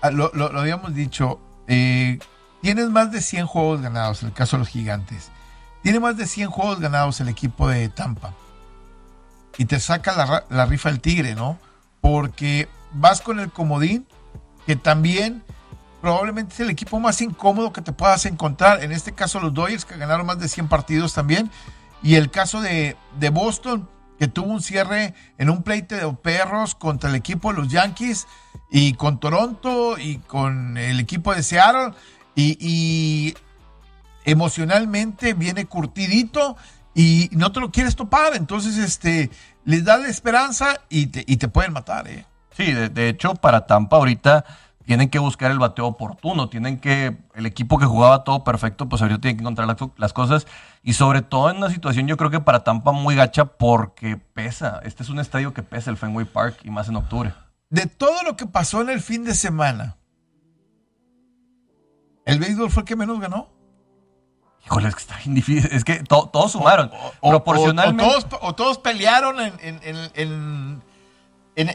Ah, 0.03 0.11
Lo, 0.11 0.29
lo- 0.35 0.51
lo 0.53 0.59
habíamos 0.61 0.93
dicho. 0.93 1.39
eh, 1.67 2.19
tienes 2.61 2.89
más 2.91 3.11
de 3.11 3.19
100 3.21 3.47
juegos 3.47 3.81
ganados, 3.81 4.21
en 4.21 4.27
el 4.29 4.33
caso 4.35 4.55
de 4.57 4.59
los 4.59 4.67
gigantes. 4.69 5.31
Tiene 5.81 5.99
más 5.99 6.15
de 6.17 6.27
100 6.27 6.49
juegos 6.51 6.79
ganados 6.79 7.19
el 7.21 7.27
equipo 7.29 7.67
de 7.67 7.89
Tampa. 7.89 8.33
Y 9.57 9.65
te 9.65 9.79
saca 9.79 10.15
la, 10.15 10.43
la 10.49 10.65
rifa 10.67 10.89
el 10.89 10.99
tigre, 10.99 11.33
¿no? 11.35 11.57
Porque 12.01 12.69
vas 12.93 13.21
con 13.21 13.39
el 13.39 13.51
comodín, 13.51 14.05
que 14.69 14.75
también 14.75 15.41
probablemente 15.99 16.53
es 16.53 16.59
el 16.59 16.69
equipo 16.69 16.99
más 16.99 17.19
incómodo 17.23 17.73
que 17.73 17.81
te 17.81 17.91
puedas 17.91 18.27
encontrar. 18.27 18.83
En 18.83 18.91
este 18.91 19.13
caso 19.13 19.39
los 19.39 19.51
Dodgers, 19.51 19.83
que 19.83 19.97
ganaron 19.97 20.27
más 20.27 20.37
de 20.37 20.47
100 20.47 20.67
partidos 20.67 21.15
también. 21.15 21.49
Y 22.03 22.13
el 22.17 22.29
caso 22.29 22.61
de, 22.61 22.95
de 23.19 23.29
Boston, 23.29 23.89
que 24.19 24.27
tuvo 24.27 24.51
un 24.51 24.61
cierre 24.61 25.15
en 25.39 25.49
un 25.49 25.63
pleite 25.63 25.95
de 25.95 26.13
perros 26.13 26.75
contra 26.75 27.09
el 27.09 27.15
equipo 27.15 27.51
de 27.51 27.61
los 27.61 27.69
Yankees 27.69 28.27
y 28.69 28.93
con 28.93 29.19
Toronto 29.19 29.97
y 29.97 30.19
con 30.19 30.77
el 30.77 30.99
equipo 30.99 31.33
de 31.33 31.41
Seattle. 31.41 31.95
Y, 32.35 33.33
emocionalmente 34.23 35.33
viene 35.33 35.65
curtidito 35.65 36.57
y 36.93 37.31
no 37.31 37.51
te 37.51 37.59
lo 37.59 37.71
quieres 37.71 37.95
topar. 37.95 38.35
Entonces, 38.35 38.77
este, 38.77 39.31
les 39.65 39.83
da 39.83 39.97
la 39.97 40.09
esperanza 40.09 40.79
y 40.89 41.07
te, 41.07 41.23
y 41.25 41.37
te 41.37 41.47
pueden 41.47 41.73
matar, 41.73 42.07
¿eh? 42.07 42.27
Sí, 42.59 42.73
de, 42.73 42.89
de 42.89 43.07
hecho, 43.07 43.35
para 43.35 43.65
Tampa 43.65 43.95
ahorita 43.95 44.43
tienen 44.89 45.09
que 45.09 45.19
buscar 45.19 45.49
el 45.49 45.59
bateo 45.59 45.85
oportuno, 45.85 46.49
tienen 46.49 46.79
que, 46.79 47.15
el 47.35 47.45
equipo 47.45 47.77
que 47.77 47.85
jugaba 47.85 48.25
todo 48.25 48.43
perfecto, 48.43 48.89
pues 48.89 49.01
ahorita 49.01 49.21
tiene 49.21 49.37
que 49.37 49.43
encontrar 49.43 49.65
las, 49.65 49.77
las, 49.95 50.11
cosas 50.11 50.45
y 50.83 50.93
sobre 50.93 51.21
todo 51.21 51.51
en 51.51 51.57
una 51.57 51.69
situación 51.69 52.07
yo 52.07 52.17
creo 52.17 52.31
que 52.31 52.41
para 52.41 52.63
Tampa 52.63 52.91
muy 52.91 53.15
gacha 53.15 53.45
porque 53.45 54.17
pesa, 54.17 54.81
este 54.83 55.03
es 55.03 55.09
un 55.09 55.19
estadio 55.19 55.53
que 55.53 55.63
pesa 55.63 55.89
el 55.89 55.95
Fenway 55.95 56.25
Park 56.25 56.61
y 56.63 56.69
más 56.69 56.89
en 56.89 56.97
octubre. 56.97 57.33
De 57.69 57.85
todo 57.85 58.23
lo 58.23 58.35
que 58.35 58.45
pasó 58.45 58.81
en 58.81 58.89
el 58.89 58.99
fin 58.99 59.23
de 59.23 59.35
semana, 59.35 59.95
¿el 62.25 62.39
béisbol 62.39 62.71
fue 62.71 62.81
el 62.81 62.87
que 62.87 62.95
menos 62.97 63.21
ganó? 63.21 63.47
Híjole, 64.65 64.89
es 64.89 64.95
que 64.95 65.01
está 65.01 65.17
bien 65.17 65.35
difícil. 65.35 65.69
Es 65.71 65.85
que 65.85 66.03
to, 66.03 66.29
todos 66.33 66.51
sumaron. 66.51 66.91
O, 66.91 67.13
o, 67.21 67.29
proporcionalmente. 67.29 68.03
O, 68.03 68.21
todos, 68.21 68.39
o, 68.41 68.55
todos, 68.55 68.77
pelearon 68.79 69.39
en, 69.39 69.53
en, 69.61 69.79
en, 70.15 70.51
en, 71.55 71.69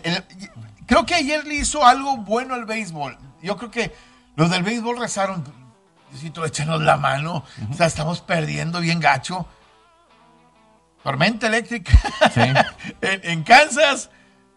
Creo 0.87 1.07
que 1.07 1.15
ayer 1.15 1.47
le 1.47 1.55
hizo 1.55 1.85
algo 1.85 2.17
bueno 2.19 2.55
al 2.55 2.65
béisbol. 2.65 3.19
Yo 3.43 3.57
creo 3.57 3.71
que 3.71 3.95
los 4.37 4.51
del 4.51 4.63
béisbol 4.63 4.99
rezaron. 4.99 5.45
Necesito 6.11 6.45
échanos 6.45 6.83
la 6.83 6.97
mano. 6.97 7.45
Uh 7.59 7.63
-huh. 7.63 7.71
O 7.73 7.75
sea, 7.75 7.87
estamos 7.87 8.21
perdiendo 8.21 8.81
bien 8.81 9.01
gacho. 9.01 9.47
Tormenta 11.03 11.47
eléctrica. 11.47 11.93
Sí. 12.33 12.41
en, 13.03 13.43
Kansas 13.43 14.11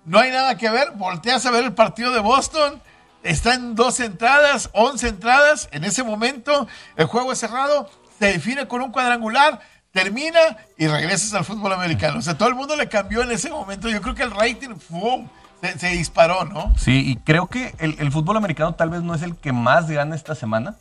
no 0.05 0.19
hay 0.19 0.31
nada 0.31 0.57
que 0.57 0.69
ver. 0.69 0.91
Volteas 0.91 1.45
a 1.45 1.51
ver 1.51 1.63
el 1.63 1.73
partido 1.73 2.11
de 2.11 2.19
Boston. 2.19 2.81
Está 3.23 3.55
en 3.55 3.75
dos 3.75 3.99
entradas, 3.99 4.69
once 4.73 5.07
entradas. 5.07 5.67
En 5.71 5.83
ese 5.83 6.03
momento 6.03 6.67
el 6.95 7.05
juego 7.07 7.31
es 7.31 7.39
cerrado 7.39 7.89
se 8.19 8.27
define 8.27 8.67
con 8.67 8.81
un 8.81 8.91
cuadrangular, 8.91 9.59
termina 9.91 10.39
y 10.77 10.87
regresas 10.87 11.33
al 11.33 11.45
fútbol 11.45 11.73
americano. 11.73 12.19
O 12.19 12.21
sea, 12.21 12.37
todo 12.37 12.49
el 12.49 12.55
mundo 12.55 12.75
le 12.75 12.89
cambió 12.89 13.21
en 13.21 13.31
ese 13.31 13.49
momento. 13.49 13.89
Yo 13.89 14.01
creo 14.01 14.15
que 14.15 14.23
el 14.23 14.31
rating 14.31 14.75
¡fum! 14.77 15.27
Se, 15.61 15.79
se, 15.79 15.87
disparó, 15.89 16.45
¿no? 16.45 16.73
Sí, 16.77 17.03
y 17.11 17.15
creo 17.17 17.47
que 17.47 17.73
el, 17.79 17.95
el, 17.99 18.11
fútbol 18.11 18.37
americano 18.37 18.75
tal 18.75 18.89
vez 18.89 19.01
no 19.01 19.15
es 19.15 19.21
el 19.21 19.35
que 19.35 19.51
más 19.53 19.89
gana 19.89 20.15
esta 20.15 20.35
semana. 20.35 20.75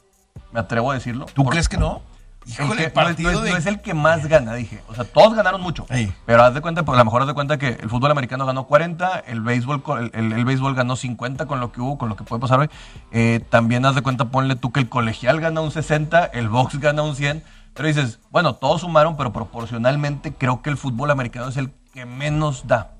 Me 0.52 0.60
atrevo 0.60 0.90
a 0.90 0.94
decirlo. 0.94 1.26
¿Tú 1.34 1.44
crees 1.44 1.68
que 1.68 1.78
no? 1.78 2.02
Híjole, 2.46 2.84
el 2.84 2.92
partido 2.92 3.32
no, 3.32 3.38
es, 3.38 3.44
de... 3.44 3.50
no, 3.50 3.56
es, 3.56 3.66
el 3.66 3.80
que 3.80 3.92
más 3.92 4.26
gana, 4.26 4.54
dije. 4.54 4.80
O 4.88 4.94
sea, 4.94 5.04
todos 5.04 5.34
ganaron 5.34 5.60
mucho. 5.60 5.84
Pero 6.26 6.44
haz 6.44 6.54
de 6.54 6.60
cuenta, 6.60 6.84
porque 6.84 6.96
a 6.96 7.00
lo 7.00 7.06
mejor 7.06 7.22
haz 7.22 7.28
de 7.28 7.34
cuenta 7.34 7.58
que 7.58 7.68
el 7.68 7.90
fútbol 7.90 8.10
americano 8.12 8.46
ganó 8.46 8.66
40, 8.66 9.18
el 9.26 9.40
béisbol, 9.40 9.82
el, 9.98 10.10
el, 10.14 10.32
el 10.32 10.44
béisbol 10.44 10.74
ganó 10.74 10.94
50 10.94 11.46
con 11.46 11.58
lo 11.58 11.72
que 11.72 11.80
hubo, 11.80 11.98
con 11.98 12.08
lo 12.08 12.16
que 12.16 12.22
puede 12.22 12.40
pasar 12.40 12.60
hoy. 12.60 12.70
Eh, 13.10 13.40
también 13.50 13.84
haz 13.84 13.96
de 13.96 14.02
cuenta, 14.02 14.26
ponle 14.26 14.54
tú 14.54 14.70
que 14.70 14.78
el 14.78 14.88
colegial 14.88 15.40
gana 15.40 15.60
un 15.60 15.72
60, 15.72 16.24
el 16.26 16.48
box 16.48 16.78
gana 16.78 17.02
un 17.02 17.16
100. 17.16 17.42
Pero 17.74 17.88
dices, 17.88 18.20
bueno, 18.30 18.54
todos 18.54 18.82
sumaron, 18.82 19.16
pero 19.16 19.32
proporcionalmente 19.32 20.32
creo 20.32 20.62
que 20.62 20.70
el 20.70 20.76
fútbol 20.76 21.10
americano 21.10 21.48
es 21.48 21.56
el 21.56 21.72
que 21.92 22.06
menos 22.06 22.66
da. 22.66 22.92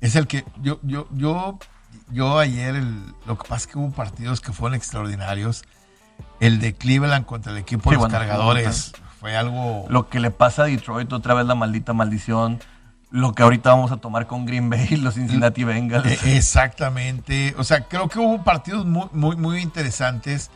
Es 0.00 0.16
el 0.16 0.26
que 0.26 0.44
yo, 0.62 0.78
yo, 0.82 1.08
yo, 1.12 1.58
yo 2.10 2.38
ayer, 2.38 2.76
el, 2.76 3.14
lo 3.26 3.38
que 3.38 3.48
pasa 3.48 3.56
es 3.56 3.66
que 3.66 3.78
hubo 3.78 3.90
partidos 3.90 4.40
que 4.40 4.52
fueron 4.52 4.76
extraordinarios. 4.76 5.64
El 6.40 6.60
de 6.60 6.74
Cleveland 6.74 7.26
contra 7.26 7.52
el 7.52 7.58
equipo 7.58 7.84
Sí, 7.84 7.90
de 7.90 7.94
los 7.96 8.02
bueno, 8.02 8.18
cargadores 8.18 8.92
fue 9.20 9.36
algo. 9.36 9.86
Lo 9.88 10.08
que 10.08 10.20
le 10.20 10.30
pasa 10.30 10.62
a 10.62 10.66
Detroit, 10.66 11.12
otra 11.12 11.34
vez 11.34 11.46
la 11.46 11.54
maldita 11.54 11.92
maldición. 11.92 12.60
Lo 13.10 13.34
que 13.34 13.42
ahorita 13.42 13.70
vamos 13.70 13.90
a 13.90 13.96
tomar 13.96 14.26
con 14.26 14.44
Green 14.44 14.68
Bay, 14.68 14.96
los 14.96 15.14
Cincinnati 15.14 15.64
Bengals. 15.64 16.06
Eh, 16.06 16.36
Exactamente. 16.36 17.54
O 17.56 17.64
sea, 17.64 17.84
creo 17.84 18.08
que 18.08 18.18
hubo 18.18 18.44
partidos 18.44 18.84
muy, 18.84 19.06
muy, 19.12 19.36
muy 19.36 19.60
interesantes. 19.60 20.50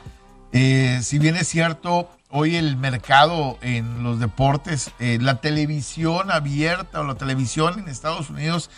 Eh, 0.53 1.01
si 1.03 1.19
bien 1.19 1.35
es 1.37 1.49
cierto, 1.49 2.11
hoy 2.29 2.57
el 2.57 2.77
mercado 2.77 3.59
en 3.63 4.03
los 4.03 4.21
deportes, 4.21 4.91
eh, 4.99 5.19
la 5.21 5.41
televisión 5.41 6.31
abierta 6.31 7.01
o 7.01 7.05
la 7.05 7.15
televisión 7.15 7.79
en 7.79 7.89
Estados 7.89 8.29
Unidos, 8.31 8.71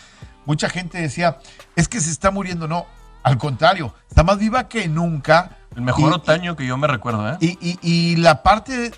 mucha 0.45 0.69
gente 0.69 0.99
decía, 1.01 1.39
es 1.75 1.87
que 1.87 1.99
se 2.01 2.11
está 2.11 2.31
muriendo. 2.31 2.67
No, 2.67 2.85
al 3.23 3.37
contrario, 3.37 3.93
está 4.09 4.23
más 4.23 4.37
viva 4.37 4.67
que 4.67 4.87
nunca. 4.87 5.57
El 5.75 5.81
mejor 5.81 6.11
Y- 6.11 6.15
otoño 6.15 6.55
que 6.55 6.65
yo 6.65 6.77
me 6.77 6.87
recuerdo, 6.87 7.29
¿eh? 7.29 7.37
Y, 7.41 7.57
y- 7.61 7.79
y 7.81 8.15
la 8.17 8.43
parte 8.43 8.91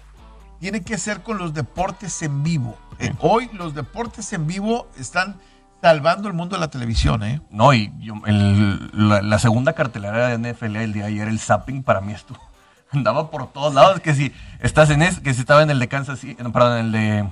tiene 0.60 0.84
que 0.84 0.98
ser 0.98 1.22
con 1.24 1.38
los 1.38 1.54
deportes 1.54 2.22
en 2.22 2.44
vivo. 2.44 2.78
Eh, 3.00 3.14
hoy 3.20 3.50
los 3.54 3.74
deportes 3.76 4.32
en 4.34 4.48
vivo 4.48 4.88
están 4.98 5.40
salvando 5.82 6.28
el 6.28 6.34
mundo 6.34 6.56
de 6.56 6.60
la 6.60 6.70
televisión, 6.70 7.24
¿eh? 7.24 7.42
No, 7.52 7.74
y 7.74 7.92
yo- 8.00 8.16
el- 8.26 8.90
la, 9.10 9.22
la 9.22 9.40
segunda 9.40 9.74
cartelera 9.74 10.28
de 10.30 10.38
NFL 10.54 10.76
el 10.84 10.94
día 10.94 11.04
de 11.04 11.10
ayer, 11.10 11.28
el 11.28 11.40
zapping, 11.40 11.84
para 11.84 12.02
mí 12.02 12.14
estuvo. 12.14 12.40
Andaba 12.92 13.30
por 13.30 13.52
todos 13.52 13.74
lados. 13.74 14.00
Que 14.02 14.14
si 14.16 14.34
estás 14.60 14.90
en 14.90 15.02
es, 15.02 15.20
que 15.20 15.34
si 15.34 15.42
estaba 15.42 15.62
en 15.64 15.70
el 15.70 15.80
de 15.80 15.88
Kansas 15.88 16.20
City, 16.20 16.42
no, 16.42 16.52
perdón, 16.52 16.78
en 16.80 16.86
el 16.88 16.92
de 16.92 17.30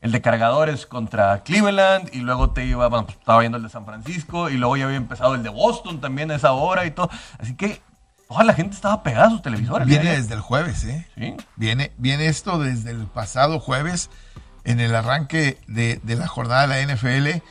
el 0.00 0.12
de 0.12 0.20
cargadores 0.22 0.86
contra 0.86 1.42
Cleveland, 1.42 2.08
y 2.12 2.20
luego 2.20 2.50
te 2.50 2.64
iba, 2.64 2.88
bueno, 2.88 3.06
pues 3.06 3.18
estaba 3.18 3.40
viendo 3.40 3.58
el 3.58 3.64
de 3.64 3.68
San 3.68 3.84
Francisco, 3.84 4.48
y 4.48 4.56
luego 4.56 4.76
ya 4.76 4.86
había 4.86 4.96
empezado 4.96 5.34
el 5.34 5.42
de 5.42 5.50
Boston 5.50 6.00
también 6.00 6.30
a 6.30 6.36
esa 6.36 6.52
hora 6.52 6.86
y 6.86 6.90
todo. 6.90 7.10
Así 7.38 7.54
que 7.54 7.82
toda 8.28 8.44
la 8.44 8.54
gente 8.54 8.74
estaba 8.74 9.02
pegada 9.02 9.26
a 9.26 9.30
sus 9.30 9.42
televisores. 9.42 9.86
Viene 9.86 10.12
¿eh? 10.12 10.16
desde 10.16 10.34
el 10.34 10.40
jueves, 10.40 10.84
¿eh? 10.84 11.06
Sí. 11.18 11.36
Viene, 11.56 11.92
viene 11.98 12.26
esto 12.28 12.58
desde 12.58 12.92
el 12.92 13.06
pasado 13.06 13.60
jueves, 13.60 14.08
en 14.64 14.80
el 14.80 14.94
arranque 14.94 15.58
de, 15.66 16.00
de 16.02 16.16
la 16.16 16.26
jornada 16.26 16.66
de 16.66 16.86
la 16.86 16.94
NFL. 16.94 17.42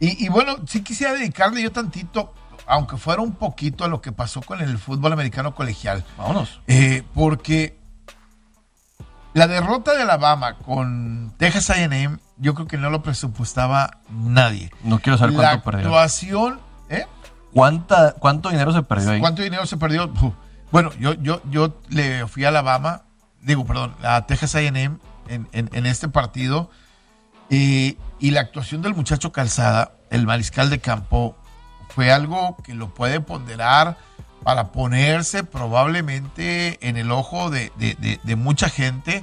Y, 0.00 0.24
y 0.24 0.28
bueno, 0.28 0.56
sí 0.66 0.82
quisiera 0.82 1.14
dedicarle 1.14 1.62
yo 1.62 1.72
tantito, 1.72 2.34
aunque 2.66 2.96
fuera 2.98 3.22
un 3.22 3.32
poquito, 3.32 3.84
a 3.84 3.88
lo 3.88 4.02
que 4.02 4.12
pasó 4.12 4.42
con 4.42 4.60
el 4.60 4.76
fútbol 4.76 5.12
americano 5.12 5.54
colegial. 5.54 6.04
Vámonos. 6.18 6.60
Eh, 6.66 7.02
porque 7.14 7.78
la 9.34 9.46
derrota 9.46 9.94
de 9.94 10.02
Alabama 10.02 10.56
con 10.58 11.34
Texas 11.38 11.70
AM, 11.70 12.18
yo 12.38 12.54
creo 12.54 12.66
que 12.66 12.78
no 12.78 12.88
lo 12.90 13.02
presupuestaba 13.02 13.98
nadie. 14.10 14.70
No 14.82 14.98
quiero 15.00 15.18
saber 15.18 15.34
La 15.34 15.42
cuánto 15.50 15.64
perdió. 15.64 15.86
actuación, 15.88 16.60
¿eh? 16.88 17.06
¿Cuánta, 17.52 18.12
¿Cuánto 18.14 18.48
dinero 18.50 18.72
se 18.72 18.82
perdió 18.82 19.10
ahí? 19.10 19.20
¿Cuánto 19.20 19.42
dinero 19.42 19.66
se 19.66 19.76
perdió? 19.76 20.06
Uf. 20.06 20.34
Bueno, 20.72 20.90
yo, 20.98 21.14
yo, 21.14 21.40
yo 21.50 21.80
le 21.88 22.26
fui 22.26 22.44
a 22.44 22.48
Alabama, 22.48 23.02
digo, 23.42 23.64
perdón, 23.64 23.94
a 24.02 24.26
Texas 24.26 24.54
AM 24.56 24.76
en, 24.76 24.98
en, 25.28 25.48
en 25.72 25.86
este 25.86 26.08
partido. 26.08 26.70
Y, 27.50 27.98
y 28.18 28.30
la 28.30 28.40
actuación 28.40 28.82
del 28.82 28.94
muchacho 28.94 29.30
Calzada, 29.30 29.92
el 30.10 30.26
mariscal 30.26 30.70
de 30.70 30.80
campo, 30.80 31.36
fue 31.90 32.10
algo 32.10 32.56
que 32.64 32.74
lo 32.74 32.92
puede 32.94 33.20
ponderar 33.20 33.96
para 34.44 34.68
ponerse 34.72 35.42
probablemente 35.42 36.78
en 36.88 36.96
el 36.96 37.10
ojo 37.10 37.50
de, 37.50 37.72
de- 37.76 37.94
de- 37.94 38.20
de 38.22 38.36
mucha 38.36 38.68
gente, 38.68 39.22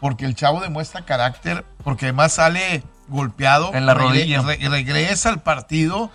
porque 0.00 0.24
el 0.24 0.34
chavo 0.34 0.60
demuestra 0.60 1.04
carácter, 1.04 1.64
porque 1.84 2.06
además 2.06 2.32
sale 2.32 2.82
golpeado, 3.08 3.72
En 3.74 3.86
la 3.86 3.94
rodilla. 3.94 4.42
re- 4.42 4.56
regresa 4.68 5.28
al 5.28 5.42
partido 5.42 6.10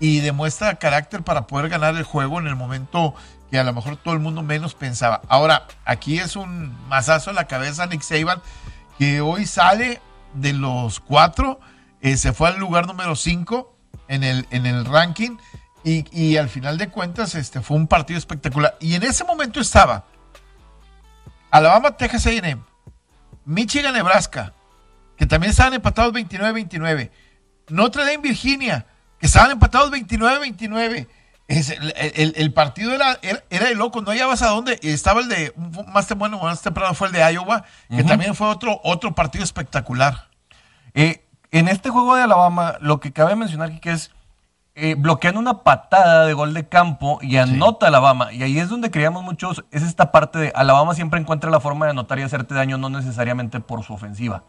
y 0.00 0.20
demuestra 0.20 0.76
carácter 0.76 1.22
para 1.22 1.46
poder 1.46 1.68
ganar 1.68 1.96
el 1.96 2.04
juego 2.04 2.38
en 2.40 2.46
el 2.46 2.56
momento 2.56 3.14
que 3.50 3.58
a 3.58 3.64
lo 3.64 3.72
mejor 3.72 3.96
todo 3.96 4.14
el 4.14 4.20
mundo 4.20 4.42
menos 4.42 4.74
pensaba. 4.74 5.22
Ahora, 5.28 5.66
aquí 5.84 6.18
es 6.18 6.36
un 6.36 6.76
mazazo 6.88 7.30
en 7.30 7.36
la 7.36 7.46
cabeza 7.46 7.86
Nick 7.86 8.02
Saban, 8.02 8.40
que 8.98 9.20
hoy 9.20 9.46
sale 9.46 10.00
de 10.34 10.52
los 10.52 11.00
cuatro, 11.00 11.58
eh, 12.00 12.16
se 12.16 12.32
fue 12.32 12.48
al 12.48 12.58
lugar 12.58 12.86
número 12.86 13.16
cinco 13.16 13.74
en 14.08 14.22
el, 14.24 14.46
en 14.50 14.66
el 14.66 14.84
ranking 14.84 15.36
y, 15.88 16.04
y 16.12 16.36
al 16.36 16.48
final 16.48 16.76
de 16.78 16.88
cuentas 16.88 17.34
este, 17.34 17.60
fue 17.60 17.76
un 17.76 17.86
partido 17.86 18.18
espectacular. 18.18 18.76
Y 18.80 18.94
en 18.94 19.02
ese 19.02 19.24
momento 19.24 19.60
estaba 19.60 20.04
Alabama, 21.50 21.96
Texas 21.96 22.26
A&M, 22.26 22.58
Michigan, 23.44 23.94
Nebraska, 23.94 24.52
que 25.16 25.26
también 25.26 25.50
estaban 25.50 25.74
empatados 25.74 26.12
29-29, 26.12 27.10
Notre 27.68 28.02
Dame, 28.04 28.18
Virginia, 28.18 28.86
que 29.18 29.26
estaban 29.26 29.50
empatados 29.50 29.90
29-29. 29.90 31.06
Es 31.48 31.70
el, 31.70 31.94
el- 31.96 32.34
el 32.36 32.52
partido 32.52 32.92
era, 32.94 33.18
era, 33.22 33.42
era 33.48 33.66
de 33.68 33.74
loco, 33.74 34.02
no 34.02 34.10
hallabas 34.10 34.42
a 34.42 34.48
dónde. 34.48 34.78
Estaba 34.82 35.22
el 35.22 35.28
de, 35.30 35.54
más 35.86 36.06
temprano, 36.06 36.38
más 36.40 36.60
temprano 36.60 36.92
fue 36.94 37.06
el 37.08 37.14
de 37.14 37.20
Iowa, 37.32 37.64
que 37.88 38.04
también 38.04 38.34
fue 38.34 38.48
otro, 38.48 38.80
otro 38.84 39.14
partido 39.14 39.42
espectacular. 39.44 40.28
Eh, 40.92 41.24
en 41.50 41.68
este 41.68 41.88
juego 41.88 42.14
de 42.16 42.22
Alabama, 42.22 42.76
lo 42.80 43.00
que 43.00 43.12
cabe 43.14 43.34
mencionar 43.34 43.80
que 43.80 43.92
es 43.92 44.10
eh, 44.78 44.94
bloquean 44.96 45.36
una 45.36 45.62
patada 45.62 46.24
de 46.26 46.32
gol 46.34 46.54
de 46.54 46.68
campo 46.68 47.18
y 47.20 47.36
anota 47.36 47.88
Alabama. 47.88 48.32
Y 48.32 48.42
ahí 48.42 48.58
es 48.58 48.68
donde 48.68 48.90
creíamos 48.90 49.22
muchos, 49.24 49.64
es 49.70 49.82
esta 49.82 50.12
parte 50.12 50.38
de 50.38 50.52
Alabama 50.54 50.94
siempre 50.94 51.20
encuentra 51.20 51.50
la 51.50 51.60
forma 51.60 51.86
de 51.86 51.90
anotar 51.90 52.18
y 52.18 52.22
hacerte 52.22 52.54
daño, 52.54 52.78
no 52.78 52.88
necesariamente 52.88 53.60
por 53.60 53.82
su 53.82 53.92
ofensiva. 53.94 54.44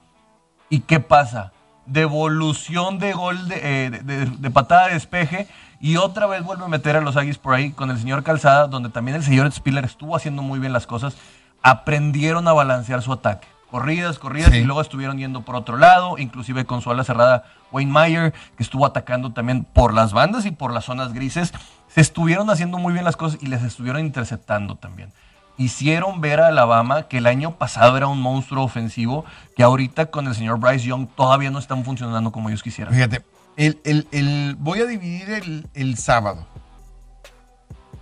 ¿Y 0.70 0.82
qué 0.82 1.00
pasa? 1.00 1.52
Devolución 1.86 3.00
de 3.00 3.13
gol 3.13 3.48
de, 3.48 3.56
eh, 3.86 3.89
de- 3.89 4.02
de- 4.02 4.26
de 4.26 4.52
patada 4.52 4.88
de 4.88 4.94
despeje 4.94 5.48
y 5.80 5.98
otra 5.98 6.28
vez 6.28 6.44
vuelve 6.44 6.65
a 6.65 6.68
meter 6.68 6.96
a 6.96 7.02
los 7.02 7.18
Aggies 7.18 7.38
por 7.39 7.56
ahí 7.56 7.72
con 7.72 7.89
el 7.89 7.98
señor 7.98 8.24
Calzada, 8.24 8.68
donde 8.68 8.89
también 8.89 9.15
el 9.18 9.24
señor 9.24 9.52
Spiller 9.52 9.86
estuvo 9.86 10.15
haciendo 10.15 10.42
muy 10.44 10.60
bien 10.60 10.74
las 10.74 10.86
cosas. 10.86 11.15
Aprendieron 11.63 12.48
a 12.48 12.54
balancear 12.54 13.02
su 13.02 13.12
ataque. 13.12 13.48
Corridas, 13.71 14.17
corridas 14.19 14.51
Sí. 14.51 14.58
y 14.58 14.63
luego 14.63 14.82
estuvieron 14.82 15.17
yendo 15.17 15.41
por 15.41 15.55
otro 15.55 15.77
lado, 15.77 16.17
inclusive 16.17 16.65
con 16.65 16.82
su 16.82 16.89
ala 16.89 17.03
cerrada 17.03 17.43
Wayne 17.71 17.91
Meyer, 17.91 18.34
que 18.58 18.63
estuvo 18.63 18.86
atacando 18.86 19.32
también 19.32 19.63
por 19.63 19.93
las 19.93 20.12
bandas 20.12 20.45
y 20.45 20.51
por 20.51 20.73
las 20.73 20.86
zonas 20.86 21.13
grises. 21.13 21.53
Se 21.88 22.01
estuvieron 22.01 22.49
haciendo 22.49 22.77
muy 22.79 22.93
bien 22.93 23.05
las 23.05 23.15
cosas 23.15 23.39
y 23.41 23.47
les 23.47 23.62
estuvieron 23.63 24.01
interceptando 24.05 24.75
también. 24.75 25.12
hicieron 25.58 26.21
ver 26.21 26.39
a 26.39 26.47
Alabama 26.47 27.10
que 27.10 27.17
el 27.17 27.27
año 27.27 27.58
pasado 27.58 27.97
era 27.97 28.08
un 28.08 28.21
monstruo 28.21 28.63
ofensivo, 28.63 29.25
que 29.58 29.63
ahorita 29.63 30.05
con 30.05 30.25
el 30.27 30.34
señor 30.34 30.58
Bryce 30.58 30.86
Young 30.86 31.10
todavía 31.17 31.51
no 31.51 31.60
están 31.60 31.84
funcionando 31.84 32.32
como 32.32 32.47
ellos 32.47 32.63
quisieran. 32.63 32.93
Fíjate, 32.93 33.25
el, 33.58 33.77
el- 33.84 34.08
el- 34.13 34.55
voy 34.58 34.79
a 34.79 34.86
dividir 34.86 35.29
el, 35.32 35.67
el 35.73 35.97
sábado. 35.97 36.47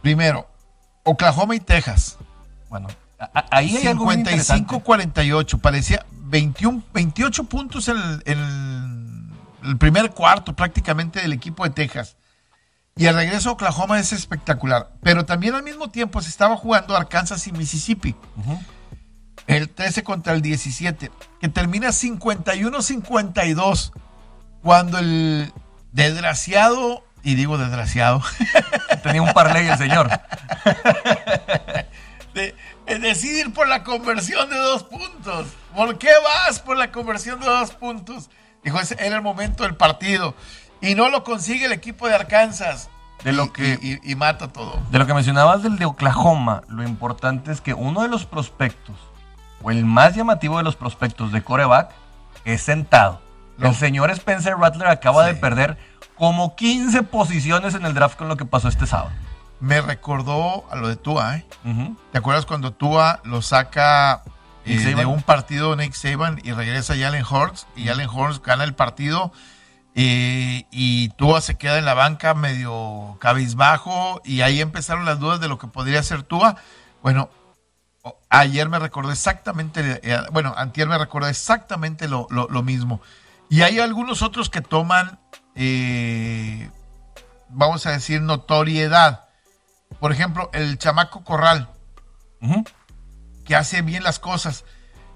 Primero, 0.03 0.47
Oklahoma 1.03 1.55
y 1.55 1.59
Texas. 1.59 2.17
Bueno, 2.69 2.87
ahí 3.51 3.77
hay 3.77 3.87
algo 3.87 4.07
bien 4.07 4.19
interesante. 4.19 4.75
55-48. 4.75 5.59
Parecía 5.59 6.05
21, 6.11 6.83
28 6.93 7.43
puntos 7.45 7.87
en 7.87 7.97
el, 7.97 8.23
en 8.25 9.31
el 9.63 9.77
primer 9.77 10.11
cuarto 10.11 10.55
prácticamente 10.55 11.21
del 11.21 11.33
equipo 11.33 11.63
de 11.63 11.71
Texas. 11.71 12.17
Y 12.97 13.05
el 13.05 13.15
regreso 13.15 13.49
a 13.49 13.53
Oklahoma 13.53 13.99
es 13.99 14.11
espectacular. 14.11 14.89
Pero 15.03 15.25
también 15.25 15.55
al 15.55 15.63
mismo 15.63 15.89
tiempo 15.89 16.21
se 16.21 16.29
estaba 16.29 16.57
jugando 16.57 16.95
Arkansas 16.95 17.47
y 17.47 17.51
Mississippi. 17.51 18.15
El 19.45 19.69
13 19.69 20.03
contra 20.03 20.33
el 20.33 20.41
17. 20.41 21.11
Que 21.39 21.49
termina 21.49 21.89
51-52. 21.89 23.91
Cuando 24.63 24.97
el 24.97 25.53
desgraciado, 25.91 27.03
y 27.23 27.35
digo 27.35 27.59
desgraciado, 27.59 28.23
Tenía 29.03 29.21
un 29.21 29.33
parlay 29.33 29.67
el 29.67 29.77
señor. 29.77 30.09
de, 32.33 32.55
decidir 32.95 33.53
por 33.53 33.67
la 33.67 33.83
conversión 33.83 34.49
de 34.49 34.57
dos 34.57 34.83
puntos. 34.83 35.47
¿Por 35.75 35.97
qué 35.97 36.09
vas 36.23 36.59
por 36.59 36.77
la 36.77 36.91
conversión 36.91 37.39
de 37.39 37.45
dos 37.45 37.71
puntos? 37.71 38.29
Dijo, 38.63 38.79
ese 38.79 38.95
era 38.99 39.15
el 39.17 39.21
momento 39.21 39.63
del 39.63 39.75
partido. 39.75 40.33
Y 40.81 40.95
no 40.95 41.09
lo 41.09 41.23
consigue 41.23 41.65
el 41.65 41.71
equipo 41.73 42.07
de 42.07 42.15
Arkansas. 42.15 42.89
De 43.23 43.33
lo 43.33 43.45
Y- 43.45 43.49
que- 43.49 43.99
y- 44.03 44.15
mata 44.15 44.47
todo. 44.47 44.79
De 44.91 44.99
lo 44.99 45.05
que 45.07 45.13
mencionabas 45.13 45.63
del 45.63 45.77
de 45.77 45.85
Oklahoma, 45.85 46.61
lo 46.67 46.83
importante 46.83 47.51
es 47.51 47.61
que 47.61 47.73
uno 47.73 48.01
de 48.03 48.07
los 48.09 48.25
prospectos, 48.25 48.95
o 49.63 49.71
el 49.71 49.85
más 49.85 50.15
llamativo 50.15 50.57
de 50.57 50.63
los 50.63 50.75
prospectos 50.75 51.31
de 51.31 51.43
coreback, 51.43 51.91
es 52.45 52.61
sentado. 52.61 53.21
El 53.59 53.73
señor 53.73 54.11
Spencer 54.11 54.55
Rattler 54.55 54.87
acaba 54.87 55.25
Sí. 55.27 55.33
de 55.33 55.39
perder 55.39 55.77
como 56.15 56.55
15 56.55 57.01
posiciones 57.01 57.73
en 57.73 57.85
el 57.85 57.95
draft 57.95 58.17
con 58.17 58.27
lo 58.27 58.37
que 58.37 58.45
pasó 58.45 58.67
este 58.67 58.85
sábado. 58.85 59.09
Me 59.59 59.81
recordó 59.81 60.65
a 60.71 60.75
lo 60.75 60.87
de 60.87 60.95
Tua, 60.97 61.37
¿eh? 61.37 61.45
¿Te 62.11 62.17
acuerdas 62.19 62.45
cuando 62.45 62.73
Tua 62.73 63.21
lo 63.23 63.41
saca 63.41 64.23
eh, 64.65 64.77
de 64.95 65.05
un 65.05 65.21
partido 65.23 65.75
Nick 65.75 65.93
Saban 65.93 66.39
y 66.43 66.51
regresa 66.51 66.95
Jalen 66.95 67.23
Hurts 67.25 67.65
y 67.75 67.85
Jalen 67.87 68.09
Hurts 68.09 68.41
gana 68.41 68.63
el 68.65 68.75
partido 68.75 69.31
eh, 69.95 70.65
y 70.69 71.09
Tua 71.09 71.41
se 71.41 71.55
queda 71.55 71.79
en 71.79 71.85
la 71.85 71.95
banca 71.95 72.35
medio 72.35 73.17
cabizbajo 73.19 74.21
y 74.23 74.41
ahí 74.41 74.61
empezaron 74.61 75.05
las 75.05 75.19
dudas 75.19 75.39
de 75.39 75.47
lo 75.47 75.57
que 75.57 75.67
podría 75.67 76.03
ser 76.03 76.21
Tua. 76.21 76.57
Bueno, 77.01 77.29
ayer 78.29 78.69
me 78.69 78.77
recordé 78.77 79.13
exactamente, 79.13 79.99
eh, 80.03 80.19
bueno, 80.31 80.53
antier 80.55 80.87
me 80.87 80.97
recordé 80.99 81.31
exactamente 81.31 82.07
lo, 82.07 82.27
lo- 82.29 82.47
lo 82.49 82.61
mismo. 82.61 83.01
Y 83.49 83.61
hay 83.63 83.79
algunos 83.79 84.21
otros 84.21 84.49
que 84.51 84.61
toman, 84.61 85.19
vamos 87.49 87.85
a 87.85 87.91
decir, 87.91 88.21
notoriedad. 88.21 89.23
Por 89.99 90.11
ejemplo, 90.11 90.49
el 90.53 90.77
chamaco 90.77 91.23
Corral 91.23 91.69
que 93.45 93.55
hace 93.55 93.81
bien 93.81 94.03
las 94.03 94.19
cosas. 94.19 94.63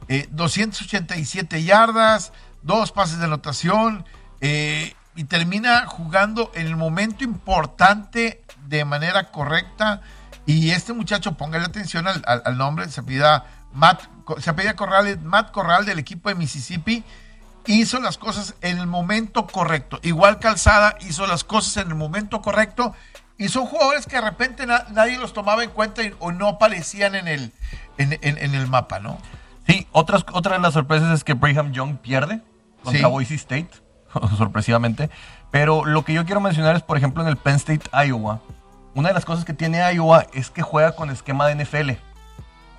Eh, 0.07 0.27
287 0.31 1.63
yardas, 1.63 2.33
dos 2.63 2.91
pases 2.91 3.19
de 3.19 3.25
anotación 3.25 4.05
eh, 4.41 4.95
y 5.15 5.25
termina 5.25 5.85
jugando 5.85 6.51
en 6.55 6.65
el 6.67 6.75
momento 6.75 7.23
importante 7.23 8.41
de 8.67 8.85
manera 8.85 9.31
correcta. 9.31 10.01
Y 10.45 10.71
este 10.71 10.93
muchacho, 10.93 11.37
póngale 11.37 11.65
atención 11.65 12.07
al, 12.07 12.23
al- 12.25 12.41
al 12.45 12.57
nombre, 12.57 12.89
se 12.89 13.01
apellida 13.01 13.45
Matt, 13.73 14.01
se 14.39 14.49
apellida 14.49 14.75
Corral, 14.75 15.19
Matt 15.21 15.51
Corral 15.51 15.85
del 15.85 15.99
equipo 15.99 16.29
de 16.29 16.35
Mississippi. 16.35 17.03
Hizo 17.67 17.99
las 17.99 18.17
cosas 18.17 18.55
en 18.61 18.79
el 18.79 18.87
momento 18.87 19.45
correcto. 19.45 19.99
Igual 20.01 20.39
Calzada 20.39 20.95
hizo 21.01 21.27
las 21.27 21.43
cosas 21.43 21.77
en 21.77 21.89
el 21.89 21.95
momento 21.95 22.41
correcto. 22.41 22.95
Y 23.41 23.49
son 23.49 23.65
jugadores 23.65 24.05
que 24.05 24.15
de 24.17 24.21
repente 24.21 24.65
na- 24.67 24.85
nadie 24.91 25.17
los 25.17 25.33
tomaba 25.33 25.63
en 25.63 25.71
cuenta 25.71 26.03
y- 26.03 26.13
o 26.19 26.31
no 26.31 26.47
aparecían 26.47 27.15
en 27.15 27.27
el, 27.27 27.51
en, 27.97 28.13
en- 28.21 28.37
en 28.37 28.53
el 28.55 28.67
mapa, 28.67 28.99
¿no? 28.99 29.17
Sí, 29.67 29.87
otras, 29.91 30.25
otra 30.31 30.53
de 30.57 30.59
las 30.61 30.73
sorpresas 30.73 31.11
es 31.11 31.23
que 31.23 31.33
Brigham 31.33 31.71
Young 31.71 31.97
pierde 31.97 32.41
contra 32.83 32.99
Sí. 33.01 33.05
Boise 33.11 33.35
State, 33.35 33.69
sorpresivamente. 34.37 35.09
Pero 35.49 35.85
lo 35.85 36.03
que 36.05 36.13
yo 36.13 36.25
quiero 36.25 36.39
mencionar 36.41 36.75
es, 36.75 36.83
por 36.83 36.97
ejemplo, 36.97 37.23
en 37.23 37.29
el 37.29 37.37
Penn 37.37 37.55
State, 37.55 37.89
Iowa. 38.07 38.39
Una 38.93 39.07
de 39.09 39.13
las 39.13 39.25
cosas 39.25 39.43
que 39.45 39.53
tiene 39.53 39.79
Iowa 39.93 40.25
es 40.33 40.49
que 40.49 40.61
juega 40.61 40.93
con 40.95 41.09
esquema 41.09 41.47
de 41.47 41.55
NFL. 41.55 41.91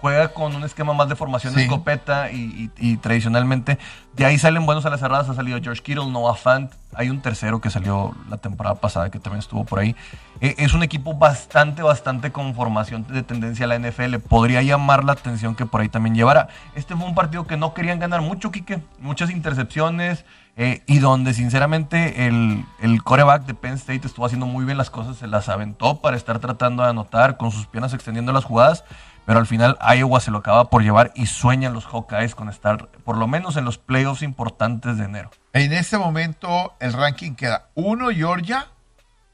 Juega 0.02 0.28
con 0.34 0.54
un 0.54 0.64
esquema 0.64 0.92
más 0.92 1.08
de 1.08 1.14
formación 1.16 1.54
de 1.54 1.62
escopeta 1.62 2.30
y, 2.32 2.70
y- 2.76 2.92
y 2.92 2.96
tradicionalmente 2.96 3.78
de 4.16 4.26
ahí 4.26 4.36
salen 4.36 4.66
buenos 4.66 4.84
a 4.84 4.90
las 4.90 4.98
cerradas. 5.00 5.28
Ha 5.30 5.34
salido 5.34 5.58
George 5.62 5.80
Kittle, 5.80 6.06
Noah 6.10 6.34
Fant. 6.34 6.72
Hay 6.94 7.08
un 7.08 7.22
tercero 7.22 7.60
que 7.60 7.70
salió 7.70 8.14
la 8.28 8.36
temporada 8.36 8.74
pasada 8.74 9.10
que 9.10 9.18
también 9.20 9.38
estuvo 9.38 9.64
por 9.64 9.78
ahí. 9.78 9.94
Eh, 10.40 10.56
es 10.58 10.74
un 10.74 10.82
equipo 10.82 11.14
bastante, 11.14 11.82
bastante 11.82 12.32
con 12.32 12.54
formación 12.54 13.06
de 13.06 13.22
tendencia 13.22 13.64
a 13.64 13.68
la 13.68 13.76
NFL. 13.78 14.16
Podría 14.18 14.60
llamar 14.62 15.04
la 15.04 15.12
atención 15.12 15.54
que 15.54 15.64
por 15.66 15.80
ahí 15.80 15.88
también 15.88 16.14
llevara. 16.16 16.48
Este 16.74 16.96
fue 16.96 17.06
un 17.06 17.14
partido 17.14 17.46
que 17.46 17.56
no 17.56 17.72
querían 17.72 17.98
ganar 18.00 18.20
mucho, 18.22 18.50
Quique. 18.50 18.82
Muchas 18.98 19.30
intercepciones. 19.30 20.24
eh, 20.56 20.82
y 20.86 20.98
donde 20.98 21.32
sinceramente 21.32 22.26
el, 22.26 22.66
el 22.82 23.02
coreback 23.02 23.46
de 23.46 23.54
Penn 23.54 23.72
State 23.74 24.06
estuvo 24.06 24.26
haciendo 24.26 24.44
muy 24.44 24.66
bien 24.66 24.76
las 24.76 24.90
cosas, 24.90 25.16
se 25.16 25.26
las 25.26 25.48
aventó 25.48 26.02
para 26.02 26.14
estar 26.14 26.40
tratando 26.40 26.82
de 26.82 26.90
anotar 26.90 27.38
con 27.38 27.50
sus 27.50 27.66
piernas 27.66 27.94
extendiendo 27.94 28.32
las 28.34 28.44
jugadas, 28.44 28.84
pero 29.24 29.38
al 29.38 29.46
final 29.46 29.78
Iowa 29.80 30.20
se 30.20 30.30
lo 30.30 30.38
acaba 30.38 30.68
por 30.68 30.82
llevar 30.82 31.12
y 31.14 31.26
sueñan 31.26 31.72
los 31.72 31.86
Hawkeyes 31.86 32.34
con 32.34 32.48
estar 32.48 32.88
por 33.04 33.16
lo 33.16 33.26
menos 33.28 33.56
en 33.56 33.64
los 33.64 33.78
playoffs 33.78 34.22
importantes 34.22 34.98
de 34.98 35.04
enero. 35.04 35.30
En 35.52 35.72
este 35.72 35.98
momento 35.98 36.74
el 36.80 36.92
ranking 36.92 37.34
queda 37.34 37.68
1 37.74 38.10
Georgia, 38.10 38.68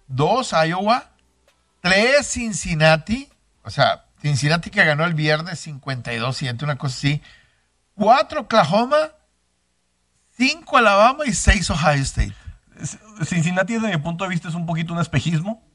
2 0.08 0.54
Iowa, 0.68 1.10
3 1.80 2.26
Cincinnati, 2.26 3.28
o 3.62 3.70
sea, 3.70 4.04
Cincinnati 4.20 4.70
que 4.70 4.84
ganó 4.84 5.04
el 5.04 5.14
viernes 5.14 5.66
52-100, 5.66 6.62
una 6.64 6.76
cosa 6.76 6.96
así, 6.96 7.22
4 7.94 8.42
Oklahoma, 8.42 9.12
5 10.36 10.76
Alabama 10.76 11.24
y 11.26 11.32
6 11.32 11.70
Ohio 11.70 12.02
State. 12.02 12.34
Cincinnati 13.24 13.74
desde 13.74 13.88
mi 13.88 13.96
punto 13.96 14.24
de 14.24 14.30
vista 14.30 14.48
es 14.48 14.54
un 14.54 14.66
poquito 14.66 14.92
un 14.92 15.00
espejismo. 15.00 15.67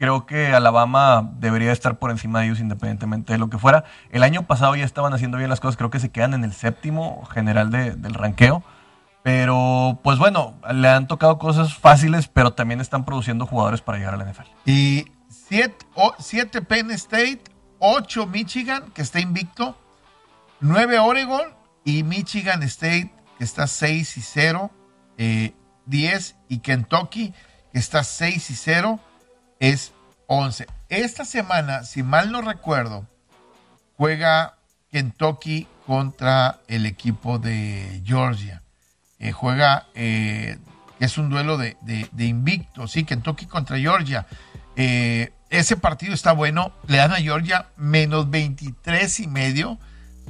Creo 0.00 0.24
que 0.26 0.54
Alabama 0.54 1.30
debería 1.38 1.70
estar 1.72 1.98
por 1.98 2.10
encima 2.10 2.40
de 2.40 2.46
ellos 2.46 2.58
independientemente 2.58 3.34
de 3.34 3.38
lo 3.38 3.50
que 3.50 3.58
fuera. 3.58 3.84
El 4.10 4.22
año 4.22 4.46
pasado 4.46 4.74
ya 4.74 4.84
estaban 4.84 5.12
haciendo 5.12 5.36
bien 5.36 5.50
las 5.50 5.60
cosas, 5.60 5.76
creo 5.76 5.90
que 5.90 6.00
se 6.00 6.08
quedan 6.08 6.32
en 6.34 6.42
el 6.42 6.52
séptimo 6.54 7.22
general 7.26 7.70
de- 7.70 7.92
del 7.96 8.14
ranqueo. 8.14 8.64
Pero 9.22 10.00
pues 10.02 10.18
bueno, 10.18 10.54
le 10.72 10.88
han 10.88 11.06
tocado 11.06 11.38
cosas 11.38 11.74
fáciles, 11.76 12.28
pero 12.28 12.54
también 12.54 12.80
están 12.80 13.04
produciendo 13.04 13.44
jugadores 13.46 13.82
para 13.82 13.98
llegar 13.98 14.14
a 14.14 14.16
la 14.16 14.24
NFL. 14.24 14.48
Y 14.64 15.04
7 15.28 16.62
Penn 16.62 16.90
State, 16.92 17.42
8 17.78 18.26
Michigan, 18.26 18.84
que 18.94 19.02
está 19.02 19.20
invicto, 19.20 19.76
9 20.60 20.98
Oregon 20.98 21.42
y 21.84 22.02
Michigan 22.04 22.62
State, 22.62 23.12
que 23.36 23.44
está 23.44 23.66
6 23.66 24.16
y 24.16 24.22
0, 24.22 24.70
eh, 25.18 25.52
10 25.84 26.36
y 26.48 26.60
Kentucky, 26.60 27.34
que 27.72 27.78
está 27.78 28.02
6 28.02 28.50
y 28.50 28.54
0, 28.54 28.98
es 29.60 29.92
11. 30.26 30.66
Esta 30.88 31.24
semana, 31.24 31.84
si 31.84 32.02
mal 32.02 32.32
no 32.32 32.40
recuerdo, 32.42 33.06
juega 33.96 34.56
Kentucky 34.90 35.68
contra 35.86 36.58
el 36.66 36.86
equipo 36.86 37.38
de 37.38 38.02
Georgia. 38.04 38.62
Eh, 39.18 39.32
juega, 39.32 39.86
eh, 39.94 40.58
es 40.98 41.18
un 41.18 41.30
duelo 41.30 41.58
de, 41.58 41.76
de- 41.82 42.24
invicto, 42.24 42.88
sí, 42.88 43.04
Kentucky 43.04 43.46
contra 43.46 43.78
Georgia. 43.78 44.26
Eh, 44.76 45.32
ese 45.50 45.76
partido 45.76 46.14
está 46.14 46.32
bueno, 46.32 46.72
le 46.86 46.96
dan 46.96 47.12
a 47.12 47.16
Georgia 47.16 47.66
menos 47.76 48.30
23 48.30 49.20
y 49.20 49.26
medio 49.26 49.78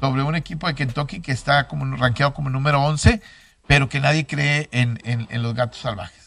sobre 0.00 0.22
un 0.22 0.34
equipo 0.34 0.66
de 0.66 0.74
Kentucky 0.74 1.20
que 1.20 1.32
está 1.32 1.68
como 1.68 1.96
rankeado 1.96 2.32
como 2.34 2.48
número 2.50 2.82
11, 2.82 3.20
pero 3.66 3.88
que 3.88 4.00
nadie 4.00 4.26
cree 4.26 4.68
en- 4.72 4.98
en 5.04 5.42
los 5.42 5.54
gatos 5.54 5.80
salvajes. 5.80 6.19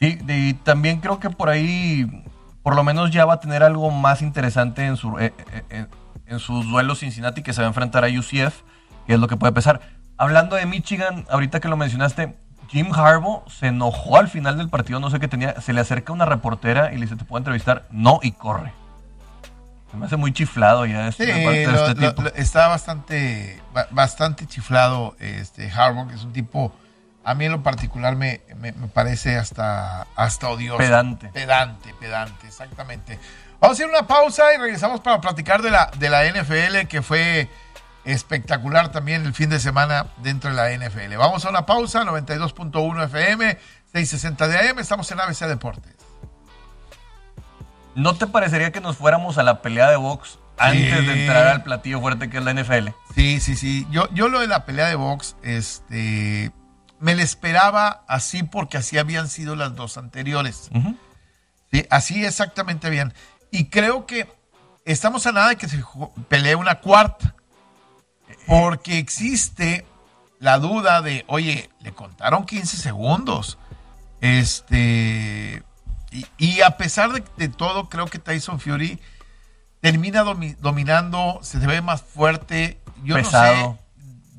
Sí, 0.00 0.18
y 0.28 0.54
también 0.54 1.00
creo 1.00 1.20
que 1.20 1.28
por 1.30 1.50
ahí, 1.50 2.24
por 2.62 2.74
lo 2.74 2.82
menos 2.82 3.10
ya 3.10 3.24
va 3.26 3.34
a 3.34 3.40
tener 3.40 3.62
algo 3.62 3.90
más 3.90 4.22
interesante 4.22 4.86
en, 4.86 4.96
su, 4.96 5.18
eh, 5.18 5.32
eh, 5.68 5.86
en 6.26 6.38
sus 6.38 6.68
duelos 6.70 7.00
Cincinnati, 7.00 7.42
que 7.42 7.52
se 7.52 7.60
va 7.60 7.66
a 7.66 7.68
enfrentar 7.68 8.04
a 8.04 8.08
UCF, 8.08 8.62
que 9.06 9.14
es 9.14 9.20
lo 9.20 9.28
que 9.28 9.36
puede 9.36 9.52
pesar. 9.52 9.80
Hablando 10.16 10.56
de 10.56 10.64
Michigan, 10.66 11.26
ahorita 11.30 11.60
que 11.60 11.68
lo 11.68 11.76
mencionaste, 11.76 12.34
Jim 12.68 12.92
Harbaugh 12.94 13.42
se 13.50 13.66
enojó 13.66 14.16
al 14.16 14.28
final 14.28 14.56
del 14.56 14.70
partido, 14.70 15.00
no 15.00 15.10
sé 15.10 15.18
qué 15.20 15.28
tenía, 15.28 15.60
se 15.60 15.72
le 15.72 15.80
acerca 15.80 16.12
una 16.12 16.24
reportera 16.24 16.92
y 16.92 16.96
le 16.96 17.02
dice, 17.02 17.16
¿te 17.16 17.24
puedo 17.24 17.38
entrevistar? 17.38 17.86
No, 17.90 18.20
y 18.22 18.32
corre. 18.32 18.72
Se 19.90 19.96
me 19.96 20.06
hace 20.06 20.16
muy 20.16 20.32
chiflado 20.32 20.86
ya 20.86 21.08
este, 21.08 21.26
Sí, 21.26 21.44
parte 21.44 21.58
de 21.58 21.64
este 21.64 21.94
lo- 22.00 22.10
tipo. 22.10 22.22
lo- 22.22 22.34
está 22.36 22.68
bastante, 22.68 23.60
ba- 23.74 23.88
bastante 23.90 24.46
chiflado 24.46 25.16
este 25.18 25.70
Harbaugh, 25.70 26.08
que 26.08 26.14
es 26.14 26.22
un 26.22 26.32
tipo, 26.32 26.72
a 27.24 27.34
mí 27.34 27.44
en 27.44 27.52
lo 27.52 27.62
particular 27.62 28.16
me, 28.16 28.40
me- 28.56 28.72
me 28.72 28.88
parece 28.88 29.36
hasta, 29.36 30.02
hasta 30.16 30.48
odioso. 30.48 30.78
Pedante. 30.78 31.28
Pedante, 31.28 31.94
pedante, 32.00 32.46
exactamente. 32.46 33.18
Vamos 33.60 33.78
a 33.78 33.82
ir 33.82 33.88
a 33.88 33.98
una 33.98 34.06
pausa 34.06 34.44
y 34.54 34.58
regresamos 34.58 35.00
para 35.00 35.20
platicar 35.20 35.60
de 35.62 35.70
la, 35.70 35.90
de 35.98 36.08
la 36.08 36.24
NFL, 36.24 36.86
que 36.88 37.02
fue 37.02 37.48
espectacular 38.04 38.90
también 38.90 39.26
el 39.26 39.34
fin 39.34 39.50
de 39.50 39.60
semana 39.60 40.06
dentro 40.22 40.48
de 40.50 40.56
la 40.56 40.70
NFL. 40.88 41.16
Vamos 41.16 41.44
a 41.44 41.50
una 41.50 41.66
pausa, 41.66 42.02
92.1 42.04 43.04
FM, 43.04 43.58
660 43.92 44.48
de 44.48 44.70
AM, 44.70 44.78
estamos 44.78 45.10
en 45.12 45.20
ABC 45.20 45.40
Deportes. 45.46 45.94
¿No 47.94 48.14
te 48.14 48.26
parecería 48.26 48.70
que 48.72 48.80
nos 48.80 48.96
fuéramos 48.96 49.36
a 49.38 49.42
la 49.42 49.62
pelea 49.62 49.90
de 49.90 49.96
box 49.96 50.38
antes 50.56 50.98
Sí. 51.00 51.06
de 51.06 51.20
entrar 51.22 51.46
al 51.48 51.62
platillo 51.62 52.00
fuerte 52.00 52.30
que 52.30 52.38
es 52.38 52.44
la 52.44 52.52
NFL? 52.54 52.88
Sí, 53.14 53.40
sí, 53.40 53.56
sí. 53.56 53.86
Yo, 53.90 54.08
yo 54.14 54.28
lo 54.28 54.40
de 54.40 54.46
la 54.46 54.64
pelea 54.64 54.86
de 54.86 54.94
box, 54.94 55.36
este, 55.42 56.52
me 57.00 57.14
la 57.16 57.22
esperaba 57.22 58.04
así 58.06 58.42
porque 58.44 58.76
así 58.78 58.96
habían 58.98 59.28
sido 59.28 59.56
las 59.56 59.74
dos 59.74 59.96
anteriores. 59.96 60.70
Sí, 61.72 61.86
así 61.90 62.24
exactamente 62.24 62.88
bien. 62.90 63.12
Y 63.50 63.64
creo 63.66 64.06
que 64.06 64.30
estamos 64.84 65.26
a 65.26 65.32
nada 65.32 65.48
de 65.48 65.56
que 65.56 65.68
se 65.68 65.82
pelee 66.28 66.54
una 66.54 66.76
cuarta. 66.76 67.34
Porque 68.46 68.98
existe 68.98 69.84
la 70.38 70.58
duda 70.58 71.02
de, 71.02 71.24
oye, 71.26 71.68
le 71.80 71.92
contaron 71.92 72.46
15 72.46 72.76
segundos. 72.76 73.58
Este. 74.20 75.62
Y, 76.12 76.26
y 76.38 76.60
a 76.62 76.76
pesar 76.76 77.12
de, 77.12 77.22
de 77.36 77.48
todo, 77.48 77.88
creo 77.88 78.06
que 78.06 78.18
Tyson 78.18 78.58
Fury 78.60 79.00
termina 79.80 80.24
domi- 80.24 80.56
dominando, 80.56 81.38
se 81.42 81.58
ve 81.58 81.80
más 81.82 82.02
fuerte. 82.02 82.80
Yo 83.04 83.14
Pesado. 83.14 83.54
no 83.56 83.72
sé. 83.74 83.80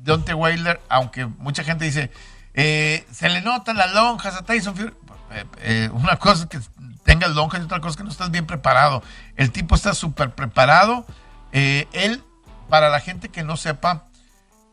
Deontay 0.02 0.34
Wilder, 0.34 0.80
aunque 0.88 1.26
mucha 1.26 1.62
gente 1.64 1.84
dice, 1.84 2.10
eh, 2.54 3.06
se 3.10 3.28
le 3.28 3.40
notan 3.40 3.76
las 3.76 3.92
lonjas 3.92 4.36
a 4.36 4.42
Tyson 4.42 4.76
Fury. 4.76 4.94
Eh, 5.32 5.44
eh, 5.58 5.90
una 5.92 6.16
cosa 6.16 6.44
es 6.44 6.48
que 6.48 6.60
tengas 7.04 7.30
lonjas 7.30 7.60
y 7.60 7.64
otra 7.64 7.80
cosa 7.80 7.90
es 7.90 7.96
que 7.96 8.04
no 8.04 8.10
estás 8.10 8.30
bien 8.30 8.46
preparado. 8.46 9.02
El 9.36 9.50
tipo 9.50 9.74
está 9.74 9.94
súper 9.94 10.30
preparado. 10.34 11.06
Él, 11.52 12.22
para 12.68 12.88
la 12.88 13.00
gente 13.00 13.28
que 13.28 13.42
no 13.42 13.56
sepa, 13.56 14.04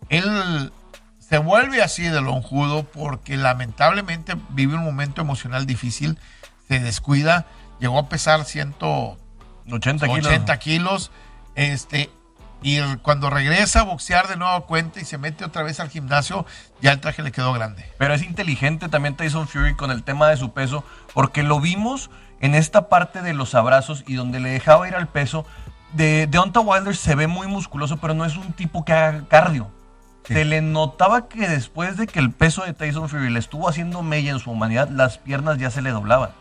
él 0.07 0.71
se 1.19 1.37
vuelve 1.37 1.81
así 1.81 2.03
de 2.03 2.21
lonjudo 2.21 2.83
porque 2.83 3.37
lamentablemente 3.37 4.35
vive 4.49 4.75
un 4.75 4.83
momento 4.83 5.21
emocional 5.21 5.65
difícil, 5.65 6.17
se 6.67 6.79
descuida, 6.79 7.45
llegó 7.79 7.99
a 7.99 8.09
pesar 8.09 8.45
180 8.45 9.19
80 9.69 10.07
kilos. 10.07 10.25
80 10.25 10.59
kilos, 10.59 11.11
este, 11.55 12.09
y 12.61 12.79
cuando 12.97 13.29
regresa 13.29 13.81
a 13.81 13.83
boxear 13.83 14.27
de 14.27 14.35
nuevo 14.35 14.65
cuenta 14.65 14.99
y 14.99 15.05
se 15.05 15.17
mete 15.17 15.45
otra 15.45 15.63
vez 15.63 15.79
al 15.79 15.89
gimnasio, 15.89 16.45
ya 16.81 16.91
el 16.91 16.99
traje 16.99 17.21
le 17.21 17.31
quedó 17.31 17.53
grande. 17.53 17.85
Pero 17.97 18.13
es 18.13 18.21
inteligente 18.21 18.89
también 18.89 19.15
Tyson 19.15 19.47
Fury 19.47 19.75
con 19.75 19.91
el 19.91 20.03
tema 20.03 20.29
de 20.29 20.37
su 20.37 20.51
peso, 20.51 20.83
porque 21.13 21.43
lo 21.43 21.61
vimos 21.61 22.09
en 22.41 22.55
esta 22.55 22.89
parte 22.89 23.21
de 23.21 23.33
los 23.33 23.55
abrazos 23.55 24.03
y 24.07 24.15
donde 24.15 24.39
le 24.39 24.49
dejaba 24.49 24.87
ir 24.87 24.95
al 24.95 25.07
peso. 25.07 25.45
De 25.93 26.27
Deontay 26.27 26.63
Wilder 26.63 26.95
se 26.95 27.15
ve 27.15 27.27
muy 27.27 27.47
musculoso, 27.47 27.97
pero 27.97 28.13
no 28.13 28.25
es 28.25 28.35
un 28.35 28.51
tipo 28.51 28.83
que 28.83 28.93
haga 28.93 29.23
cardio. 29.27 29.71
Sí. 30.27 30.33
Se 30.33 30.45
le 30.45 30.61
notaba 30.61 31.27
que 31.29 31.47
después 31.47 31.95
de 31.97 32.07
que 32.07 32.19
el 32.19 32.31
peso 32.31 32.63
de 32.65 32.73
Tyson 32.73 33.07
Fury 33.07 33.29
le 33.29 33.39
estuvo 33.39 33.69
haciendo 33.69 34.03
mella 34.03 34.31
en 34.31 34.39
su 34.39 34.51
humanidad, 34.51 34.89
las 34.89 35.17
piernas 35.17 35.57
ya 35.57 35.71
se 35.71 35.81
le 35.81 35.91
doblaban. 35.91 36.31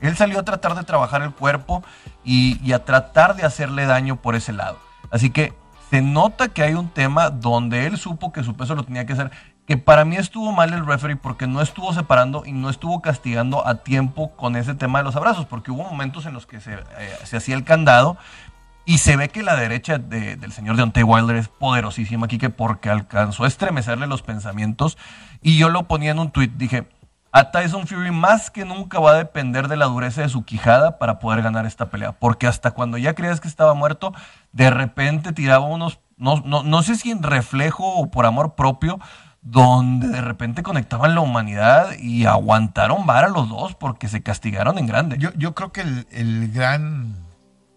Él 0.00 0.16
salió 0.16 0.40
a 0.40 0.42
tratar 0.44 0.74
de 0.74 0.82
trabajar 0.82 1.22
el 1.22 1.30
cuerpo 1.30 1.84
y, 2.24 2.60
y 2.62 2.72
a 2.72 2.84
tratar 2.84 3.36
de 3.36 3.44
hacerle 3.44 3.86
daño 3.86 4.16
por 4.16 4.34
ese 4.34 4.52
lado. 4.52 4.78
Así 5.10 5.30
que 5.30 5.54
se 5.90 6.00
nota 6.02 6.48
que 6.48 6.62
hay 6.62 6.74
un 6.74 6.88
tema 6.88 7.30
donde 7.30 7.86
él 7.86 7.98
supo 7.98 8.32
que 8.32 8.44
su 8.44 8.54
peso 8.54 8.74
lo 8.74 8.84
tenía 8.84 9.06
que 9.06 9.12
hacer. 9.14 9.30
Que 9.66 9.76
para 9.76 10.04
mí 10.04 10.16
estuvo 10.16 10.52
mal 10.52 10.72
el 10.72 10.86
referee 10.86 11.16
porque 11.16 11.46
no 11.46 11.60
estuvo 11.60 11.92
separando 11.92 12.44
y 12.46 12.52
no 12.52 12.70
estuvo 12.70 13.02
castigando 13.02 13.66
a 13.66 13.76
tiempo 13.76 14.32
con 14.36 14.56
ese 14.56 14.74
tema 14.74 14.98
de 14.98 15.04
los 15.04 15.16
abrazos. 15.16 15.46
Porque 15.46 15.70
hubo 15.70 15.84
momentos 15.84 16.26
en 16.26 16.32
los 16.32 16.46
que 16.46 16.60
se, 16.60 16.74
eh, 16.74 16.78
se 17.24 17.36
hacía 17.36 17.54
el 17.54 17.64
candado 17.64 18.16
y 18.84 18.98
se 18.98 19.16
ve 19.16 19.28
que 19.28 19.42
la 19.42 19.54
derecha 19.56 19.98
de- 19.98 20.36
del 20.36 20.52
señor 20.52 20.76
Deontay 20.76 21.02
Wilder 21.04 21.36
es 21.36 21.48
poderosísima 21.48 22.26
aquí, 22.26 22.38
que 22.38 22.50
porque 22.50 22.90
alcanzó 22.90 23.44
a 23.44 23.48
estremecerle 23.48 24.06
los 24.06 24.22
pensamientos. 24.22 24.96
Y 25.42 25.56
yo 25.58 25.68
lo 25.68 25.84
ponía 25.84 26.10
en 26.12 26.18
un 26.18 26.30
tweet, 26.30 26.50
dije, 26.56 26.88
a 27.32 27.50
Tyson 27.50 27.86
Fury 27.86 28.10
más 28.10 28.50
que 28.50 28.64
nunca 28.64 28.98
va 28.98 29.12
a 29.12 29.14
depender 29.14 29.68
de 29.68 29.76
la 29.76 29.86
dureza 29.86 30.22
de 30.22 30.28
su 30.28 30.44
quijada 30.44 30.98
para 30.98 31.18
poder 31.18 31.42
ganar 31.42 31.66
esta 31.66 31.90
pelea. 31.90 32.12
Porque 32.12 32.46
hasta 32.46 32.72
cuando 32.72 32.98
ya 32.98 33.14
creías 33.14 33.40
que 33.40 33.48
estaba 33.48 33.74
muerto, 33.74 34.12
de 34.52 34.70
repente 34.70 35.32
tiraba 35.32 35.64
unos, 35.64 36.00
no, 36.16 36.42
no, 36.44 36.62
no 36.62 36.82
sé 36.82 36.96
si 36.96 37.10
en 37.10 37.22
reflejo 37.22 37.86
o 37.86 38.10
por 38.10 38.26
amor 38.26 38.54
propio, 38.54 38.98
donde 39.42 40.08
de 40.08 40.20
repente 40.20 40.62
conectaban 40.62 41.14
la 41.14 41.20
humanidad 41.20 41.92
y 41.98 42.26
aguantaron 42.26 43.06
vara 43.06 43.28
los 43.28 43.48
dos 43.48 43.74
porque 43.74 44.08
se 44.08 44.22
castigaron 44.22 44.78
en 44.78 44.86
grande. 44.86 45.16
Yo, 45.18 45.30
yo 45.34 45.54
creo 45.54 45.72
que 45.72 45.82
el, 46.10 46.52
gran, 46.52 47.14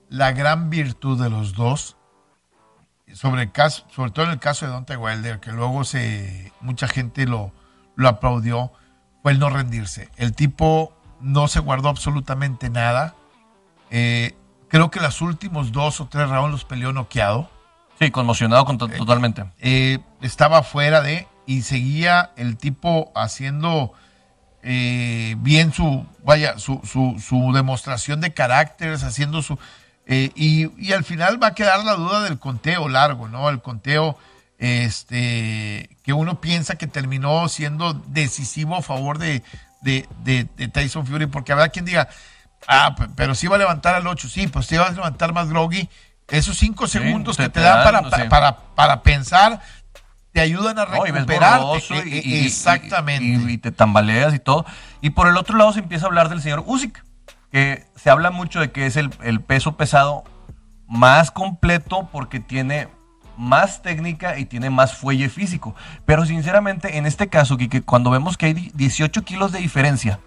la 0.09 0.31
gran 0.31 0.69
virtud 0.69 1.21
de 1.21 1.29
los 1.29 1.53
dos, 1.53 1.95
sobre, 3.13 3.43
el 3.43 3.51
caso, 3.51 3.85
sobre 3.91 4.11
todo 4.11 4.25
en 4.25 4.31
el 4.31 4.39
caso 4.39 4.65
de 4.65 4.71
Dante 4.71 4.97
Wilder, 4.97 5.39
que 5.39 5.51
luego 5.51 5.83
se, 5.83 6.51
mucha 6.59 6.87
gente 6.87 7.27
lo, 7.27 7.51
lo 7.95 8.09
aplaudió, 8.09 8.73
fue 9.23 9.31
el 9.31 9.39
no 9.39 9.49
rendirse. 9.49 10.09
El 10.17 10.33
tipo 10.33 10.93
no 11.21 11.47
se 11.47 11.59
guardó 11.61 11.89
absolutamente 11.89 12.69
nada. 12.69 13.15
Eh, 13.89 14.35
creo 14.67 14.91
que 14.91 14.99
los 14.99 15.21
últimos 15.21 15.71
dos 15.71 15.99
o 16.01 16.07
tres 16.07 16.29
rounds 16.29 16.51
los 16.51 16.65
peleó 16.65 16.93
noqueado. 16.93 17.49
Sí, 17.99 18.11
conmocionado 18.11 18.65
con 18.65 18.77
to- 18.77 18.87
totalmente. 18.89 19.45
eh, 19.59 19.99
estaba 20.21 20.61
fuera 20.63 21.01
de 21.01 21.27
y 21.45 21.61
seguía 21.61 22.31
el 22.35 22.57
tipo 22.57 23.11
haciendo 23.15 23.93
eh, 24.61 25.35
bien 25.39 25.73
su 25.73 26.05
vaya 26.23 26.57
su, 26.57 26.79
su, 26.83 27.21
su 27.25 27.51
demostración 27.53 28.21
de 28.21 28.33
caracteres 28.33 29.03
haciendo 29.03 29.41
su 29.41 29.59
eh, 30.05 30.31
y, 30.35 30.71
y 30.81 30.93
al 30.93 31.03
final 31.03 31.41
va 31.41 31.47
a 31.47 31.53
quedar 31.55 31.83
la 31.83 31.93
duda 31.95 32.21
del 32.21 32.39
conteo 32.39 32.87
largo 32.89 33.27
no 33.27 33.49
el 33.49 33.61
conteo 33.61 34.17
este 34.59 35.89
que 36.03 36.13
uno 36.13 36.41
piensa 36.41 36.75
que 36.75 36.87
terminó 36.87 37.47
siendo 37.49 37.93
decisivo 37.93 38.75
a 38.75 38.81
favor 38.81 39.17
de, 39.17 39.43
de, 39.81 40.07
de- 40.23 40.47
de 40.57 40.67
Tyson 40.67 41.05
Fury 41.05 41.25
porque 41.27 41.51
habrá 41.51 41.69
quien 41.69 41.85
diga 41.85 42.07
ah 42.67 42.95
pe- 42.95 43.09
pero 43.15 43.35
si 43.35 43.45
iba 43.47 43.55
a 43.55 43.59
levantar 43.59 43.95
al 43.95 44.07
8 44.07 44.29
sí 44.29 44.47
pues 44.47 44.67
te 44.67 44.75
iba 44.75 44.85
a 44.85 44.91
levantar 44.91 45.33
más 45.33 45.49
groggy 45.49 45.89
esos 46.29 46.57
cinco 46.57 46.87
Sí, 46.87 46.99
segundos 46.99 47.37
te- 47.37 47.43
que 47.43 47.49
te, 47.49 47.59
te 47.59 47.65
dan 47.65 47.83
dan, 47.91 48.03
para, 48.09 48.23
sí. 48.23 48.29
para, 48.29 48.57
para 48.75 49.03
pensar 49.03 49.61
te 50.31 50.41
ayudan 50.41 50.79
a 50.79 50.85
No, 50.85 51.05
y 51.05 51.11
borroso 51.11 51.93
E- 51.95 51.99
e- 51.99 52.21
y- 52.27 52.45
Exactamente. 52.47 53.23
Y, 53.51 53.53
y 53.53 53.57
te 53.59 53.71
tambaleas 53.71 54.33
y 54.33 54.39
todo. 54.39 54.65
Y 54.99 55.11
por 55.11 55.27
el 55.27 55.37
otro 55.37 55.55
lado 55.57 55.71
se 55.73 55.79
empieza 55.79 56.05
a 56.05 56.07
hablar 56.07 56.29
del 56.29 56.41
señor 56.41 56.63
Usyk, 56.65 57.03
que 57.51 57.85
se 57.95 58.09
habla 58.09 58.31
mucho 58.31 58.59
de 58.59 58.71
que 58.71 58.87
es 58.87 58.95
el, 58.97 59.11
el 59.21 59.41
peso 59.41 59.77
pesado 59.77 60.23
más 60.87 61.29
completo 61.29 62.09
porque 62.11 62.39
tiene 62.39 62.87
más 63.37 63.81
técnica 63.81 64.37
y 64.37 64.45
tiene 64.45 64.69
más 64.69 64.95
fuelle 64.95 65.29
físico. 65.29 65.75
Pero 66.05 66.25
sinceramente, 66.25 66.97
en 66.97 67.05
este 67.05 67.27
caso, 67.27 67.57
que 67.57 67.81
cuando 67.81 68.09
vemos 68.09 68.37
que 68.37 68.47
hay 68.47 68.71
18 68.73 69.23
kilos 69.23 69.51
de 69.51 69.59
diferencia 69.59 70.19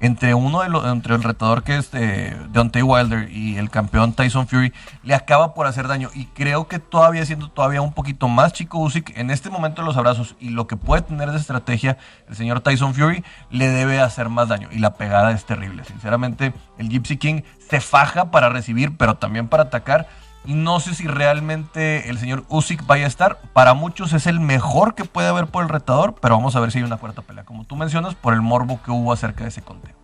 entre 0.00 0.32
uno 0.34 0.62
de 0.62 0.90
entre 0.90 1.14
el 1.14 1.22
retador 1.22 1.62
que 1.62 1.76
es 1.76 1.90
eh, 1.92 2.34
Deontay 2.50 2.82
Wilder 2.82 3.30
y 3.30 3.58
el 3.58 3.70
campeón 3.70 4.14
Tyson 4.14 4.48
Fury, 4.48 4.72
le 5.02 5.14
acaba 5.14 5.54
por 5.54 5.66
hacer 5.66 5.88
daño. 5.88 6.08
Y 6.14 6.24
creo 6.26 6.66
que 6.68 6.78
todavía 6.78 7.24
siendo 7.26 7.50
todavía 7.50 7.82
un 7.82 7.92
poquito 7.92 8.26
más 8.28 8.52
chico 8.52 8.78
Usyk, 8.78 9.16
en 9.16 9.30
este 9.30 9.50
momento 9.50 9.82
de 9.82 9.86
los 9.86 9.96
abrazos 9.96 10.36
y 10.40 10.50
lo 10.50 10.66
que 10.66 10.76
puede 10.76 11.02
tener 11.02 11.30
de 11.30 11.38
estrategia 11.38 11.98
el 12.28 12.36
señor 12.36 12.60
Tyson 12.60 12.94
Fury, 12.94 13.22
le 13.50 13.68
debe 13.68 14.00
hacer 14.00 14.30
más 14.30 14.48
daño. 14.48 14.68
Y 14.72 14.78
la 14.78 14.94
pegada 14.94 15.32
es 15.32 15.44
terrible. 15.44 15.84
Sinceramente, 15.84 16.54
el 16.78 16.88
Gypsy 16.88 17.18
King 17.18 17.42
se 17.68 17.80
faja 17.80 18.30
para 18.30 18.48
recibir, 18.48 18.96
pero 18.96 19.16
también 19.16 19.48
para 19.48 19.64
atacar. 19.64 20.08
Y 20.44 20.54
no 20.54 20.80
sé 20.80 20.94
si 20.94 21.06
realmente 21.06 22.08
el 22.08 22.18
señor 22.18 22.44
Usyk 22.48 22.86
vaya 22.86 23.04
a 23.04 23.08
estar. 23.08 23.40
Para 23.52 23.74
muchos 23.74 24.12
es 24.14 24.26
el 24.26 24.40
mejor 24.40 24.94
que 24.94 25.04
puede 25.04 25.28
haber 25.28 25.46
por 25.48 25.62
el 25.62 25.68
retador, 25.68 26.14
pero 26.20 26.36
vamos 26.36 26.56
a 26.56 26.60
ver 26.60 26.72
si 26.72 26.78
hay 26.78 26.84
una 26.84 26.96
cuarta 26.96 27.22
pelea, 27.22 27.44
como 27.44 27.64
tú 27.64 27.76
mencionas, 27.76 28.14
por 28.14 28.32
el 28.32 28.40
morbo 28.40 28.80
que 28.82 28.90
hubo 28.90 29.12
acerca 29.12 29.42
de 29.44 29.48
ese 29.50 29.60
conteo. 29.62 29.94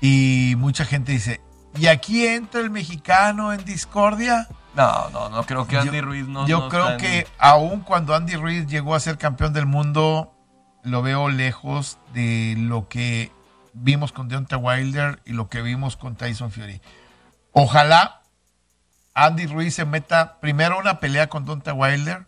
Y 0.00 0.54
mucha 0.58 0.84
gente 0.84 1.12
dice, 1.12 1.40
¿y 1.78 1.86
aquí 1.86 2.26
entra 2.26 2.60
el 2.60 2.70
mexicano 2.70 3.52
en 3.54 3.64
discordia? 3.64 4.48
No, 4.74 5.08
no, 5.10 5.30
no 5.30 5.42
creo 5.44 5.66
que 5.66 5.78
Andy 5.78 5.96
yo, 5.96 6.02
Ruiz 6.02 6.28
no. 6.28 6.46
Yo 6.46 6.60
no 6.60 6.68
creo 6.68 6.82
está 6.90 6.92
en- 6.94 7.00
que 7.00 7.26
aún 7.38 7.80
cuando 7.80 8.14
Andy 8.14 8.36
Ruiz 8.36 8.66
llegó 8.66 8.94
a 8.94 9.00
ser 9.00 9.18
campeón 9.18 9.52
del 9.52 9.66
mundo, 9.66 10.32
lo 10.84 11.02
veo 11.02 11.28
lejos 11.28 11.98
de 12.14 12.54
lo 12.58 12.86
que 12.88 13.32
vimos 13.72 14.12
con 14.12 14.28
Deontay 14.28 14.58
Wilder 14.58 15.20
y 15.24 15.32
lo 15.32 15.48
que 15.48 15.62
vimos 15.62 15.96
con 15.96 16.16
Tyson 16.16 16.50
Fury. 16.50 16.80
Ojalá 17.52 18.19
Andy 19.14 19.46
Ruiz 19.46 19.74
se 19.74 19.84
meta 19.84 20.38
primero 20.40 20.78
una 20.78 21.00
pelea 21.00 21.28
con 21.28 21.44
Deontay 21.44 21.74
Wilder. 21.74 22.26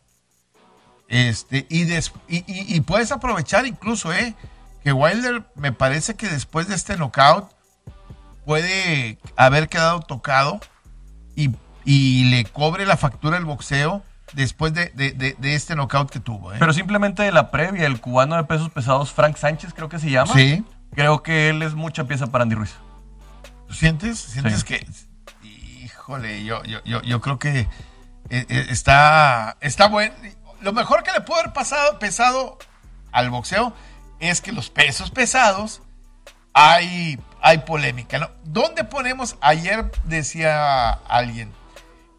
Este, 1.09 1.67
y, 1.69 1.85
des- 1.85 2.13
y, 2.29 2.39
y- 2.51 2.75
y 2.77 2.81
puedes 2.81 3.13
aprovechar 3.13 3.67
incluso, 3.67 4.13
¿eh? 4.13 4.35
Que 4.83 4.93
Wilder 4.93 5.45
me 5.55 5.73
parece 5.73 6.15
que 6.15 6.29
después 6.29 6.69
de 6.69 6.75
este 6.75 6.97
knockout 6.97 7.51
puede 8.45 9.19
haber 9.37 9.69
quedado 9.69 10.01
tocado 10.01 10.61
y, 11.37 11.51
y 11.85 12.25
le 12.31 12.45
cobre 12.45 12.87
la 12.87 12.97
factura 12.97 13.37
el 13.37 13.45
boxeo 13.45 14.03
después 14.33 14.73
de, 14.75 14.87
de- 14.95 15.13
de- 15.13 15.37
de 15.39 15.55
este 15.55 15.77
knockout 15.77 16.11
que 16.11 16.19
tuvo. 16.21 16.53
¿eh? 16.53 16.57
Pero 16.59 16.73
simplemente 16.73 17.23
de 17.23 17.33
la 17.33 17.51
previa, 17.51 17.87
el 17.87 18.01
cubano 18.01 18.37
de 18.37 18.45
pesos 18.45 18.71
pesados, 18.71 19.13
Frank 19.13 19.37
Sánchez, 19.37 19.73
creo 19.75 19.89
que 19.89 19.99
se 19.99 20.11
llama. 20.11 20.33
sí, 20.35 20.65
Creo 20.95 21.23
que 21.23 21.49
él 21.49 21.63
es 21.63 21.75
mucha 21.75 22.05
pieza 22.05 22.27
para 22.27 22.43
Andy 22.43 22.55
Ruiz. 22.55 22.75
¿tú 23.67 23.73
sientes? 23.75 24.19
¿Sientes 24.19 24.61
Sí. 24.61 24.65
que... 24.65 24.87
híjole, 26.13 26.45
yo, 26.45 26.63
yo, 26.65 26.83
yo, 26.85 27.03
yo 27.03 27.21
creo 27.21 27.39
que 27.39 27.61
eh, 27.61 27.67
eh, 28.49 28.67
está, 28.69 29.57
está 29.61 29.89
bueno. 29.89 30.15
Lo 30.61 30.73
mejor 30.73 31.03
que 31.03 31.13
le 31.13 31.21
puede 31.21 31.41
haber 31.41 31.53
pasado, 31.53 31.99
pesado 31.99 32.59
al 33.11 33.31
boxeo 33.31 33.75
es 34.21 34.41
que 34.41 34.53
los 34.53 34.71
pesos 34.71 35.11
pesados 35.11 35.83
hay, 36.53 37.19
hay 37.41 37.59
polémica. 37.59 38.19
¿no? 38.19 38.31
¿Dónde 38.45 38.85
ponemos? 38.85 39.37
Ayer 39.41 39.91
decía 40.05 40.91
alguien, 40.91 41.53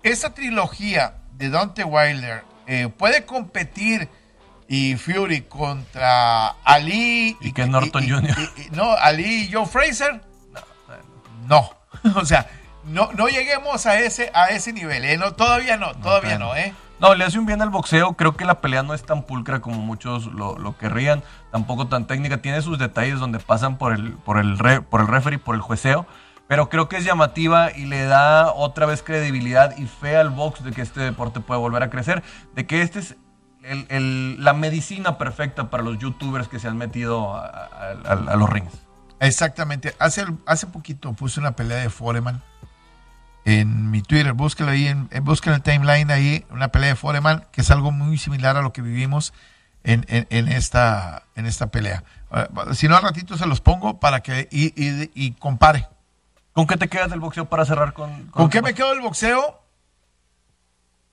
esa 0.02 0.34
trilogía 0.34 1.16
de 1.34 1.50
Dante 1.50 1.84
Wilder 1.84 2.44
eh, 2.68 2.90
puede 2.90 3.26
competir 3.26 4.10
y 4.68 4.96
Fury 4.96 5.42
contra 5.42 6.50
Ali 6.64 7.38
y, 7.42 7.52
que 7.52 7.66
Norton 7.68 8.10
Jr. 8.10 8.36
no, 8.72 8.92
Ali 8.94 9.44
y 9.44 9.52
Joe 9.52 9.66
Fraser. 9.66 10.22
No, 11.48 11.70
o 12.16 12.26
sea, 12.26 12.48
no, 12.86 13.12
no 13.14 13.28
lleguemos 13.28 13.86
a 13.86 14.00
ese, 14.00 14.32
a 14.34 14.48
ese 14.48 14.74
nivel, 14.74 15.06
¿eh? 15.06 15.18
No, 15.18 15.34
todavía 15.34 15.78
no, 15.78 15.94
todavía 15.96 16.38
no, 16.38 16.56
¿eh? 16.56 16.74
No, 17.00 17.16
le 17.16 17.26
hace 17.26 17.38
un 17.38 17.46
bien 17.46 17.62
al 17.62 17.70
boxeo. 17.70 18.14
Creo 18.14 18.38
que 18.38 18.46
la 18.46 18.62
pelea 18.62 18.82
no 18.84 18.94
es 18.94 19.04
tan 19.04 19.24
pulcra 19.24 19.60
como 19.60 19.82
muchos 19.82 20.28
lo, 20.28 20.58
lo 20.58 20.78
querrían. 20.78 21.22
Tampoco 21.52 21.88
tan 21.88 22.08
técnica. 22.08 22.38
Tiene 22.38 22.62
sus 22.62 22.80
detalles 22.80 23.20
donde 23.20 23.40
pasan 23.40 23.78
por 23.78 23.94
el, 23.94 24.14
por 24.14 24.38
el, 24.38 24.58
re, 24.58 24.82
por 24.82 25.02
el 25.02 25.08
referee, 25.08 25.38
por 25.38 25.56
el 25.56 25.62
jueceo. 25.62 26.06
Pero 26.48 26.70
creo 26.70 26.88
que 26.88 26.98
es 26.98 27.04
llamativa 27.04 27.72
y 27.72 27.86
le 27.86 28.06
da 28.06 28.54
otra 28.54 28.86
vez 28.86 29.04
credibilidad 29.04 29.76
y 29.78 29.86
fe 29.86 30.16
al 30.16 30.30
box 30.30 30.64
de 30.64 30.72
que 30.72 30.82
este 30.82 31.02
deporte 31.02 31.42
puede 31.42 31.60
volver 31.60 31.84
a 31.84 31.90
crecer. 31.90 32.24
De 32.56 32.66
que 32.66 32.82
este 32.82 33.00
es 33.00 33.16
el, 33.64 33.86
el, 33.90 34.44
la 34.44 34.54
medicina 34.54 35.18
perfecta 35.18 35.70
para 35.70 35.84
los 35.84 36.00
youtubers 36.00 36.48
que 36.48 36.60
se 36.60 36.68
han 36.70 36.78
metido 36.78 37.36
a, 37.36 37.46
a, 38.06 38.12
a 38.12 38.36
los 38.36 38.50
rings. 38.50 38.74
Exactamente. 39.20 39.96
Hace, 40.00 40.26
hace 40.46 40.68
poquito 40.68 41.14
puse 41.14 41.40
una 41.40 41.56
pelea 41.56 41.80
de 41.80 41.90
Foreman 41.90 42.42
en 43.46 43.92
mi 43.92 44.02
Twitter. 44.02 44.34
Búsquelo 44.34 44.72
ahí, 44.72 44.88
en, 44.88 45.08
en, 45.12 45.24
búsquelo 45.24 45.56
en 45.56 45.62
el 45.62 45.64
timeline 45.64 46.12
ahí, 46.12 46.46
una 46.50 46.70
pelea 46.70 46.90
de 46.90 46.96
Foreman, 46.96 47.46
que 47.52 47.62
es 47.62 47.72
algo 47.72 47.92
muy 47.92 48.18
similar 48.18 48.58
a 48.58 48.62
lo 48.62 48.74
que 48.74 48.82
vivimos 48.82 49.34
en, 49.84 50.06
en, 50.08 50.28
en 50.30 50.48
esta, 50.48 51.24
en 51.36 51.46
esta 51.46 51.68
pelea. 51.68 52.04
Uh, 52.32 52.74
si 52.74 52.88
no, 52.88 52.96
al 52.96 53.04
ratito 53.04 53.38
se 53.38 53.46
los 53.46 53.62
pongo 53.62 54.00
para 54.00 54.22
que 54.22 54.48
y, 54.52 54.68
y, 54.82 55.12
y, 55.14 55.32
compare. 55.34 55.88
¿Con 56.54 56.68
qué 56.68 56.78
te 56.78 56.88
quedas 56.88 57.10
del 57.10 57.20
boxeo 57.20 57.46
para 57.46 57.66
cerrar 57.66 57.94
con... 57.94 58.12
¿Con, 58.28 58.44
¿Con 58.44 58.50
qué 58.50 58.62
me 58.62 58.74
quedo 58.74 58.90
del 58.90 59.02
boxeo? 59.02 59.62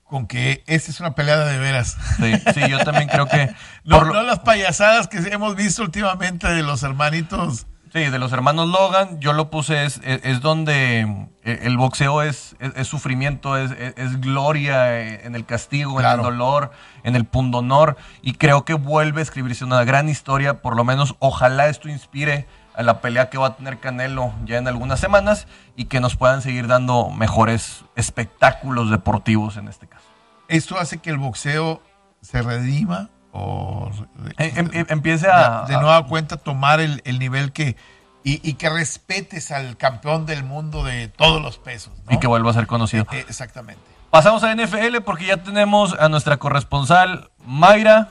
Con 0.03 0.27
que 0.27 0.63
esta 0.67 0.91
es 0.91 0.99
una 0.99 1.15
pelea 1.15 1.37
de 1.39 1.57
veras. 1.57 1.97
Sí, 2.17 2.33
sí 2.53 2.69
yo 2.69 2.79
también 2.79 3.07
creo 3.07 3.27
que... 3.27 3.53
no, 3.83 4.03
lo... 4.03 4.13
no 4.13 4.23
las 4.23 4.39
payasadas 4.39 5.07
que 5.07 5.17
hemos 5.17 5.55
visto 5.55 5.81
últimamente 5.81 6.47
de 6.47 6.63
los 6.63 6.83
hermanitos 6.83 7.65
Sí, 7.93 7.99
de 8.05 8.19
los 8.19 8.31
hermanos 8.31 8.69
Logan, 8.69 9.19
yo 9.19 9.33
lo 9.33 9.49
puse, 9.49 9.83
es, 9.83 9.99
es, 10.03 10.21
es 10.23 10.39
donde 10.39 11.27
el 11.43 11.75
boxeo 11.75 12.21
es, 12.21 12.55
es 12.59 12.87
sufrimiento, 12.87 13.57
es, 13.57 14.21
gloria 14.21 15.01
en 15.25 15.35
el 15.35 15.45
castigo, 15.45 15.95
claro. 15.95 16.13
en 16.13 16.19
el 16.19 16.37
dolor, 16.37 16.71
en 17.03 17.17
el 17.17 17.25
pundonor, 17.25 17.97
y 18.21 18.35
creo 18.35 18.63
que 18.63 18.75
vuelve 18.75 19.19
a 19.19 19.23
escribirse 19.23 19.65
una 19.65 19.83
gran 19.83 20.07
historia, 20.07 20.61
por 20.61 20.77
lo 20.77 20.85
menos 20.85 21.15
ojalá 21.19 21.67
esto 21.67 21.89
inspire 21.89 22.47
a 22.75 22.83
la 22.83 23.01
pelea 23.01 23.29
que 23.29 23.37
va 23.37 23.47
a 23.47 23.55
tener 23.57 23.79
Canelo 23.79 24.33
ya 24.45 24.57
en 24.57 24.69
algunas 24.69 25.01
semanas 25.01 25.47
y 25.75 25.85
que 25.85 25.99
nos 25.99 26.15
puedan 26.15 26.41
seguir 26.41 26.67
dando 26.67 27.09
mejores 27.09 27.83
espectáculos 27.97 28.89
deportivos 28.89 29.57
en 29.57 29.67
este 29.67 29.87
caso. 29.87 30.05
Esto 30.47 30.79
hace 30.79 30.99
que 30.99 31.09
el 31.09 31.17
boxeo 31.17 31.81
se 32.21 32.41
redima 32.41 33.09
o 33.31 33.89
em, 34.37 34.69
em, 34.73 34.85
empiece 34.89 35.27
a 35.27 35.65
de, 35.67 35.73
de 35.73 35.79
nueva 35.79 36.05
cuenta 36.07 36.37
tomar 36.37 36.79
el, 36.79 37.01
el 37.05 37.19
nivel 37.19 37.51
que 37.51 37.75
y, 38.23 38.47
y, 38.47 38.53
que 38.53 38.69
respetes 38.69 39.51
al 39.51 39.77
campeón 39.77 40.27
del 40.27 40.43
mundo 40.43 40.83
de 40.83 41.07
todos 41.07 41.41
los 41.41 41.57
pesos 41.57 41.93
¿no? 42.05 42.15
y 42.15 42.19
que 42.19 42.27
vuelva 42.27 42.51
a 42.51 42.53
ser 42.53 42.67
conocido 42.67 43.07
eh, 43.11 43.25
exactamente 43.27 43.81
pasamos 44.11 44.43
a 44.43 44.53
NFL 44.53 44.97
porque 45.03 45.25
ya 45.25 45.37
tenemos 45.37 45.95
a 45.97 46.07
nuestra 46.09 46.37
corresponsal 46.37 47.31
Mayra 47.45 48.09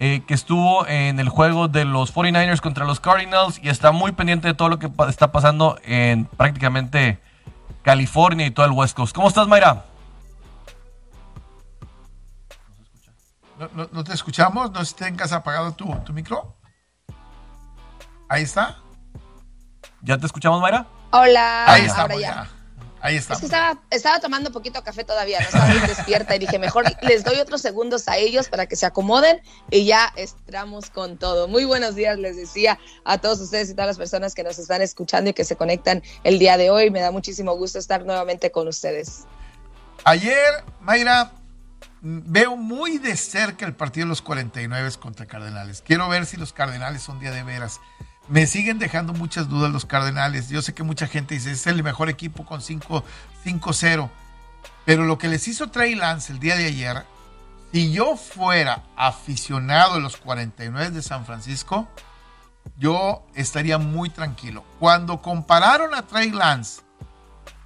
eh, 0.00 0.22
que 0.28 0.34
estuvo 0.34 0.86
en 0.86 1.18
el 1.18 1.28
juego 1.28 1.66
de 1.66 1.84
los 1.84 2.14
49ers 2.14 2.60
contra 2.60 2.84
los 2.84 3.00
Cardinals 3.00 3.58
y 3.60 3.68
está 3.68 3.90
muy 3.90 4.12
pendiente 4.12 4.46
de 4.46 4.54
todo 4.54 4.68
lo 4.68 4.78
que 4.78 4.88
está 5.08 5.32
pasando 5.32 5.76
en 5.82 6.26
prácticamente 6.26 7.18
California 7.82 8.46
y 8.46 8.52
todo 8.52 8.64
el 8.64 8.70
West 8.70 8.96
Coast. 8.96 9.12
¿Cómo 9.12 9.26
estás, 9.26 9.48
Mayra? 9.48 9.86
No, 13.58 13.68
no, 13.74 13.88
no, 13.90 14.04
te 14.04 14.12
escuchamos, 14.12 14.70
no 14.70 14.84
tengas 14.84 15.32
apagado 15.32 15.72
tu, 15.72 15.92
tu 16.04 16.12
micro. 16.12 16.54
Ahí 18.28 18.42
está. 18.42 18.78
¿Ya 20.02 20.16
te 20.16 20.26
escuchamos, 20.26 20.60
Mayra? 20.60 20.86
Hola. 21.10 21.64
Ahí 21.66 21.86
estamos 21.86 22.20
ya. 22.20 22.28
ya. 22.28 22.50
Ahí 23.00 23.16
está. 23.16 23.34
Es 23.34 23.40
que 23.40 23.46
estaba, 23.46 23.80
estaba 23.90 24.20
tomando 24.20 24.50
poquito 24.50 24.82
café 24.82 25.04
todavía, 25.04 25.38
no 25.40 25.46
estaba 25.46 25.66
muy 25.66 25.78
despierta 25.86 26.34
y 26.34 26.40
dije, 26.40 26.58
mejor 26.58 26.84
les 27.02 27.24
doy 27.24 27.38
otros 27.38 27.60
segundos 27.60 28.08
a 28.08 28.16
ellos 28.16 28.48
para 28.48 28.66
que 28.66 28.76
se 28.76 28.86
acomoden 28.86 29.40
y 29.70 29.86
ya 29.86 30.12
entramos 30.16 30.90
con 30.90 31.16
todo. 31.16 31.48
Muy 31.48 31.64
buenos 31.64 31.94
días, 31.94 32.18
les 32.18 32.36
decía 32.36 32.78
a 33.04 33.18
todos 33.18 33.40
ustedes 33.40 33.70
y 33.70 33.74
todas 33.74 33.88
las 33.88 33.98
personas 33.98 34.34
que 34.34 34.42
nos 34.42 34.58
están 34.58 34.82
escuchando 34.82 35.30
y 35.30 35.32
que 35.32 35.44
se 35.44 35.56
conectan 35.56 36.02
el 36.24 36.38
día 36.38 36.56
de 36.56 36.70
hoy. 36.70 36.90
Me 36.90 37.00
da 37.00 37.12
muchísimo 37.12 37.56
gusto 37.56 37.78
estar 37.78 38.04
nuevamente 38.04 38.50
con 38.50 38.66
ustedes. 38.66 39.26
Ayer, 40.04 40.64
Mayra, 40.80 41.32
veo 42.00 42.56
muy 42.56 42.98
de 42.98 43.16
cerca 43.16 43.66
el 43.66 43.74
partido 43.74 44.06
de 44.06 44.10
los 44.10 44.22
49 44.22 44.90
contra 45.00 45.26
Cardenales. 45.26 45.82
Quiero 45.84 46.08
ver 46.08 46.26
si 46.26 46.36
los 46.36 46.52
Cardenales 46.52 47.02
son 47.02 47.18
día 47.18 47.30
de 47.30 47.42
veras. 47.42 47.80
Me 48.28 48.46
siguen 48.46 48.78
dejando 48.78 49.12
muchas 49.12 49.48
dudas 49.48 49.72
los 49.72 49.86
Cardenales. 49.86 50.48
Yo 50.48 50.62
sé 50.62 50.74
que 50.74 50.82
mucha 50.82 51.06
gente 51.06 51.34
dice, 51.34 51.52
es 51.52 51.66
el 51.66 51.82
mejor 51.82 52.08
equipo 52.08 52.44
con 52.44 52.60
5-0. 52.60 54.10
Pero 54.84 55.04
lo 55.04 55.18
que 55.18 55.28
les 55.28 55.48
hizo 55.48 55.70
Trey 55.70 55.94
Lance 55.94 56.32
el 56.32 56.38
día 56.38 56.56
de 56.56 56.66
ayer, 56.66 57.04
si 57.72 57.92
yo 57.92 58.16
fuera 58.16 58.84
aficionado 58.96 59.94
de 59.94 60.00
los 60.00 60.16
49 60.16 60.90
de 60.90 61.02
San 61.02 61.26
Francisco, 61.26 61.88
yo 62.76 63.26
estaría 63.34 63.78
muy 63.78 64.10
tranquilo. 64.10 64.64
Cuando 64.78 65.20
compararon 65.20 65.94
a 65.94 66.06
Trey 66.06 66.30
Lance 66.30 66.82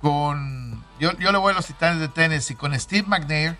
con, 0.00 0.84
yo, 0.98 1.16
yo 1.18 1.32
le 1.32 1.38
voy 1.38 1.52
a 1.52 1.56
los 1.56 1.66
Titanes 1.66 2.00
de 2.00 2.08
Tennessee, 2.08 2.54
con 2.54 2.78
Steve 2.78 3.06
McNair, 3.06 3.56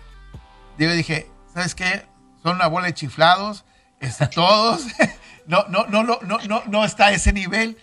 yo 0.77 0.91
dije, 0.91 1.29
¿sabes 1.53 1.75
qué? 1.75 2.05
Son 2.41 2.55
una 2.55 2.67
bola 2.67 2.87
de 2.87 2.93
chiflados, 2.93 3.65
este, 3.99 4.27
todos. 4.27 4.85
no, 5.47 5.65
no, 5.69 5.85
no, 5.87 6.03
no, 6.03 6.19
no, 6.21 6.39
no, 6.39 6.63
no 6.65 6.85
está 6.85 7.07
a 7.07 7.11
ese 7.11 7.33
nivel. 7.33 7.77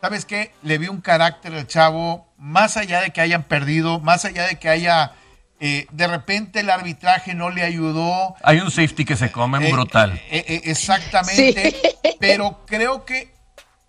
¿Sabes 0.00 0.26
qué? 0.26 0.52
Le 0.62 0.78
vi 0.78 0.88
un 0.88 1.00
carácter 1.00 1.54
al 1.54 1.66
chavo, 1.66 2.28
más 2.36 2.76
allá 2.76 3.00
de 3.00 3.10
que 3.10 3.20
hayan 3.20 3.44
perdido, 3.44 4.00
más 4.00 4.24
allá 4.24 4.46
de 4.46 4.58
que 4.58 4.68
haya. 4.68 5.12
Eh, 5.60 5.86
de 5.92 6.06
repente 6.08 6.60
el 6.60 6.68
arbitraje 6.68 7.34
no 7.34 7.48
le 7.48 7.62
ayudó. 7.62 8.34
Hay 8.42 8.60
un 8.60 8.70
safety 8.70 9.04
que 9.04 9.16
se 9.16 9.32
come 9.32 9.66
eh, 9.66 9.72
brutal. 9.72 10.12
Eh, 10.30 10.44
eh, 10.46 10.60
exactamente. 10.64 11.70
Sí. 11.70 12.10
Pero 12.20 12.64
creo 12.66 13.06
que 13.06 13.34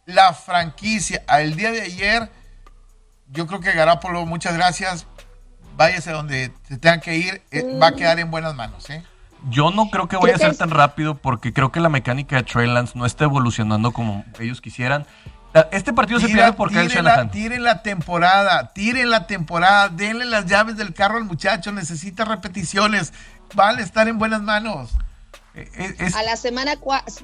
la 0.06 0.34
franquicia, 0.34 1.24
al 1.28 1.56
día 1.56 1.72
de 1.72 1.82
ayer, 1.82 2.32
yo 3.28 3.48
creo 3.48 3.60
que 3.60 3.74
Garapolo, 3.74 4.26
muchas 4.26 4.54
gracias. 4.54 5.06
Váyase 5.76 6.12
donde 6.12 6.52
se 6.68 6.78
tengan 6.78 7.02
que 7.02 7.18
ir, 7.18 7.42
mm. 7.52 7.82
va 7.82 7.88
a 7.88 7.92
quedar 7.94 8.20
en 8.20 8.32
buenas 8.32 8.56
manos. 8.56 8.90
¿eh? 8.90 9.04
Yo 9.50 9.72
no 9.72 9.90
creo 9.90 10.08
que 10.08 10.18
vaya 10.18 10.36
a 10.36 10.40
ser 10.40 10.58
tan 10.58 10.72
rápido 10.72 11.16
porque 11.16 11.54
creo 11.54 11.72
que 11.72 11.80
la 11.80 11.90
mecánica 11.90 12.38
de 12.38 12.44
Trey 12.44 12.68
Lance 12.68 12.94
no 12.98 13.06
está 13.06 13.26
evolucionando 13.26 13.92
como 13.92 14.26
ellos 14.40 14.62
quisieran. 14.62 15.06
Este 15.72 15.94
partido 15.94 16.20
Tira, 16.20 16.28
se 16.28 16.34
pierde 16.34 16.54
por 16.54 16.70
Kyle 16.70 16.90
Shanahan. 16.90 17.32
Tiren 17.32 17.64
la 17.64 17.82
temporada, 17.82 18.74
tiren 18.74 19.10
la 19.10 19.26
temporada, 19.26 19.88
denle 19.88 20.26
las 20.26 20.48
llaves 20.48 20.76
del 20.76 20.94
carro 20.94 21.18
al 21.18 21.24
muchacho, 21.24 21.72
necesita 21.72 22.26
repeticiones, 22.26 23.14
van 23.54 23.80
a 23.80 23.82
estar 23.82 24.10
en 24.10 24.18
buenas 24.18 24.42
manos. 24.42 24.92
Es, 25.54 26.00
es... 26.02 26.16
A 26.16 26.24
la 26.24 26.36
semana 26.36 26.74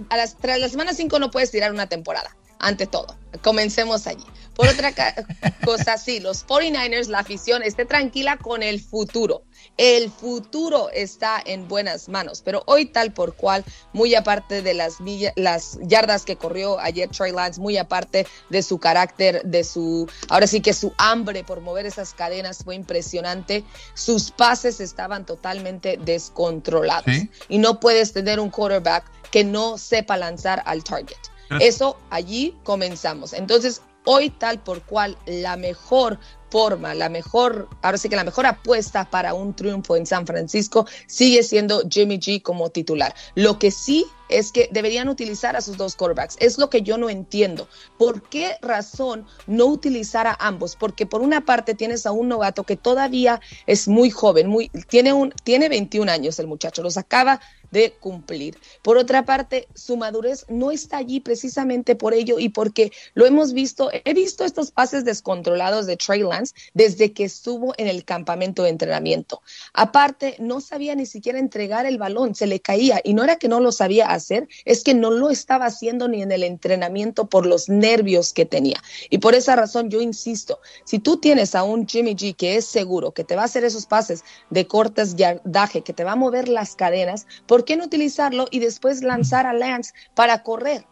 a 0.09 0.17
las, 0.17 0.37
tras 0.37 0.59
la 0.59 0.69
semana 0.69 0.93
5 0.93 1.19
no 1.19 1.29
puedes 1.29 1.51
tirar 1.51 1.73
una 1.73 1.87
temporada, 1.87 2.33
ante 2.61 2.87
todo. 2.87 3.15
Comencemos 3.41 4.07
allí. 4.07 4.25
Por 4.55 4.67
otra 4.67 4.93
cosa, 5.65 5.97
sí, 5.97 6.19
los 6.19 6.45
49ers, 6.45 7.07
la 7.07 7.19
afición, 7.19 7.63
esté 7.63 7.85
tranquila 7.85 8.37
con 8.37 8.63
el 8.63 8.81
futuro. 8.81 9.43
El 9.77 10.11
futuro 10.11 10.89
está 10.91 11.41
en 11.43 11.67
buenas 11.67 12.09
manos, 12.09 12.41
pero 12.43 12.63
hoy 12.65 12.85
tal 12.85 13.13
por 13.13 13.35
cual, 13.35 13.63
muy 13.93 14.13
aparte 14.15 14.61
de 14.61 14.73
las, 14.73 14.97
las 15.35 15.79
yardas 15.81 16.25
que 16.25 16.35
corrió 16.35 16.79
ayer 16.79 17.09
Trey 17.09 17.31
Lance, 17.31 17.61
muy 17.61 17.77
aparte 17.77 18.27
de 18.49 18.61
su 18.63 18.79
carácter, 18.79 19.41
de 19.43 19.63
su, 19.63 20.09
ahora 20.29 20.47
sí 20.47 20.61
que 20.61 20.73
su 20.73 20.93
hambre 20.97 21.43
por 21.43 21.61
mover 21.61 21.85
esas 21.85 22.13
cadenas 22.13 22.63
fue 22.63 22.75
impresionante, 22.75 23.63
sus 23.93 24.31
pases 24.31 24.79
estaban 24.79 25.25
totalmente 25.25 25.97
descontrolados 25.97 27.05
¿Sí? 27.05 27.29
y 27.47 27.57
no 27.57 27.79
puedes 27.79 28.13
tener 28.13 28.39
un 28.39 28.49
quarterback 28.49 29.05
que 29.31 29.43
no 29.43 29.77
sepa 29.77 30.17
lanzar 30.17 30.61
al 30.65 30.83
target. 30.83 31.30
Eso 31.59 31.97
allí 32.09 32.55
comenzamos. 32.63 33.33
Entonces, 33.33 33.81
hoy 34.05 34.29
tal 34.29 34.59
por 34.59 34.81
cual 34.83 35.17
la 35.25 35.57
mejor 35.57 36.19
forma, 36.49 36.93
la 36.93 37.07
mejor, 37.09 37.69
ahora 37.81 37.97
sí 37.97 38.09
que 38.09 38.15
la 38.15 38.25
mejor 38.25 38.45
apuesta 38.45 39.09
para 39.09 39.33
un 39.33 39.55
triunfo 39.55 39.95
en 39.95 40.05
San 40.05 40.27
Francisco 40.27 40.85
sigue 41.07 41.43
siendo 41.43 41.81
Jimmy 41.89 42.19
G 42.19 42.41
como 42.41 42.69
titular. 42.69 43.15
Lo 43.35 43.57
que 43.57 43.71
sí 43.71 44.05
es 44.27 44.51
que 44.51 44.69
deberían 44.71 45.07
utilizar 45.07 45.55
a 45.55 45.61
sus 45.61 45.77
dos 45.77 45.95
quarterbacks. 45.95 46.35
Es 46.39 46.57
lo 46.57 46.69
que 46.69 46.81
yo 46.81 46.97
no 46.97 47.09
entiendo. 47.09 47.67
¿Por 47.97 48.23
qué 48.23 48.57
razón 48.61 49.25
no 49.47 49.65
utilizar 49.65 50.27
a 50.27 50.37
ambos? 50.39 50.75
Porque 50.75 51.05
por 51.05 51.21
una 51.21 51.45
parte 51.45 51.73
tienes 51.73 52.05
a 52.05 52.11
un 52.11 52.27
novato 52.27 52.63
que 52.63 52.75
todavía 52.75 53.39
es 53.65 53.87
muy 53.87 54.09
joven, 54.09 54.47
muy, 54.47 54.69
tiene, 54.89 55.13
un, 55.13 55.33
tiene 55.43 55.69
21 55.69 56.11
años 56.11 56.39
el 56.39 56.47
muchacho, 56.47 56.83
los 56.83 56.97
acaba 56.97 57.39
de 57.71 57.93
cumplir. 57.99 58.57
Por 58.81 58.97
otra 58.97 59.25
parte, 59.25 59.67
su 59.73 59.97
madurez 59.97 60.45
no 60.49 60.71
está 60.71 60.97
allí 60.97 61.19
precisamente 61.19 61.95
por 61.95 62.13
ello 62.13 62.37
y 62.39 62.49
porque 62.49 62.91
lo 63.13 63.25
hemos 63.25 63.53
visto, 63.53 63.89
he 63.91 64.13
visto 64.13 64.45
estos 64.45 64.71
pases 64.71 65.05
descontrolados 65.05 65.85
de 65.85 65.97
Trey 65.97 66.21
Lance 66.21 66.53
desde 66.73 67.13
que 67.13 67.23
estuvo 67.23 67.73
en 67.77 67.87
el 67.87 68.05
campamento 68.05 68.63
de 68.63 68.69
entrenamiento. 68.69 69.41
Aparte, 69.73 70.35
no 70.39 70.61
sabía 70.61 70.95
ni 70.95 71.05
siquiera 71.05 71.39
entregar 71.39 71.85
el 71.85 71.97
balón, 71.97 72.35
se 72.35 72.47
le 72.47 72.59
caía 72.59 73.01
y 73.03 73.13
no 73.13 73.23
era 73.23 73.37
que 73.37 73.47
no 73.47 73.59
lo 73.59 73.71
sabía 73.71 74.07
hacer, 74.07 74.47
es 74.65 74.83
que 74.83 74.93
no 74.93 75.11
lo 75.11 75.29
estaba 75.29 75.65
haciendo 75.65 76.07
ni 76.07 76.21
en 76.21 76.31
el 76.31 76.43
entrenamiento 76.43 77.27
por 77.27 77.45
los 77.45 77.69
nervios 77.69 78.33
que 78.33 78.45
tenía. 78.45 78.81
Y 79.09 79.19
por 79.19 79.35
esa 79.35 79.55
razón 79.55 79.89
yo 79.89 80.01
insisto, 80.01 80.59
si 80.85 80.99
tú 80.99 81.17
tienes 81.17 81.55
a 81.55 81.63
un 81.63 81.87
Jimmy 81.87 82.15
G 82.15 82.35
que 82.35 82.57
es 82.57 82.65
seguro, 82.65 83.11
que 83.11 83.23
te 83.23 83.35
va 83.35 83.43
a 83.43 83.45
hacer 83.45 83.63
esos 83.63 83.85
pases 83.85 84.23
de 84.49 84.67
cortas 84.67 85.15
yardaje, 85.15 85.81
que 85.81 85.93
te 85.93 86.03
va 86.03 86.13
a 86.13 86.15
mover 86.15 86.47
las 86.49 86.75
cadenas, 86.75 87.25
por 87.45 87.60
¿por 87.61 87.65
qué 87.67 87.77
no 87.77 87.85
utilizarlo 87.85 88.47
y 88.49 88.57
después 88.57 89.03
lanzar 89.03 89.45
a 89.45 89.53
Lance 89.53 89.93
para 90.15 90.41
correr? 90.41 90.83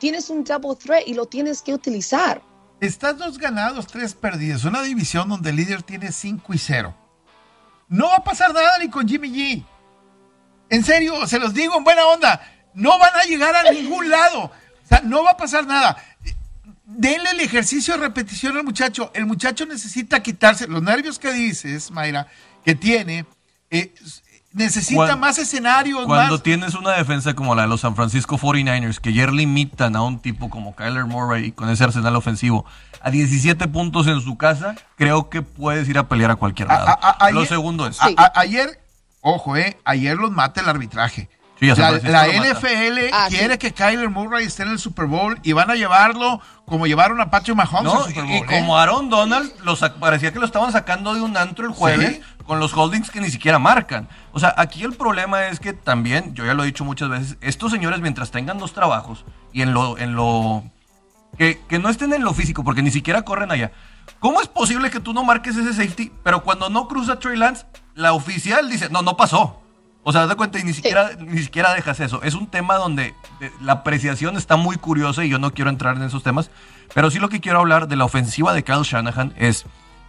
Tienes 0.00 0.28
un 0.28 0.42
double 0.42 0.74
threat 0.74 1.06
y 1.06 1.14
lo 1.14 1.26
tienes 1.26 1.62
que 1.62 1.72
utilizar. 1.72 2.42
Estás 2.80 3.16
dos 3.16 3.38
ganados, 3.38 3.86
tres 3.86 4.12
perdidos. 4.14 4.64
Una 4.64 4.82
división 4.82 5.28
donde 5.28 5.50
el 5.50 5.56
líder 5.56 5.84
tiene 5.84 6.10
5 6.10 6.52
y 6.52 6.58
0. 6.58 6.96
No 7.86 8.08
va 8.08 8.16
a 8.16 8.24
pasar 8.24 8.52
nada 8.52 8.76
ni 8.80 8.90
con 8.90 9.06
Jimmy 9.06 9.28
G. 9.28 9.64
En 10.68 10.82
serio, 10.82 11.28
se 11.28 11.38
los 11.38 11.54
digo 11.54 11.78
en 11.78 11.84
buena 11.84 12.04
onda. 12.06 12.42
No 12.74 12.98
van 12.98 13.14
a 13.14 13.22
llegar 13.22 13.54
a 13.54 13.70
ningún 13.70 14.10
lado. 14.10 14.46
O 14.46 14.88
sea, 14.88 15.02
no 15.02 15.22
va 15.22 15.30
a 15.30 15.36
pasar 15.36 15.64
nada. 15.64 15.96
Denle 16.86 17.30
el 17.30 17.40
ejercicio 17.40 17.94
de 17.94 18.00
repetición 18.00 18.56
al 18.56 18.64
muchacho. 18.64 19.12
El 19.14 19.26
muchacho 19.26 19.64
necesita 19.64 20.24
quitarse 20.24 20.66
los 20.66 20.82
nervios 20.82 21.20
que 21.20 21.32
dices, 21.32 21.92
Mayra, 21.92 22.26
que 22.64 22.74
tiene. 22.74 23.26
Eh, 23.70 23.94
necesita 24.52 25.16
más 25.16 25.38
escenarios. 25.38 26.04
Cuando 26.06 26.40
tienes 26.40 26.74
una 26.74 26.92
defensa 26.92 27.34
como 27.34 27.54
la 27.54 27.62
de 27.62 27.68
los 27.68 27.80
San 27.80 27.94
Francisco 27.96 28.38
49ers, 28.38 28.98
que 28.98 29.10
ayer 29.10 29.32
limitan 29.32 29.96
a 29.96 30.02
un 30.02 30.18
tipo 30.18 30.50
como 30.50 30.74
Kyler 30.74 31.04
Murray 31.04 31.52
con 31.52 31.68
ese 31.70 31.84
arsenal 31.84 32.16
ofensivo 32.16 32.64
a 33.00 33.10
17 33.10 33.68
puntos 33.68 34.06
en 34.06 34.20
su 34.20 34.36
casa, 34.36 34.74
creo 34.96 35.28
que 35.30 35.42
puedes 35.42 35.88
ir 35.88 35.98
a 35.98 36.08
pelear 36.08 36.30
a 36.30 36.36
cualquier 36.36 36.68
lado. 36.68 36.86
Lo 37.32 37.44
segundo 37.46 37.86
es. 37.86 37.98
ayer, 38.34 38.80
ojo, 39.20 39.56
eh, 39.56 39.78
ayer 39.84 40.16
los 40.16 40.30
mata 40.30 40.60
el 40.60 40.68
arbitraje. 40.68 41.28
La, 41.60 42.26
NFL 42.26 43.10
ah, 43.12 43.26
quiere 43.28 43.58
que 43.58 43.72
Kyler 43.72 44.08
Murray 44.08 44.46
esté 44.46 44.62
en 44.62 44.70
el 44.70 44.78
Super 44.78 45.04
Bowl 45.06 45.38
y 45.42 45.52
van 45.52 45.70
a 45.70 45.74
llevarlo 45.74 46.40
como 46.64 46.86
llevaron 46.86 47.20
a 47.20 47.30
Patrick 47.30 47.56
Mahomes 47.56 47.92
al 47.92 48.08
Super 48.08 48.24
Bowl. 48.24 48.32
Y, 48.32 48.36
¿eh? 48.36 48.46
como 48.46 48.78
Aaron 48.78 49.10
Donald, 49.10 49.52
los, 49.62 49.80
parecía 50.00 50.32
que 50.32 50.38
lo 50.38 50.46
estaban 50.46 50.72
sacando 50.72 51.14
de 51.14 51.20
un 51.20 51.36
antro 51.36 51.66
el 51.66 51.72
jueves 51.72 52.20
con 52.46 52.60
los 52.60 52.72
holdings 52.72 53.10
que 53.10 53.20
ni 53.20 53.30
siquiera 53.30 53.58
marcan. 53.58 54.08
O 54.32 54.40
sea, 54.40 54.54
aquí 54.56 54.82
el 54.84 54.94
problema 54.94 55.48
es 55.48 55.60
que 55.60 55.72
también, 55.72 56.34
yo 56.34 56.46
ya 56.46 56.54
lo 56.54 56.62
he 56.62 56.66
dicho 56.66 56.84
muchas 56.84 57.08
veces, 57.08 57.36
estos 57.40 57.70
señores 57.70 58.00
mientras 58.00 58.30
tengan 58.30 58.58
dos 58.58 58.72
trabajos 58.72 59.24
y 59.52 59.62
en 59.62 59.74
lo, 59.74 59.98
en 59.98 60.14
lo, 60.14 60.64
que, 61.36 61.78
no 61.80 61.88
estén 61.88 62.12
en 62.12 62.22
lo 62.22 62.34
físico, 62.34 62.64
porque 62.64 62.82
ni 62.82 62.90
siquiera 62.90 63.22
corren 63.22 63.50
allá. 63.50 63.72
¿Cómo 64.18 64.40
es 64.40 64.48
posible 64.48 64.90
que 64.90 65.00
tú 65.00 65.12
no 65.12 65.24
marques 65.24 65.56
ese 65.56 65.72
safety, 65.72 66.12
pero 66.22 66.42
cuando 66.42 66.68
no 66.68 66.88
cruza 66.88 67.18
Trey 67.18 67.36
Lance, 67.36 67.66
la 67.94 68.12
oficial 68.12 68.68
dice, 68.68 68.88
no, 68.90 69.02
no 69.02 69.16
pasó? 69.16 69.60
O 70.10 70.12
sea, 70.12 70.26
das 70.26 70.34
cuenta 70.34 70.58
y 70.58 70.64
ni 70.64 70.72
siquiera, 70.72 71.12
ni 71.20 71.40
siquiera 71.40 71.72
dejas 71.72 72.00
eso. 72.00 72.20
Es 72.24 72.34
un 72.34 72.48
tema 72.48 72.74
donde 72.74 73.14
eh, 73.40 73.52
la 73.60 73.74
apreciación 73.74 74.36
está 74.36 74.56
muy 74.56 74.74
curiosa 74.74 75.24
y 75.24 75.28
yo 75.28 75.38
no 75.38 75.52
quiero 75.54 75.70
entrar 75.70 75.96
en 75.96 76.02
esos 76.02 76.24
temas. 76.24 76.50
Pero 76.92 77.12
sí 77.12 77.20
lo 77.20 77.28
que 77.28 77.38
quiero 77.38 77.60
hablar 77.60 77.86
de 77.86 77.94
la 77.94 78.06
ofensiva 78.06 78.52
de 78.52 78.64
Kyle 78.64 78.82
Shanahan 78.82 79.32
es 79.36 79.66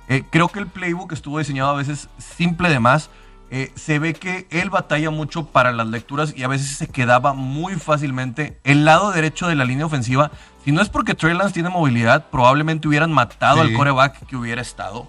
eh, 0.08 0.24
creo 0.28 0.48
que 0.48 0.58
el 0.58 0.66
playbook 0.66 1.12
estuvo 1.12 1.38
diseñado 1.38 1.70
a 1.70 1.76
veces 1.76 2.10
simple 2.18 2.70
de 2.70 2.80
más. 2.80 3.12
Eh, 3.52 3.72
se 3.76 4.00
ve 4.00 4.16
que 4.16 4.48
él 4.50 4.72
batalla 4.72 5.12
mucho 5.12 5.46
para 5.46 5.72
las 5.72 5.86
lecturas 5.86 6.34
y 6.36 6.42
a 6.42 6.48
veces 6.48 6.78
se 6.78 6.88
quedaba 6.88 7.34
muy 7.34 7.76
fácilmente 7.76 8.58
el 8.64 8.86
lado 8.86 9.12
derecho 9.12 9.48
de 9.48 9.54
la 9.54 9.66
línea 9.66 9.86
ofensiva. 9.86 10.32
Si 10.66 10.72
no 10.72 10.82
es 10.82 10.90
porque 10.90 11.14
Trey 11.14 11.36
Lance 11.36 11.54
tiene 11.54 11.70
movilidad, 11.70 12.26
probablemente 12.32 12.88
hubieran 12.88 13.12
matado 13.12 13.62
al 13.62 13.72
coreback 13.74 14.26
que 14.26 14.36
hubiera 14.36 14.64
estado. 14.64 15.08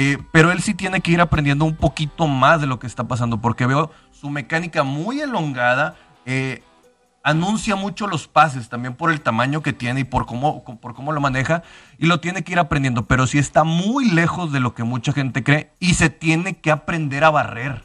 Eh, 0.00 0.16
pero 0.30 0.52
él 0.52 0.62
sí 0.62 0.74
tiene 0.74 1.00
que 1.00 1.10
ir 1.10 1.20
aprendiendo 1.20 1.64
un 1.64 1.74
poquito 1.74 2.28
más 2.28 2.60
de 2.60 2.68
lo 2.68 2.78
que 2.78 2.86
está 2.86 3.08
pasando, 3.08 3.38
porque 3.38 3.66
veo 3.66 3.90
su 4.18 4.30
mecánica 4.30 4.82
muy 4.82 5.20
elongada 5.20 5.96
anuncia 7.28 7.76
mucho 7.76 8.06
los 8.06 8.26
pases 8.26 8.68
también 8.70 8.94
por 8.94 9.10
el 9.10 9.20
tamaño 9.20 9.62
que 9.62 9.74
tiene 9.74 10.00
y 10.00 10.04
por 10.04 10.24
cómo, 10.24 10.64
por 10.64 10.94
cómo 10.94 11.12
lo 11.12 11.20
maneja 11.20 11.62
y 11.98 12.06
lo 12.06 12.20
tiene 12.20 12.42
que 12.42 12.52
ir 12.52 12.58
aprendiendo, 12.58 13.04
pero 13.04 13.26
sí 13.26 13.38
está 13.38 13.64
muy 13.64 14.10
lejos 14.10 14.50
de 14.50 14.60
lo 14.60 14.74
que 14.74 14.82
mucha 14.82 15.12
gente 15.12 15.44
cree 15.44 15.70
y 15.78 15.94
se 15.94 16.08
tiene 16.08 16.56
que 16.56 16.70
aprender 16.70 17.24
a 17.24 17.30
barrer. 17.30 17.84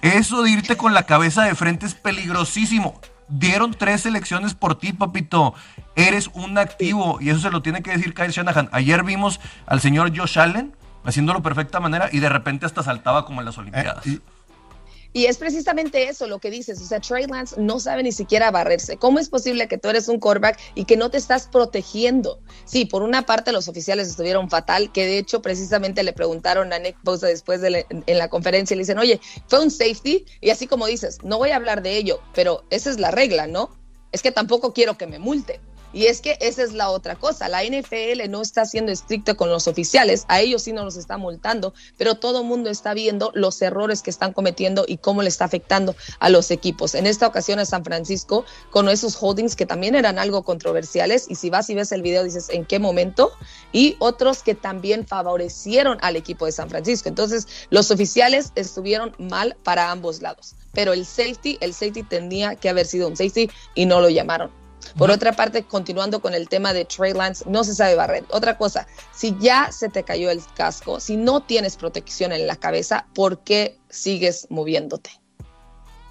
Eso 0.00 0.42
de 0.42 0.50
irte 0.50 0.76
con 0.76 0.94
la 0.94 1.04
cabeza 1.04 1.44
de 1.44 1.54
frente 1.54 1.86
es 1.86 1.94
peligrosísimo. 1.94 3.00
Dieron 3.28 3.72
tres 3.72 4.04
elecciones 4.04 4.54
por 4.54 4.78
ti, 4.78 4.92
papito. 4.92 5.54
Eres 5.94 6.28
un 6.34 6.58
activo 6.58 7.18
y 7.20 7.30
eso 7.30 7.40
se 7.40 7.50
lo 7.50 7.62
tiene 7.62 7.82
que 7.82 7.92
decir 7.92 8.14
Kyle 8.14 8.30
Shanahan. 8.30 8.68
Ayer 8.72 9.04
vimos 9.04 9.40
al 9.66 9.80
señor 9.80 10.16
Josh 10.16 10.38
Allen 10.38 10.74
haciéndolo 11.04 11.38
de 11.38 11.42
perfecta 11.44 11.80
manera 11.80 12.08
y 12.12 12.20
de 12.20 12.28
repente 12.28 12.66
hasta 12.66 12.82
saltaba 12.82 13.24
como 13.24 13.40
en 13.40 13.46
las 13.46 13.58
Olimpiadas. 13.58 14.06
Eh, 14.06 14.10
y 14.10 14.20
es 15.14 15.38
precisamente 15.38 16.08
eso 16.08 16.26
lo 16.26 16.38
que 16.38 16.50
dices. 16.50 16.80
O 16.80 16.84
sea, 16.84 17.00
Trey 17.00 17.26
Lance 17.26 17.60
no 17.60 17.80
sabe 17.80 18.02
ni 18.02 18.12
siquiera 18.12 18.50
barrerse. 18.50 18.96
¿Cómo 18.96 19.18
es 19.18 19.28
posible 19.28 19.68
que 19.68 19.78
tú 19.78 19.88
eres 19.88 20.08
un 20.08 20.18
quarterback 20.18 20.58
y 20.74 20.84
que 20.84 20.96
no 20.96 21.10
te 21.10 21.18
estás 21.18 21.48
protegiendo? 21.48 22.40
Sí, 22.64 22.84
por 22.84 23.02
una 23.02 23.22
parte 23.26 23.52
los 23.52 23.68
oficiales 23.68 24.08
estuvieron 24.08 24.48
fatal, 24.48 24.90
que 24.92 25.04
de 25.06 25.18
hecho 25.18 25.42
precisamente 25.42 26.02
le 26.02 26.12
preguntaron 26.12 26.72
a 26.72 26.78
Nick 26.78 26.96
Bosa 27.02 27.26
después 27.26 27.60
de 27.60 27.86
en 27.90 28.18
la 28.18 28.28
conferencia 28.28 28.74
y 28.74 28.76
le 28.76 28.82
dicen, 28.82 28.98
oye, 28.98 29.20
fue 29.48 29.62
un 29.62 29.70
safety. 29.70 30.24
Y 30.40 30.50
así 30.50 30.66
como 30.66 30.86
dices, 30.86 31.18
no 31.22 31.38
voy 31.38 31.50
a 31.50 31.56
hablar 31.56 31.82
de 31.82 31.96
ello, 31.96 32.20
pero 32.34 32.64
esa 32.70 32.90
es 32.90 32.98
la 32.98 33.10
regla, 33.10 33.46
¿no? 33.46 33.70
Es 34.12 34.22
que 34.22 34.30
tampoco 34.30 34.72
quiero 34.72 34.98
que 34.98 35.06
me 35.06 35.18
multe. 35.18 35.60
Y 35.92 36.06
es 36.06 36.20
que 36.20 36.38
esa 36.40 36.62
es 36.62 36.72
la 36.72 36.90
otra 36.90 37.16
cosa. 37.16 37.48
La 37.48 37.62
NFL 37.64 38.28
no 38.28 38.42
está 38.42 38.64
siendo 38.64 38.92
estricta 38.92 39.34
con 39.34 39.50
los 39.50 39.68
oficiales, 39.68 40.24
a 40.28 40.40
ellos 40.40 40.62
sí 40.62 40.72
no 40.72 40.84
los 40.84 40.96
está 40.96 41.18
multando, 41.18 41.74
pero 41.96 42.16
todo 42.16 42.40
el 42.40 42.46
mundo 42.46 42.70
está 42.70 42.94
viendo 42.94 43.30
los 43.34 43.60
errores 43.62 44.02
que 44.02 44.10
están 44.10 44.32
cometiendo 44.32 44.84
y 44.86 44.98
cómo 44.98 45.22
le 45.22 45.28
está 45.28 45.44
afectando 45.44 45.94
a 46.18 46.30
los 46.30 46.50
equipos. 46.50 46.94
En 46.94 47.06
esta 47.06 47.26
ocasión 47.26 47.58
a 47.58 47.64
San 47.64 47.84
Francisco, 47.84 48.44
con 48.70 48.88
esos 48.88 49.16
holdings 49.20 49.56
que 49.56 49.66
también 49.66 49.94
eran 49.94 50.18
algo 50.18 50.42
controversiales, 50.44 51.26
y 51.28 51.34
si 51.34 51.50
vas 51.50 51.68
y 51.70 51.74
ves 51.74 51.92
el 51.92 52.02
video 52.02 52.24
dices 52.24 52.48
en 52.50 52.64
qué 52.64 52.78
momento, 52.78 53.32
y 53.72 53.96
otros 53.98 54.42
que 54.42 54.54
también 54.54 55.06
favorecieron 55.06 55.98
al 56.00 56.16
equipo 56.16 56.46
de 56.46 56.52
San 56.52 56.70
Francisco. 56.70 57.08
Entonces, 57.08 57.46
los 57.70 57.90
oficiales 57.90 58.52
estuvieron 58.54 59.14
mal 59.18 59.56
para 59.62 59.90
ambos 59.90 60.22
lados, 60.22 60.54
pero 60.72 60.92
el 60.92 61.04
safety, 61.04 61.58
el 61.60 61.74
safety 61.74 62.02
tenía 62.02 62.56
que 62.56 62.68
haber 62.68 62.86
sido 62.86 63.08
un 63.08 63.16
safety 63.16 63.50
y 63.74 63.86
no 63.86 64.00
lo 64.00 64.08
llamaron. 64.08 64.61
Por 64.96 65.10
otra 65.10 65.32
parte, 65.32 65.64
continuando 65.64 66.20
con 66.20 66.34
el 66.34 66.48
tema 66.48 66.72
de 66.72 66.84
Trey 66.84 67.12
Lance, 67.12 67.44
no 67.48 67.64
se 67.64 67.74
sabe 67.74 67.94
barrer. 67.94 68.24
Otra 68.30 68.56
cosa, 68.56 68.86
si 69.12 69.36
ya 69.40 69.70
se 69.72 69.88
te 69.88 70.02
cayó 70.02 70.30
el 70.30 70.42
casco, 70.54 71.00
si 71.00 71.16
no 71.16 71.40
tienes 71.40 71.76
protección 71.76 72.32
en 72.32 72.46
la 72.46 72.56
cabeza, 72.56 73.06
¿por 73.14 73.42
qué 73.42 73.78
sigues 73.88 74.46
moviéndote? 74.50 75.10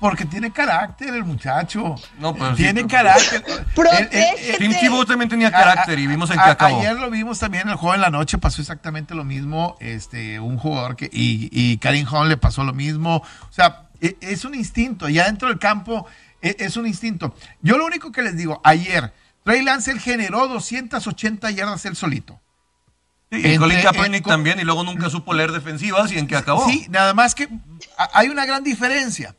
Porque 0.02 0.26
tiene 0.26 0.52
carácter 0.52 1.14
el 1.14 1.24
muchacho. 1.24 1.96
No, 2.18 2.34
pero 2.34 2.56
tiene 2.56 2.88
carácter. 2.88 3.44
Tim 4.58 4.74
Tebow 4.80 5.06
también 5.06 5.30
tenía 5.30 5.52
carácter 5.52 6.00
y 6.00 6.08
vimos 6.08 6.32
en 6.32 6.38
qué 6.38 6.50
acabó. 6.50 6.80
Ayer 6.80 6.96
lo 6.96 7.12
vimos 7.12 7.38
también 7.38 7.68
en 7.68 7.70
el 7.70 7.76
juego 7.76 7.94
en 7.94 8.02
la 8.02 8.10
noche, 8.10 8.40
pasó 8.40 8.62
exactamente 8.62 9.14
lo 9.14 9.24
mismo. 9.24 9.78
Este, 9.80 10.40
un 10.40 10.58
jugador 10.58 10.96
que 10.96 11.06
y, 11.06 11.50
y 11.52 11.78
Karim 11.78 12.08
Hunt 12.12 12.30
le 12.30 12.38
pasó 12.38 12.64
lo 12.64 12.74
mismo. 12.74 13.18
O 13.18 13.54
sea, 13.54 13.84
e, 14.02 14.18
es 14.22 14.44
un 14.44 14.56
instinto. 14.56 15.08
Ya 15.08 15.26
dentro 15.26 15.50
del 15.50 15.60
campo 15.60 16.08
e, 16.42 16.56
es, 16.60 16.78
un 16.78 16.88
instinto. 16.88 17.36
Yo 17.62 17.78
lo 17.78 17.86
único 17.86 18.12
que 18.12 18.22
les 18.22 18.36
digo, 18.36 18.62
ayer, 18.64 19.14
Trey 19.44 19.62
Lance 19.64 19.98
generó 20.00 20.48
280 20.48 21.52
yardas 21.52 21.86
él 21.86 21.96
solito. 21.96 22.40
y 23.30 23.58
Colin 23.58 23.82
Kaepernick 23.82 24.26
también, 24.26 24.60
y 24.60 24.64
luego 24.64 24.84
nunca 24.84 25.10
supo 25.10 25.34
leer 25.34 25.52
defensivas 25.52 26.12
y 26.12 26.18
en 26.18 26.28
qué 26.28 26.36
acabó. 26.36 26.68
Sí, 26.68 26.88
nada 26.90 27.14
más 27.14 27.36
que 27.36 27.48
hay 28.14 28.30
una 28.30 28.46
gran 28.46 28.64
diferencia. 28.64 29.36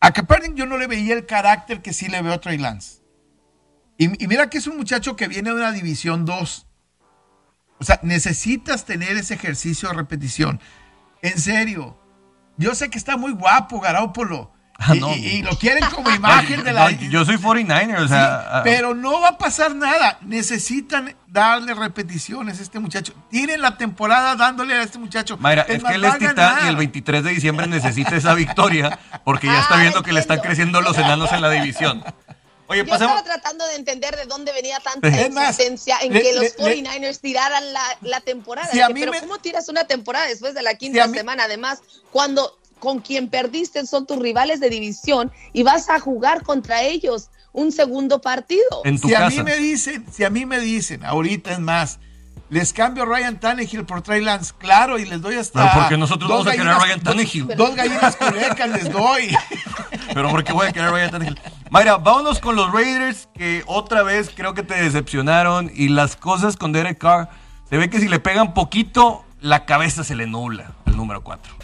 A 0.00 0.12
Kaepernick 0.12 0.54
yo 0.54 0.66
no 0.66 0.78
le 0.78 0.86
veía 0.86 1.14
el 1.14 1.26
carácter 1.26 1.82
que 1.82 1.92
sí 1.92 2.08
le 2.08 2.22
veo 2.22 2.32
a 2.32 2.40
Trey 2.40 2.58
Lance. 2.58 2.98
Y, 3.96 4.22
y 4.22 4.28
mira 4.28 4.48
que 4.48 4.58
es 4.58 4.66
un 4.66 4.76
muchacho 4.76 5.16
que 5.16 5.28
viene 5.28 5.50
de 5.50 5.56
una 5.56 5.72
división 5.72 6.24
2. 6.24 6.66
O 7.80 7.84
sea, 7.84 8.00
necesitas 8.02 8.84
tener 8.84 9.16
ese 9.16 9.34
ejercicio 9.34 9.88
de 9.88 9.94
repetición. 9.94 10.60
En 11.22 11.38
serio, 11.38 11.98
yo 12.56 12.74
sé 12.74 12.90
que 12.90 12.98
está 12.98 13.16
muy 13.16 13.32
guapo 13.32 13.80
Garópolo 13.80 14.52
Ah, 14.80 14.94
y, 14.94 15.42
lo 15.42 15.58
quieren 15.58 15.84
como 15.90 16.08
imagen 16.14 16.62
de 16.62 16.72
la. 16.72 16.90
yo 16.92 17.24
soy 17.24 17.36
49er, 17.36 17.98
o 17.98 18.08
sea. 18.08 18.58
Ah. 18.58 18.60
pero 18.62 18.94
no 18.94 19.20
va 19.20 19.30
a 19.30 19.38
pasar 19.38 19.74
nada. 19.74 20.18
Necesitan 20.22 21.16
darle 21.26 21.74
repeticiones 21.74 22.60
a 22.60 22.62
este 22.62 22.78
muchacho. 22.78 23.12
Tienen 23.28 23.60
la 23.60 23.76
temporada 23.76 24.36
dándole 24.36 24.74
a 24.74 24.82
este 24.82 24.98
muchacho. 24.98 25.36
Mayra, 25.38 25.62
es, 25.62 25.82
que 25.82 25.94
él 25.94 26.04
es 26.04 26.18
titán 26.18 26.64
y 26.64 26.68
el 26.68 26.76
23 26.76 27.24
de 27.24 27.30
diciembre 27.30 27.66
necesita 27.68 28.14
esa 28.14 28.34
victoria 28.34 28.98
porque 29.24 29.48
ya 29.48 29.60
está 29.60 29.74
ah, 29.74 29.80
viendo 29.80 30.02
que 30.04 30.12
le 30.12 30.20
están 30.20 30.38
creciendo 30.38 30.80
los 30.80 30.96
enanos 30.96 31.32
en 31.32 31.42
la 31.42 31.50
división. 31.50 32.04
Oye, 32.68 32.84
Yo 32.84 32.92
estaba 32.92 33.24
tratando 33.24 33.66
de 33.66 33.76
entender 33.76 34.14
de 34.14 34.26
dónde 34.26 34.52
venía 34.52 34.78
tanta 34.80 35.08
existencia 35.08 35.96
en 36.02 36.12
que 36.12 36.34
los 36.34 36.56
49ers 36.56 37.18
tiraran 37.18 37.64
la, 38.02 38.20
temporada. 38.20 38.68
pero 38.94 39.12
¿cómo 39.20 39.38
tiras 39.38 39.68
una 39.68 39.84
temporada 39.84 40.26
después 40.26 40.54
de 40.54 40.62
la 40.62 40.74
quinta 40.74 41.08
semana? 41.08 41.44
Además, 41.44 41.80
cuando 42.12 42.58
con 42.78 43.00
quien 43.00 43.28
perdiste 43.28 43.86
son 43.86 44.06
tus 44.06 44.18
rivales 44.18 44.60
de 44.60 44.70
división 44.70 45.32
y 45.52 45.62
vas 45.62 45.88
a 45.90 46.00
jugar 46.00 46.42
contra 46.42 46.82
ellos 46.82 47.30
un 47.52 47.72
segundo 47.72 48.20
partido. 48.20 48.82
si 49.02 49.14
a 49.14 49.28
mí 49.28 49.42
me 49.42 49.56
dicen, 49.56 50.04
si 50.10 50.24
a 50.24 50.30
mí 50.30 50.46
me 50.46 50.60
dicen, 50.60 51.04
ahorita 51.04 51.52
es 51.52 51.60
más, 51.60 51.98
les 52.50 52.72
cambio 52.72 53.02
a 53.02 53.06
Ryan 53.06 53.38
Tannehill 53.38 53.84
por 53.84 54.02
Trey 54.02 54.22
Lance, 54.22 54.54
claro, 54.56 54.98
y 54.98 55.04
les 55.04 55.20
doy 55.20 55.36
hasta. 55.36 55.60
Pero 55.60 55.80
porque 55.80 55.96
nosotros 55.98 56.30
vamos 56.30 56.46
a 56.46 56.52
querer 56.52 56.68
a 56.68 56.78
Ryan 56.78 57.00
Tannehill. 57.00 57.46
Dos 57.56 57.74
gallinas 57.74 58.16
culecas 58.16 58.70
les 58.70 58.90
doy. 58.90 59.36
Pero 60.14 60.30
porque 60.30 60.52
voy 60.52 60.66
a 60.66 60.72
querer 60.72 60.88
a 60.88 60.92
Ryan 60.92 61.10
Tannehill. 61.10 61.40
Mayra, 61.70 61.98
vámonos 61.98 62.38
con 62.40 62.56
los 62.56 62.72
Raiders 62.72 63.28
que 63.34 63.62
otra 63.66 64.02
vez 64.02 64.30
creo 64.34 64.54
que 64.54 64.62
te 64.62 64.74
decepcionaron 64.74 65.70
y 65.74 65.88
las 65.88 66.16
cosas 66.16 66.56
con 66.56 66.72
Derek 66.72 66.98
Carr. 66.98 67.28
Se 67.68 67.76
ve 67.76 67.90
que 67.90 68.00
si 68.00 68.08
le 68.08 68.18
pegan 68.18 68.54
poquito, 68.54 69.24
la 69.40 69.66
cabeza 69.66 70.02
se 70.02 70.14
le 70.14 70.26
nubla, 70.26 70.72
el 70.86 70.96
número 70.96 71.22
4 71.22 71.57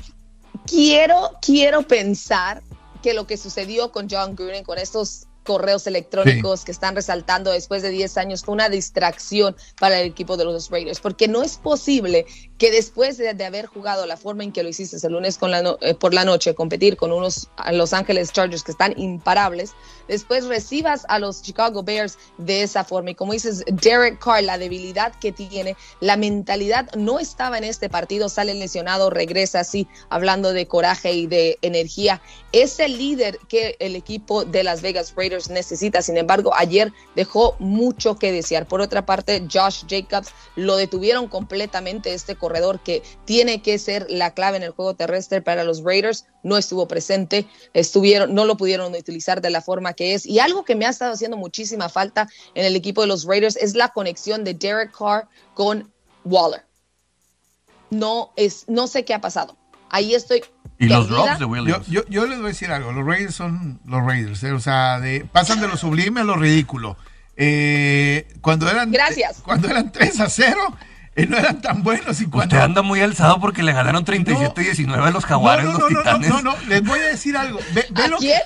quiero, 0.66 1.32
quiero 1.40 1.82
pensar 1.82 2.62
que 3.02 3.14
lo 3.14 3.26
que 3.26 3.36
sucedió 3.36 3.92
con 3.92 4.08
John 4.10 4.34
Gruden, 4.34 4.64
con 4.64 4.78
estos 4.78 5.26
correos 5.44 5.86
electrónicos 5.86 6.64
que 6.64 6.72
están 6.72 6.96
resaltando 6.96 7.50
después 7.50 7.82
de 7.82 7.90
10 7.90 8.16
años 8.16 8.42
fue 8.42 8.54
una 8.54 8.68
distracción 8.68 9.54
para 9.78 10.00
el 10.00 10.08
equipo 10.08 10.36
de 10.36 10.44
los 10.44 10.70
Raiders, 10.70 11.00
porque 11.00 11.28
no 11.28 11.42
es 11.42 11.58
posible 11.58 12.26
que 12.58 12.70
después 12.70 13.18
de, 13.18 13.44
haber 13.44 13.66
jugado 13.66 14.06
la 14.06 14.16
forma 14.16 14.44
en 14.44 14.52
que 14.52 14.62
lo 14.62 14.68
hiciste 14.68 14.96
el 15.04 15.12
lunes 15.12 15.38
con 15.38 15.50
la 15.50 15.76
eh, 15.80 15.94
por 15.94 16.14
la 16.14 16.24
noche, 16.24 16.54
competir 16.54 16.96
con 16.96 17.12
unos 17.12 17.48
Los 17.72 17.92
Ángeles 17.92 18.32
Chargers 18.32 18.62
que 18.62 18.70
están 18.70 18.94
imparables, 18.96 19.72
después 20.08 20.46
recibas 20.46 21.04
a 21.08 21.18
los 21.18 21.42
Chicago 21.42 21.82
Bears 21.82 22.16
de 22.38 22.62
esa 22.62 22.84
forma. 22.84 23.10
Y 23.10 23.14
como 23.14 23.32
dices, 23.32 23.64
Derek 23.66 24.18
Carr, 24.18 24.44
la 24.44 24.58
debilidad 24.58 25.12
que 25.18 25.32
tiene, 25.32 25.76
la 26.00 26.16
mentalidad 26.16 26.90
no 26.94 27.18
estaba 27.18 27.58
en 27.58 27.64
este 27.64 27.88
partido, 27.88 28.28
sale 28.28 28.54
lesionado, 28.54 29.10
regresa 29.10 29.60
así, 29.60 29.88
hablando 30.08 30.52
de 30.52 30.66
coraje 30.66 31.12
y 31.12 31.26
de 31.26 31.58
energía. 31.62 32.22
Es 32.52 32.78
el 32.78 32.98
líder 32.98 33.38
que 33.48 33.76
el 33.80 33.96
equipo 33.96 34.44
de 34.44 34.62
Las 34.62 34.80
Vegas 34.80 35.12
Raiders 35.16 35.50
necesita. 35.50 36.02
Sin 36.02 36.16
embargo, 36.16 36.52
ayer 36.54 36.92
dejó 37.16 37.56
mucho 37.58 38.16
que 38.16 38.30
desear. 38.30 38.66
Por 38.66 38.80
otra 38.80 39.04
parte, 39.04 39.44
Josh 39.52 39.84
Jacobs 39.88 40.30
lo 40.54 40.76
detuvieron 40.76 41.28
completamente 41.28 42.14
este 42.14 42.36
corredor 42.44 42.80
que 42.80 43.02
tiene 43.24 43.62
que 43.62 43.78
ser 43.78 44.06
la 44.10 44.34
clave 44.34 44.58
en 44.58 44.64
el 44.64 44.72
juego 44.72 44.92
terrestre 44.92 45.40
para 45.40 45.64
los 45.64 45.82
Raiders. 45.82 46.26
No 46.42 46.58
estuvo 46.58 46.86
presente, 46.86 47.46
estuvieron, 47.72 48.34
no 48.34 48.44
lo 48.44 48.58
pudieron 48.58 48.94
utilizar 48.94 49.40
de 49.40 49.48
la 49.48 49.62
forma 49.62 49.94
que 49.94 50.12
es. 50.12 50.26
Y 50.26 50.40
algo 50.40 50.62
que 50.62 50.74
me 50.74 50.84
ha 50.84 50.90
estado 50.90 51.14
haciendo 51.14 51.38
muchísima 51.38 51.88
falta 51.88 52.28
en 52.54 52.66
el 52.66 52.76
equipo 52.76 53.00
de 53.00 53.06
los 53.06 53.24
Raiders 53.24 53.56
es 53.56 53.74
la 53.74 53.88
conexión 53.88 54.44
de 54.44 54.52
Derek 54.52 54.94
Carr 54.94 55.26
con 55.54 55.90
Waller. 56.24 56.66
No, 57.88 58.32
es, 58.36 58.64
no 58.68 58.88
sé 58.88 59.06
qué 59.06 59.14
ha 59.14 59.22
pasado. 59.22 59.56
Ahí 59.88 60.14
estoy. 60.14 60.42
Y 60.78 60.88
los 60.88 61.08
drops 61.08 61.38
de 61.38 61.46
Williams. 61.46 61.86
Yo, 61.86 62.04
yo, 62.08 62.26
les 62.26 62.36
voy 62.38 62.46
a 62.46 62.48
decir 62.48 62.70
algo. 62.70 62.92
Los 62.92 63.06
Raiders 63.06 63.34
son 63.34 63.80
los 63.86 64.04
Raiders. 64.04 64.42
¿eh? 64.42 64.52
O 64.52 64.60
sea, 64.60 65.00
de, 65.00 65.24
pasan 65.24 65.62
de 65.62 65.68
lo 65.68 65.78
sublime 65.78 66.20
a 66.20 66.24
lo 66.24 66.36
ridículo. 66.36 66.98
Eh, 67.36 68.28
cuando 68.40 68.68
eran. 68.68 68.90
Gracias. 68.90 69.40
Cuando 69.42 69.68
eran 69.68 69.92
3 69.92 70.20
a 70.20 70.28
0 70.28 70.56
y 70.68 70.93
no 71.28 71.36
eran 71.36 71.60
tan 71.60 71.82
buenos. 71.82 72.20
Y 72.20 72.26
cuando... 72.26 72.56
Usted 72.56 72.64
anda 72.64 72.82
muy 72.82 73.00
alzado 73.00 73.40
porque 73.40 73.62
le 73.62 73.72
ganaron 73.72 74.04
37-19 74.04 75.06
a 75.06 75.10
los 75.10 75.24
jaguares, 75.24 75.66
no, 75.66 75.78
no, 75.78 75.88
no, 75.88 76.02
No, 76.02 76.18
no, 76.18 76.42
no, 76.42 76.56
les 76.66 76.82
voy 76.82 76.98
a 77.00 77.06
decir 77.06 77.36
algo. 77.36 77.60
Ve, 77.72 77.86
¿A 78.02 78.08
lo 78.08 78.18
quién? 78.18 78.40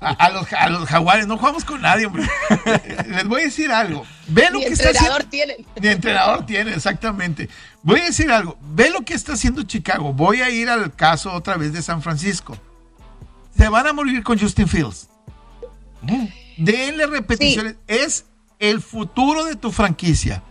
A, 0.00 0.30
los, 0.30 0.50
a, 0.54 0.70
los, 0.70 0.88
jaguares, 0.88 1.26
no 1.26 1.36
jugamos 1.36 1.64
con 1.64 1.82
nadie, 1.82 2.06
hombre. 2.06 2.26
les 3.08 3.28
voy 3.28 3.42
a 3.42 3.44
decir 3.44 3.70
algo. 3.70 4.06
Ve 4.28 4.48
lo 4.50 4.58
que 4.58 4.68
está 4.68 4.88
haciendo. 4.90 5.18
Tiene. 5.28 5.56
Mi 5.78 5.88
entrenador 5.88 6.46
tiene, 6.46 6.72
exactamente. 6.72 7.50
Voy 7.82 8.00
a 8.00 8.04
decir 8.04 8.30
algo. 8.32 8.56
Ve 8.62 8.90
lo 8.90 9.02
que 9.02 9.12
está 9.12 9.34
haciendo 9.34 9.62
Chicago. 9.62 10.14
Voy 10.14 10.40
a 10.40 10.48
ir 10.48 10.70
al 10.70 10.94
caso 10.94 11.32
otra 11.32 11.58
vez 11.58 11.74
de 11.74 11.82
San 11.82 12.00
Francisco. 12.00 12.56
Se 13.56 13.68
van 13.68 13.86
a 13.86 13.92
morir 13.92 14.22
con 14.22 14.38
Justin 14.38 14.68
Fields. 14.68 15.10
Denle 16.56 17.06
repeticiones. 17.06 17.76
Es 17.86 18.24
el 18.58 18.80
futuro 18.80 19.44
de 19.44 19.54
tu 19.54 19.70
franquicia. 19.70 20.42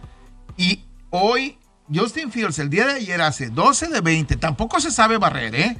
Y 0.57 0.83
hoy 1.09 1.57
Justin 1.93 2.31
Fields 2.31 2.59
el 2.59 2.69
día 2.69 2.85
de 2.85 2.93
ayer 2.93 3.21
hace 3.21 3.49
12 3.49 3.87
de 3.87 4.01
20, 4.01 4.35
tampoco 4.37 4.79
se 4.79 4.91
sabe 4.91 5.17
barrer, 5.17 5.55
¿eh? 5.55 5.77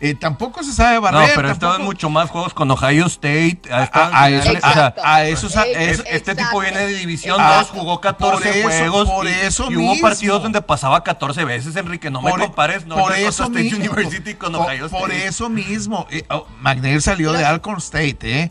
eh 0.00 0.14
tampoco 0.14 0.64
se 0.64 0.72
sabe 0.72 0.98
barrer. 0.98 1.28
No, 1.28 1.34
pero 1.36 1.48
ha 1.48 1.52
estado 1.52 1.76
en 1.76 1.84
mucho 1.84 2.10
más 2.10 2.30
juegos 2.30 2.52
con 2.52 2.68
Ohio 2.70 3.06
State. 3.06 3.60
A, 3.70 5.22
eso, 5.22 5.48
este 5.64 6.34
tipo 6.34 6.60
viene 6.60 6.80
de 6.80 6.94
División 6.94 7.38
2, 7.38 7.68
jugó 7.68 8.00
14 8.00 8.62
juegos. 8.62 9.08
Por 9.08 9.28
eso 9.28 9.70
y, 9.70 9.76
hubo 9.76 10.00
partidos 10.00 10.42
donde 10.42 10.60
pasaba 10.62 11.04
14 11.04 11.44
veces, 11.44 11.76
Enrique. 11.76 12.10
No 12.10 12.20
me 12.20 12.32
compares, 12.32 12.84
no 12.84 12.96
por 12.96 13.14
eso 13.14 13.44
State 13.44 13.62
mismo, 13.62 13.78
University 13.78 14.34
con 14.34 14.54
Ohio 14.56 14.86
State. 14.86 15.00
Por 15.00 15.12
eso 15.12 15.48
mismo, 15.48 16.08
eh, 16.10 16.24
oh, 16.30 16.46
salió 16.98 17.32
de 17.32 17.44
Alcorn 17.44 17.78
State, 17.78 18.18
¿eh? 18.22 18.50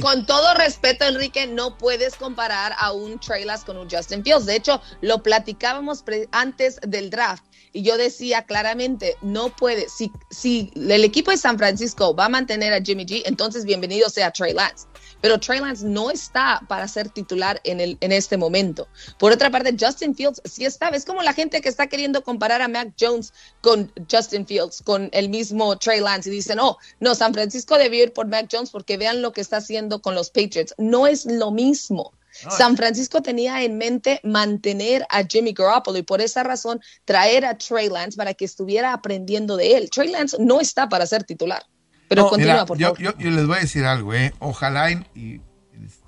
Con, 0.00 0.26
todo 0.26 0.54
respeto, 0.54 1.04
Enrique, 1.04 1.46
no 1.46 1.76
puedes 1.76 2.16
comparar 2.16 2.74
a 2.78 2.92
un 2.92 3.18
Trey 3.18 3.46
con 3.64 3.76
un 3.76 3.88
Justin 3.90 4.24
Fields. 4.24 4.46
De 4.46 4.56
hecho, 4.56 4.80
lo 5.00 5.22
platicábamos 5.22 6.02
antes 6.32 6.78
del 6.82 7.10
draft 7.10 7.44
y 7.72 7.82
yo 7.82 7.96
decía 7.96 8.42
claramente, 8.44 9.16
no 9.22 9.54
puede, 9.54 9.88
si, 9.88 10.12
si 10.30 10.70
el 10.76 11.04
equipo 11.04 11.30
de 11.30 11.36
San 11.36 11.58
Francisco 11.58 12.14
va 12.14 12.26
a 12.26 12.28
mantener 12.28 12.72
a 12.72 12.80
Jimmy 12.80 13.04
G, 13.04 13.22
entonces 13.26 13.64
bienvenido 13.64 14.08
sea 14.08 14.30
Trey 14.30 14.52
Lance 14.52 14.86
pero 15.20 15.40
Trey 15.40 15.60
Lance 15.60 15.84
no 15.84 16.10
está 16.10 16.62
para 16.68 16.86
ser 16.88 17.08
titular 17.08 17.60
en, 17.64 17.80
el, 17.80 17.96
en 18.00 18.12
este 18.12 18.36
momento. 18.36 18.86
Por 19.18 19.32
otra 19.32 19.50
parte, 19.50 19.74
Justin 19.78 20.14
Fields 20.14 20.40
sí 20.44 20.64
está. 20.64 20.88
Es 20.90 21.04
como 21.04 21.22
la 21.22 21.32
gente 21.32 21.60
que 21.60 21.68
está 21.68 21.86
queriendo 21.86 22.22
comparar 22.22 22.62
a 22.62 22.68
Mac 22.68 22.92
Jones 22.98 23.32
con 23.60 23.92
Justin 24.10 24.46
Fields, 24.46 24.82
con 24.82 25.08
el 25.12 25.28
mismo 25.28 25.76
Trey 25.78 26.00
Lance, 26.00 26.28
y 26.28 26.32
dicen, 26.32 26.58
oh, 26.60 26.78
no, 27.00 27.14
San 27.14 27.34
Francisco 27.34 27.78
debió 27.78 28.04
ir 28.04 28.12
por 28.12 28.26
Mac 28.26 28.48
Jones 28.50 28.70
porque 28.70 28.96
vean 28.96 29.22
lo 29.22 29.32
que 29.32 29.40
está 29.40 29.58
haciendo 29.58 30.00
con 30.00 30.14
los 30.14 30.30
Patriots. 30.30 30.74
No 30.78 31.06
es 31.06 31.26
lo 31.26 31.50
mismo. 31.50 32.12
San 32.50 32.76
Francisco 32.76 33.22
tenía 33.22 33.62
en 33.62 33.78
mente 33.78 34.20
mantener 34.22 35.06
a 35.10 35.24
Jimmy 35.24 35.52
Garoppolo 35.52 35.98
y 35.98 36.02
por 36.02 36.20
esa 36.20 36.42
razón 36.42 36.80
traer 37.04 37.44
a 37.44 37.56
Trey 37.56 37.88
Lance 37.88 38.16
para 38.16 38.34
que 38.34 38.44
estuviera 38.44 38.92
aprendiendo 38.92 39.56
de 39.56 39.76
él. 39.76 39.90
Trey 39.90 40.10
Lance 40.10 40.36
no 40.38 40.60
está 40.60 40.88
para 40.88 41.06
ser 41.06 41.24
titular. 41.24 41.64
Pero 42.08 42.28
continúa, 42.28 42.66
por 42.66 42.78
favor. 42.78 42.98
Yo, 42.98 43.12
les 43.18 43.46
voy 43.46 43.56
a 43.56 43.60
decir 43.60 43.84
algo, 43.84 44.14
¿eh? 44.14 44.32
Ojalá, 44.38 44.90
y, 44.90 45.40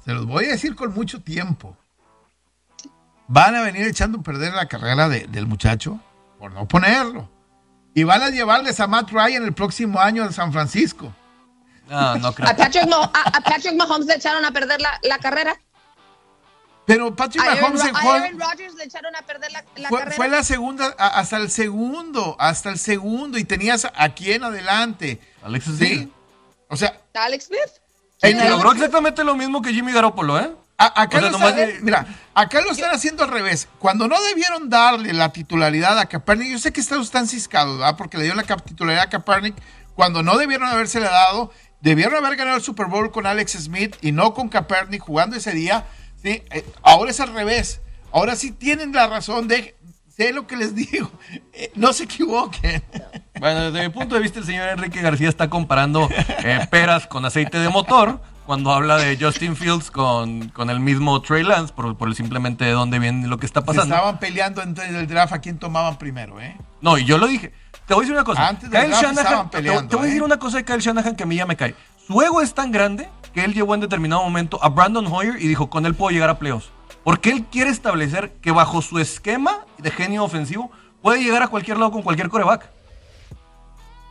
se 0.04 0.12
los 0.12 0.26
voy 0.26 0.46
a 0.46 0.50
decir 0.50 0.74
con 0.74 0.94
mucho 0.94 1.22
tiempo. 1.22 1.76
Van 3.26 3.54
a 3.54 3.62
venir 3.62 3.86
echando 3.86 4.18
a 4.18 4.22
perder 4.22 4.54
la 4.54 4.68
carrera 4.68 5.08
del 5.08 5.46
muchacho 5.46 6.00
por 6.38 6.52
no 6.52 6.66
ponerlo. 6.66 7.28
Y 7.94 8.04
van 8.04 8.22
a 8.22 8.30
llevarles 8.30 8.78
a 8.80 8.86
Matt 8.86 9.10
Ryan 9.10 9.44
el 9.44 9.54
próximo 9.54 9.98
año 10.00 10.24
en 10.24 10.32
San 10.32 10.52
Francisco. 10.52 11.12
No, 11.88 12.16
no 12.16 12.32
creo. 12.32 12.48
¿A 12.48 12.54
Patrick, 12.54 13.74
Mahomes 13.76 14.06
le 14.06 14.14
echaron 14.14 14.44
a 14.44 14.52
perder 14.52 14.80
la 14.80 15.18
carrera? 15.18 15.58
Pero 16.88 17.14
Patrick 17.14 17.44
Mahomes 17.44 17.84
en 17.84 17.92
juego. 17.92 18.12
Aaron 18.12 18.40
Rodgers 18.40 18.74
le 18.76 18.84
echaron 18.84 19.14
a 19.14 19.20
perder 19.20 19.52
la, 19.52 19.62
fue, 19.90 19.98
carrera. 19.98 20.16
Fue 20.16 20.28
la 20.28 20.42
segunda, 20.42 20.86
hasta 20.98 21.36
el 21.36 21.50
segundo, 21.50 22.34
hasta 22.38 22.70
el 22.70 22.78
segundo. 22.78 23.36
Y 23.36 23.44
tenías 23.44 23.86
aquí 23.94 24.32
en 24.32 24.44
adelante. 24.44 25.20
Alex 25.42 25.66
Smith. 25.66 26.10
O 26.68 26.78
sea. 26.78 26.98
Alex 27.12 27.48
Smith. 27.48 28.40
logró 28.48 28.72
exactamente 28.72 29.22
lo 29.22 29.34
mismo 29.34 29.60
que 29.60 29.74
Jimmy 29.74 29.92
Garoppolo, 29.92 30.40
¿eh? 30.40 30.50
acá, 30.78 31.20
lo 31.20 31.26
están, 31.26 31.84
mira, 31.84 32.06
acá 32.34 32.62
lo 32.62 32.70
están 32.70 32.94
haciendo 32.94 33.22
al 33.22 33.32
revés. 33.32 33.68
Cuando 33.78 34.08
no 34.08 34.18
debieron 34.22 34.70
darle 34.70 35.12
la 35.12 35.30
titularidad 35.30 35.98
a 35.98 36.06
Kaepernick, 36.06 36.48
yo 36.52 36.58
sé 36.58 36.72
que 36.72 36.80
están 36.80 37.28
ciscados, 37.28 37.78
¿verdad? 37.78 37.98
Porque 37.98 38.16
le 38.16 38.24
dio 38.24 38.34
la 38.34 38.44
titularidad 38.44 39.04
a 39.04 39.10
Kaepernick. 39.10 39.56
Cuando 39.94 40.22
no 40.22 40.38
debieron 40.38 40.66
habérsele 40.66 41.04
dado, 41.04 41.52
debieron 41.82 42.24
haber 42.24 42.38
ganado 42.38 42.56
el 42.56 42.62
Super 42.62 42.86
Bowl 42.86 43.10
con 43.10 43.26
Alex 43.26 43.52
Smith 43.64 43.96
y 44.00 44.12
no 44.12 44.32
con 44.32 44.48
Kaepernick 44.48 45.02
jugando 45.02 45.36
ese 45.36 45.52
día 45.52 45.84
¿sí? 46.22 46.42
Eh, 46.50 46.64
ahora 46.82 47.10
es 47.10 47.20
al 47.20 47.32
revés. 47.32 47.80
Ahora 48.12 48.36
sí 48.36 48.52
tienen 48.52 48.92
la 48.92 49.06
razón 49.06 49.48
de, 49.48 49.76
sé 50.08 50.32
lo 50.32 50.46
que 50.46 50.56
les 50.56 50.74
digo, 50.74 51.10
eh, 51.52 51.70
no 51.74 51.92
se 51.92 52.04
equivoquen. 52.04 52.82
Bueno, 53.38 53.70
desde 53.70 53.88
mi 53.88 53.94
punto 53.94 54.14
de 54.14 54.20
vista, 54.20 54.40
el 54.40 54.46
señor 54.46 54.68
Enrique 54.68 55.00
García 55.00 55.28
está 55.28 55.48
comparando 55.48 56.08
eh, 56.44 56.66
peras 56.70 57.06
con 57.06 57.24
aceite 57.24 57.58
de 57.58 57.68
motor 57.68 58.20
cuando 58.48 58.72
habla 58.72 58.96
de 58.96 59.18
Justin 59.20 59.54
Fields 59.54 59.90
con, 59.90 60.48
con 60.48 60.70
el 60.70 60.80
mismo 60.80 61.20
Trey 61.20 61.44
Lance, 61.44 61.70
por, 61.74 61.98
por 61.98 62.14
simplemente 62.14 62.64
de 62.64 62.72
dónde 62.72 62.98
viene 62.98 63.28
lo 63.28 63.38
que 63.38 63.44
está 63.44 63.62
pasando. 63.62 63.94
estaban 63.94 64.18
peleando 64.18 64.62
en 64.62 64.74
el 64.96 65.06
draft 65.06 65.34
a 65.34 65.38
quién 65.38 65.58
tomaban 65.58 65.98
primero, 65.98 66.40
¿eh? 66.40 66.56
No, 66.80 66.96
y 66.96 67.04
yo 67.04 67.18
lo 67.18 67.26
dije. 67.26 67.52
te 67.86 67.92
voy 67.92 68.00
a 68.00 68.04
decir 68.04 68.14
una 68.14 68.24
cosa. 68.24 68.48
Antes 68.48 68.70
Kyle 68.70 68.90
Shanahan, 68.90 69.50
te, 69.50 69.60
voy 69.60 70.04
a 70.04 70.06
decir 70.06 70.22
una 70.22 70.38
cosa 70.38 70.56
de 70.56 70.64
Kyle 70.64 70.80
Shanahan 70.80 71.14
que 71.14 71.24
a 71.24 71.26
mí 71.26 71.36
ya 71.36 71.44
me 71.44 71.56
cae. 71.56 71.74
Su 72.06 72.22
ego 72.22 72.40
es 72.40 72.54
tan 72.54 72.72
grande 72.72 73.06
que 73.38 73.44
él 73.44 73.54
llevó 73.54 73.76
en 73.76 73.80
determinado 73.80 74.24
momento 74.24 74.58
a 74.64 74.68
Brandon 74.68 75.06
Hoyer 75.06 75.40
y 75.40 75.46
dijo, 75.46 75.70
con 75.70 75.86
él 75.86 75.94
puedo 75.94 76.10
llegar 76.10 76.28
a 76.28 76.40
playoffs. 76.40 76.70
Porque 77.04 77.30
él 77.30 77.44
quiere 77.44 77.70
establecer 77.70 78.32
que 78.42 78.50
bajo 78.50 78.82
su 78.82 78.98
esquema 78.98 79.64
de 79.78 79.92
genio 79.92 80.24
ofensivo 80.24 80.72
puede 81.02 81.22
llegar 81.22 81.44
a 81.44 81.46
cualquier 81.46 81.78
lado 81.78 81.92
con 81.92 82.02
cualquier 82.02 82.28
coreback. 82.30 82.68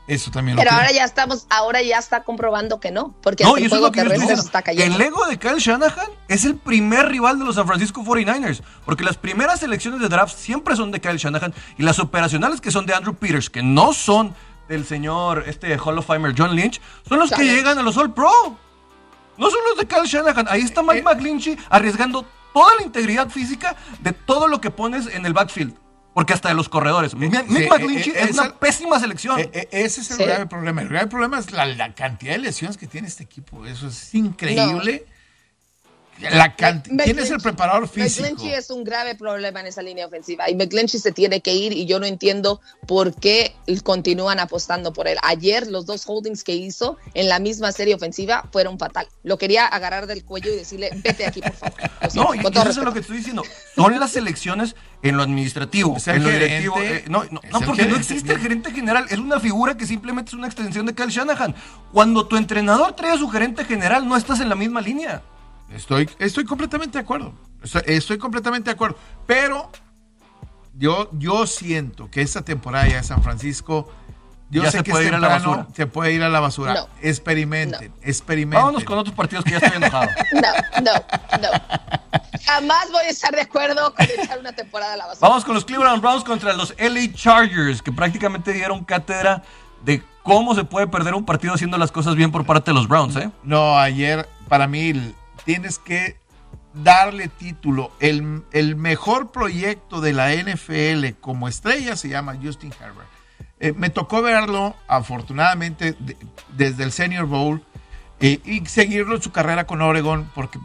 Eso 0.08 0.32
también 0.32 0.56
Pero 0.56 0.72
ahora 0.72 0.94
ya 0.94 1.04
estamos, 1.04 1.46
ahora 1.50 1.82
ya 1.82 1.98
está 1.98 2.24
comprobando 2.24 2.80
que 2.80 2.92
no, 2.92 3.14
porque 3.22 3.44
no, 3.44 3.58
el 3.58 3.68
juego 3.68 3.92
terrestre 3.92 4.36
está 4.36 4.62
cayendo. 4.62 4.96
El 4.96 5.02
ego 5.02 5.26
de 5.26 5.38
Kyle 5.38 5.60
Shanahan 5.60 6.08
es 6.30 6.46
el 6.46 6.56
primer 6.56 7.10
rival 7.10 7.38
de 7.38 7.44
los 7.44 7.56
San 7.56 7.68
Francisco 7.68 8.04
49ers, 8.04 8.62
porque 8.86 9.04
las 9.04 9.18
primeras 9.18 9.60
selecciones 9.60 10.00
de 10.00 10.08
draft 10.08 10.38
siempre 10.38 10.78
son 10.78 10.92
de 10.92 11.02
Kyle 11.02 11.18
Shanahan 11.18 11.54
y 11.78 11.84
las 11.84 12.00
operacionales 12.00 12.62
que 12.62 12.72
son 12.72 12.86
de 12.86 12.94
Andrew 12.94 13.16
Peters, 13.16 13.50
que 13.50 13.62
no 13.62 13.92
son 13.92 14.34
del 14.70 14.86
señor 14.86 15.44
este 15.48 15.78
Hall 15.78 15.98
of 15.98 16.06
Famer 16.06 16.34
John 16.38 16.56
Lynch, 16.56 16.80
son 17.10 17.20
los 17.20 17.30
que 17.30 17.44
llegan 17.44 17.78
a 17.78 17.82
los 17.82 17.98
All 17.98 18.14
Pro. 18.14 18.32
No 19.38 19.50
son 19.50 19.60
los 19.70 19.78
de 19.78 19.88
Kyle 19.88 20.06
Shanahan. 20.06 20.48
Ahí 20.50 20.62
está 20.62 20.82
Mike 20.82 21.00
eh, 21.00 21.04
McGlinchey 21.04 21.58
arriesgando 21.70 22.26
toda 22.54 22.76
la 22.80 22.84
integridad 22.84 23.30
física 23.30 23.76
de 24.02 24.14
todo 24.14 24.48
lo 24.48 24.62
que 24.62 24.72
pones 24.72 25.08
en 25.08 25.26
el 25.26 25.34
backfield. 25.34 25.74
Porque 26.14 26.34
hasta 26.34 26.50
de 26.50 26.56
los 26.56 26.68
corredores. 26.68 27.14
Mick 27.14 27.34
eh, 27.34 27.68
McGlinchey 27.70 28.14
eh, 28.14 28.24
es 28.24 28.32
una 28.32 28.56
pésima 28.56 29.00
selección. 29.00 29.40
ese 29.52 30.02
es 30.02 30.12
el 30.12 30.26
grave 30.26 30.48
problema. 30.48 30.82
El 30.82 30.90
grave 30.90 31.08
problema 31.08 31.38
es 31.38 31.52
la, 31.52 31.94
cantidad 31.94 32.34
de 32.34 32.40
lesiones 32.40 32.78
que 32.78 32.88
tiene 32.88 33.08
este 33.08 33.24
equipo. 33.24 33.66
Eso 33.66 33.88
es 33.88 34.16
increíble. 34.16 35.06
La 36.20 36.56
¿Quién 36.56 37.20
es 37.20 37.30
el 37.30 37.40
preparador 37.40 37.88
físico? 37.88 38.28
McGlinchey 38.28 38.54
es 38.54 38.70
un 38.70 38.84
grave 38.84 39.16
problema 39.16 39.60
en 39.60 39.68
esa 39.68 39.82
línea 39.82 40.08
ofensiva 40.08 40.50
y 40.50 40.56
McGlinchey 40.56 41.00
se 41.00 41.12
tiene 41.12 41.42
que 41.42 41.54
ir 41.54 41.74
y 41.74 41.86
yo 41.86 42.00
no 42.00 42.06
entiendo 42.06 42.60
por 42.88 43.14
qué 43.14 43.56
continúan 43.84 44.40
apostando 44.40 44.94
por 44.94 45.08
él. 45.08 45.18
Ayer 45.22 45.68
los 45.68 45.86
dos 45.86 46.06
holdings 46.08 46.44
que 46.44 46.56
hizo 46.56 46.98
en 47.14 47.30
la 47.30 47.40
misma 47.40 47.72
serie 47.72 47.94
ofensiva 47.94 48.48
fueron 48.52 48.80
fatal. 48.80 49.08
Lo 49.24 49.38
quería 49.38 49.68
agarrar 49.68 50.08
del 50.08 50.26
cuello 50.26 50.52
y 50.52 50.56
decirle, 50.56 50.90
vete 51.04 51.26
aquí, 51.26 51.42
por 51.42 51.54
favor. 51.54 51.78
no, 52.16 52.34
y 52.34 52.40
eso 52.40 52.70
es 52.70 52.78
lo 52.78 52.94
que 52.94 53.00
estoy 53.00 53.18
diciendo. 53.18 53.44
Son 53.76 54.00
las 54.00 54.16
elecciones 54.16 54.76
en 55.04 55.18
lo 55.18 55.24
administrativo, 55.24 55.98
en 56.06 56.24
lo 56.24 56.30
directivo. 56.30 56.80
Eh, 56.80 57.06
no, 57.08 57.24
no, 57.26 57.42
no 57.52 57.62
porque 57.62 57.86
no 57.86 57.96
existe 57.96 58.34
el 58.34 58.40
gerente 58.40 58.72
general. 58.72 59.06
Es 59.10 59.20
una 59.20 59.40
figura 59.40 59.78
que 59.78 59.86
simplemente 59.86 60.30
es 60.30 60.34
una 60.34 60.48
extensión 60.48 60.86
de 60.86 60.96
Kyle 60.96 61.10
Shanahan. 61.10 61.56
Cuando 61.94 62.28
tu 62.28 62.38
entrenador 62.38 62.96
trae 62.96 63.12
a 63.12 63.18
su 63.18 63.30
gerente 63.30 63.66
general, 63.66 64.08
no 64.08 64.18
estás 64.18 64.40
en 64.40 64.50
la 64.50 64.56
misma 64.56 64.82
línea. 64.82 65.22
Estoy, 65.74 66.10
estoy 66.20 66.46
completamente 66.46 66.98
de 66.98 67.04
acuerdo. 67.04 67.34
Estoy, 67.86 68.18
completamente 68.18 68.70
de 68.70 68.76
acuerdo. 68.76 68.98
Pero 69.26 69.70
yo, 70.76 71.10
yo 71.14 71.48
siento 71.48 72.10
que 72.10 72.22
esta 72.22 72.44
temporada 72.44 72.88
ya 72.88 72.98
de 72.98 73.04
San 73.04 73.24
Francisco. 73.24 73.92
Yo 74.50 74.64
sé 74.64 74.72
se 74.72 74.84
que 74.84 74.92
puede 74.92 75.08
ir 75.08 75.14
a 75.14 75.20
la 75.20 75.28
basura. 75.28 75.68
Se 75.76 75.88
puede 75.88 76.14
ir 76.14 76.24
a 76.24 76.30
la 76.30 76.40
basura. 76.40 76.88
Experimenten, 77.02 77.92
experimenten. 78.02 78.62
Vámonos 78.62 78.86
con 78.86 78.98
otros 78.98 79.14
partidos 79.14 79.44
que 79.44 79.52
ya 79.52 79.58
estoy 79.58 79.76
enojado. 79.76 80.10
No, 80.34 80.82
no, 80.82 80.92
no. 81.42 81.50
Jamás 82.46 82.90
voy 82.92 83.04
a 83.04 83.10
estar 83.10 83.36
de 83.36 83.42
acuerdo 83.42 83.94
con 83.94 84.06
echar 84.06 84.40
una 84.40 84.54
temporada 84.54 84.94
a 84.94 84.98
la 84.98 85.08
basura. 85.08 85.28
Vamos 85.28 85.44
con 85.44 85.54
los 85.54 85.66
Cleveland 85.66 86.02
Browns 86.02 86.24
contra 86.24 86.54
los 86.54 86.74
LA 86.80 87.12
Chargers, 87.14 87.82
que 87.82 87.92
prácticamente 87.92 88.54
dieron 88.54 88.86
cátedra 88.86 89.44
de 89.84 90.02
cómo 90.24 90.56
se 90.56 90.64
puede 90.64 90.88
perder 90.88 91.14
un 91.14 91.26
partido 91.26 91.54
haciendo 91.54 91.78
las 91.78 91.92
cosas 91.92 92.16
bien 92.16 92.32
por 92.32 92.46
parte 92.46 92.72
de 92.72 92.76
los 92.76 92.88
Browns, 92.88 93.18
¿eh? 93.18 93.30
No, 93.44 93.78
ayer, 93.78 94.30
para 94.48 94.68
mí, 94.68 95.14
tienes 95.48 95.80
que 95.80 96.18
darle 96.74 97.30
título. 97.30 97.94
El, 98.02 98.76
mejor 98.76 99.32
proyecto 99.32 100.02
de 100.02 100.12
la 100.12 100.34
NFL 100.34 101.22
como 101.22 101.48
estrella 101.48 101.96
se 101.96 102.10
llama 102.10 102.38
Justin 102.44 102.74
Herbert. 102.74 103.08
Eh, 103.62 103.72
me 103.72 103.90
tocó 103.90 104.22
verlo, 104.22 104.76
afortunadamente, 104.90 105.96
desde 106.50 106.84
el 106.84 106.92
Senior 106.92 107.28
Bowl 107.28 107.64
eh, 108.20 108.42
y 108.44 108.66
seguirlo 108.66 109.16
en 109.16 109.22
su 109.22 109.32
carrera 109.32 109.66
con 109.66 109.82
Oregon, 109.82 110.30
porque 110.36 110.60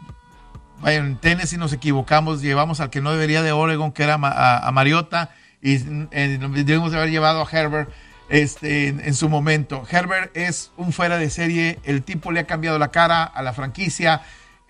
en 0.85 1.15
Tennessee 1.15 1.57
nos 1.57 1.71
equivocamos, 1.71 2.41
llevamos 2.41 2.81
al 2.81 2.89
que 2.89 2.99
no 2.99 3.13
debería 3.13 3.41
de 3.41 3.53
Oregon, 3.53 3.93
que 3.93 4.03
era 4.03 4.15
a, 4.15 4.69
Mariota, 4.73 5.33
y 5.61 5.75
eh, 6.11 6.39
debemos 6.41 6.93
haber 6.93 7.09
llevado 7.09 7.41
a 7.41 7.49
Herbert 7.49 7.89
este, 8.27 8.89
en, 8.89 9.13
su 9.13 9.29
momento. 9.29 9.85
Herbert 9.89 10.35
es 10.35 10.71
un 10.75 10.91
fuera 10.91 11.17
de 11.17 11.29
serie, 11.29 11.79
el 11.85 12.03
tipo 12.03 12.33
le 12.33 12.41
ha 12.41 12.47
cambiado 12.47 12.77
la 12.77 12.91
cara 12.91 13.23
a 13.23 13.41
la 13.43 13.53
franquicia. 13.53 14.23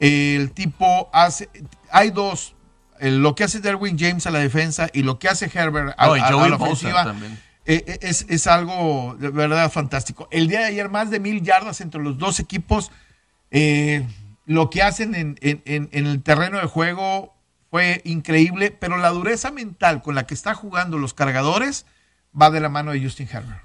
El 0.03 0.51
tipo 0.51 1.09
hace, 1.13 1.49
hay 1.89 2.11
dos, 2.11 2.55
lo 2.99 3.35
que 3.35 3.45
hace 3.45 3.61
Derwin 3.61 3.97
James 3.97 4.27
a 4.27 4.31
la 4.31 4.39
defensa 4.39 4.89
y 4.91 5.03
lo 5.03 5.17
que 5.17 5.29
hace 5.29 5.49
Herbert 5.53 5.95
a, 5.97 6.07
la 6.07 6.55
ofensiva. 6.57 7.15
Eh, 7.65 7.85
eh, 7.87 7.99
es, 8.01 8.47
algo 8.47 9.15
de 9.17 9.29
verdad 9.29 9.71
fantástico. 9.71 10.27
El 10.29 10.49
día 10.49 10.59
de 10.59 10.65
ayer, 10.65 10.89
más 10.89 11.09
de 11.09 11.21
mil 11.21 11.41
yardas 11.41 11.79
entre 11.79 12.03
los 12.03 12.17
dos 12.17 12.41
equipos. 12.41 12.91
Eh, 13.49 14.05
lo 14.45 14.69
que 14.69 14.83
hacen 14.83 15.15
en, 15.15 15.37
en, 15.39 15.89
el 15.93 16.21
terreno 16.21 16.59
de 16.59 16.65
juego 16.65 17.33
fue 17.71 18.01
increíble, 18.03 18.71
pero 18.71 18.97
la 18.97 19.07
dureza 19.07 19.51
mental 19.51 20.01
con 20.01 20.15
la 20.15 20.27
que 20.27 20.33
están 20.33 20.55
jugando 20.55 20.97
los 20.97 21.13
cargadores 21.13 21.85
va 22.39 22.51
de 22.51 22.59
la 22.59 22.67
mano 22.67 22.91
de 22.91 23.01
Justin 23.01 23.29
Herbert. 23.31 23.61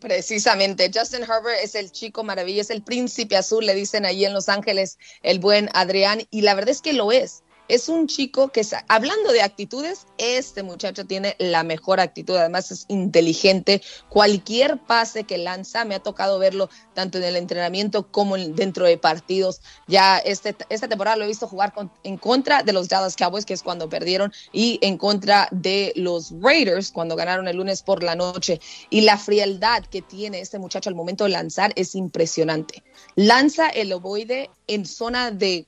Precisamente, 0.00 0.90
Justin 0.94 1.22
Herbert 1.22 1.60
es 1.62 1.74
el 1.74 1.90
chico 1.90 2.22
maravilla, 2.22 2.60
es 2.60 2.70
el 2.70 2.82
príncipe 2.82 3.36
azul, 3.36 3.64
le 3.64 3.74
dicen 3.74 4.04
ahí 4.04 4.24
en 4.24 4.34
Los 4.34 4.48
Ángeles, 4.48 4.98
el 5.22 5.38
buen 5.38 5.70
Adrián, 5.72 6.26
y 6.30 6.42
la 6.42 6.54
verdad 6.54 6.70
es 6.70 6.82
que 6.82 6.92
lo 6.92 7.10
es 7.12 7.42
es 7.68 7.88
un 7.88 8.06
chico 8.06 8.48
que, 8.48 8.66
hablando 8.88 9.32
de 9.32 9.42
actitudes, 9.42 10.06
este 10.16 10.62
muchacho 10.62 11.04
tiene 11.04 11.36
la 11.38 11.62
mejor 11.62 12.00
actitud, 12.00 12.36
además 12.36 12.70
es 12.70 12.86
inteligente. 12.88 13.82
Cualquier 14.08 14.78
pase 14.78 15.24
que 15.24 15.38
lanza, 15.38 15.84
me 15.84 15.94
ha 15.94 16.00
tocado 16.00 16.38
verlo 16.38 16.70
tanto 16.94 17.18
en 17.18 17.24
el 17.24 17.36
entrenamiento 17.36 18.10
como 18.10 18.36
dentro 18.36 18.86
de 18.86 18.98
partidos. 18.98 19.60
Ya 19.86 20.18
este, 20.18 20.56
esta 20.70 20.88
temporada 20.88 21.16
lo 21.16 21.24
he 21.24 21.28
visto 21.28 21.46
jugar 21.46 21.72
en 22.04 22.16
contra 22.16 22.62
de 22.62 22.72
los 22.72 22.88
Dallas 22.88 23.16
Cowboys, 23.16 23.44
que 23.44 23.54
es 23.54 23.62
cuando 23.62 23.88
perdieron, 23.88 24.32
y 24.52 24.78
en 24.82 24.96
contra 24.96 25.48
de 25.50 25.92
los 25.94 26.32
Raiders, 26.40 26.90
cuando 26.90 27.16
ganaron 27.16 27.48
el 27.48 27.56
lunes 27.56 27.82
por 27.82 28.02
la 28.02 28.14
noche. 28.14 28.60
Y 28.90 29.02
la 29.02 29.18
frialdad 29.18 29.84
que 29.84 30.02
tiene 30.02 30.40
este 30.40 30.58
muchacho 30.58 30.88
al 30.88 30.94
momento 30.94 31.24
de 31.24 31.30
lanzar 31.30 31.72
es 31.76 31.94
impresionante. 31.94 32.82
Lanza 33.14 33.68
el 33.68 33.92
ovoide 33.92 34.50
en 34.66 34.86
zona 34.86 35.30
de 35.30 35.66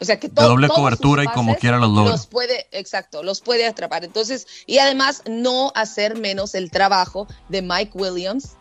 o 0.00 0.04
sea 0.04 0.18
que 0.18 0.28
todo, 0.28 0.48
doble 0.48 0.68
cobertura 0.68 1.24
y 1.24 1.26
como 1.28 1.56
quiera 1.56 1.78
los 1.78 1.90
logra. 1.90 2.12
Los 2.12 2.26
puede, 2.26 2.66
exacto, 2.72 3.22
los 3.22 3.40
puede 3.40 3.66
atrapar. 3.66 4.04
Entonces, 4.04 4.46
y 4.66 4.78
además 4.78 5.22
no 5.28 5.72
hacer 5.74 6.18
menos 6.18 6.54
el 6.54 6.70
trabajo 6.70 7.26
de 7.48 7.60
Mike 7.60 7.92
Williams, 7.94 8.56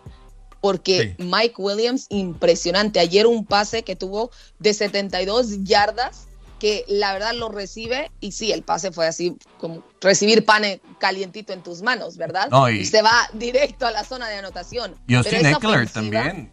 porque 0.59 1.15
Mike 1.17 1.55
Williams, 1.57 2.07
impresionante. 2.09 2.99
Ayer 2.99 3.25
un 3.25 3.45
pase 3.45 3.83
que 3.83 3.95
tuvo 3.95 4.31
de 4.59 4.73
72 4.73 5.63
yardas, 5.63 6.27
que 6.59 6.83
la 6.89 7.13
verdad 7.13 7.33
lo 7.33 7.47
recibe, 7.47 8.11
y 8.19 8.33
sí, 8.33 8.51
el 8.51 8.63
pase 8.63 8.91
fue 8.91 9.07
así 9.07 9.37
como 9.59 9.81
recibir 10.01 10.43
pan 10.43 10.63
calientito 10.99 11.53
en 11.53 11.63
tus 11.63 11.81
manos, 11.81 12.17
¿verdad? 12.17 12.49
y, 12.69 12.83
se 12.83 13.01
va 13.01 13.29
directo 13.31 13.87
a 13.87 13.91
la 13.91 14.03
zona 14.03 14.27
de 14.27 14.35
anotación. 14.35 14.95
Y 15.07 15.15
Austin 15.15 15.45
Eckler 15.45 15.89
también. 15.89 16.51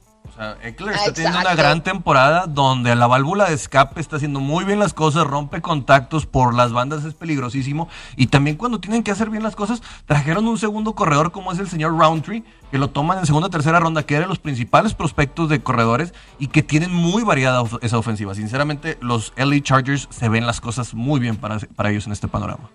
Eckler 0.63 0.95
está 0.95 1.13
teniendo 1.13 1.41
una 1.41 1.55
gran 1.55 1.83
temporada 1.83 2.47
donde 2.47 2.95
la 2.95 3.07
válvula 3.07 3.49
de 3.49 3.55
escape 3.55 4.01
está 4.01 4.17
haciendo 4.17 4.41
muy 4.41 4.65
bien 4.65 4.79
las 4.79 4.93
cosas, 4.93 5.27
rompe 5.27 5.63
contactos 5.63 6.27
por 6.27 6.55
las 6.55 6.73
bandas, 6.73 7.05
es 7.05 7.15
peligrosísimo. 7.15 7.89
Y 8.17 8.27
también 8.27 8.57
cuando 8.57 8.81
tienen 8.81 9.03
que 9.03 9.11
hacer 9.11 9.31
bien 9.31 9.43
las 9.43 9.57
cosas, 9.57 9.83
trajeron 10.07 10.47
un 10.47 10.59
segundo 10.59 10.95
corredor 10.95 11.33
como 11.33 11.53
es 11.53 11.59
el 11.59 11.69
señor 11.69 11.99
Roundtree, 11.99 12.45
que 12.71 12.79
lo 12.79 12.91
toman 12.91 13.19
en 13.19 13.27
segunda 13.27 13.47
o 13.49 13.51
tercera 13.51 13.81
ronda, 13.81 14.05
que 14.05 14.17
era 14.17 14.27
los 14.27 14.39
principales 14.39 14.95
prospectos 14.95 15.49
de 15.49 15.63
corredores 15.63 16.13
y 16.39 16.49
que 16.49 16.63
tienen 16.63 16.93
muy 16.93 17.23
variada 17.23 17.63
esa 17.81 17.99
ofensiva. 17.99 18.35
Sinceramente, 18.35 18.99
los 19.01 19.33
LA 19.37 19.61
Chargers 19.63 20.09
se 20.11 20.29
ven 20.29 20.47
las 20.47 20.61
cosas 20.61 20.95
muy 20.95 21.21
bien 21.21 21.37
para, 21.37 21.59
para 21.59 21.91
ellos 21.91 22.07
en 22.07 22.13
este 22.13 22.29
panorama. 22.29 22.69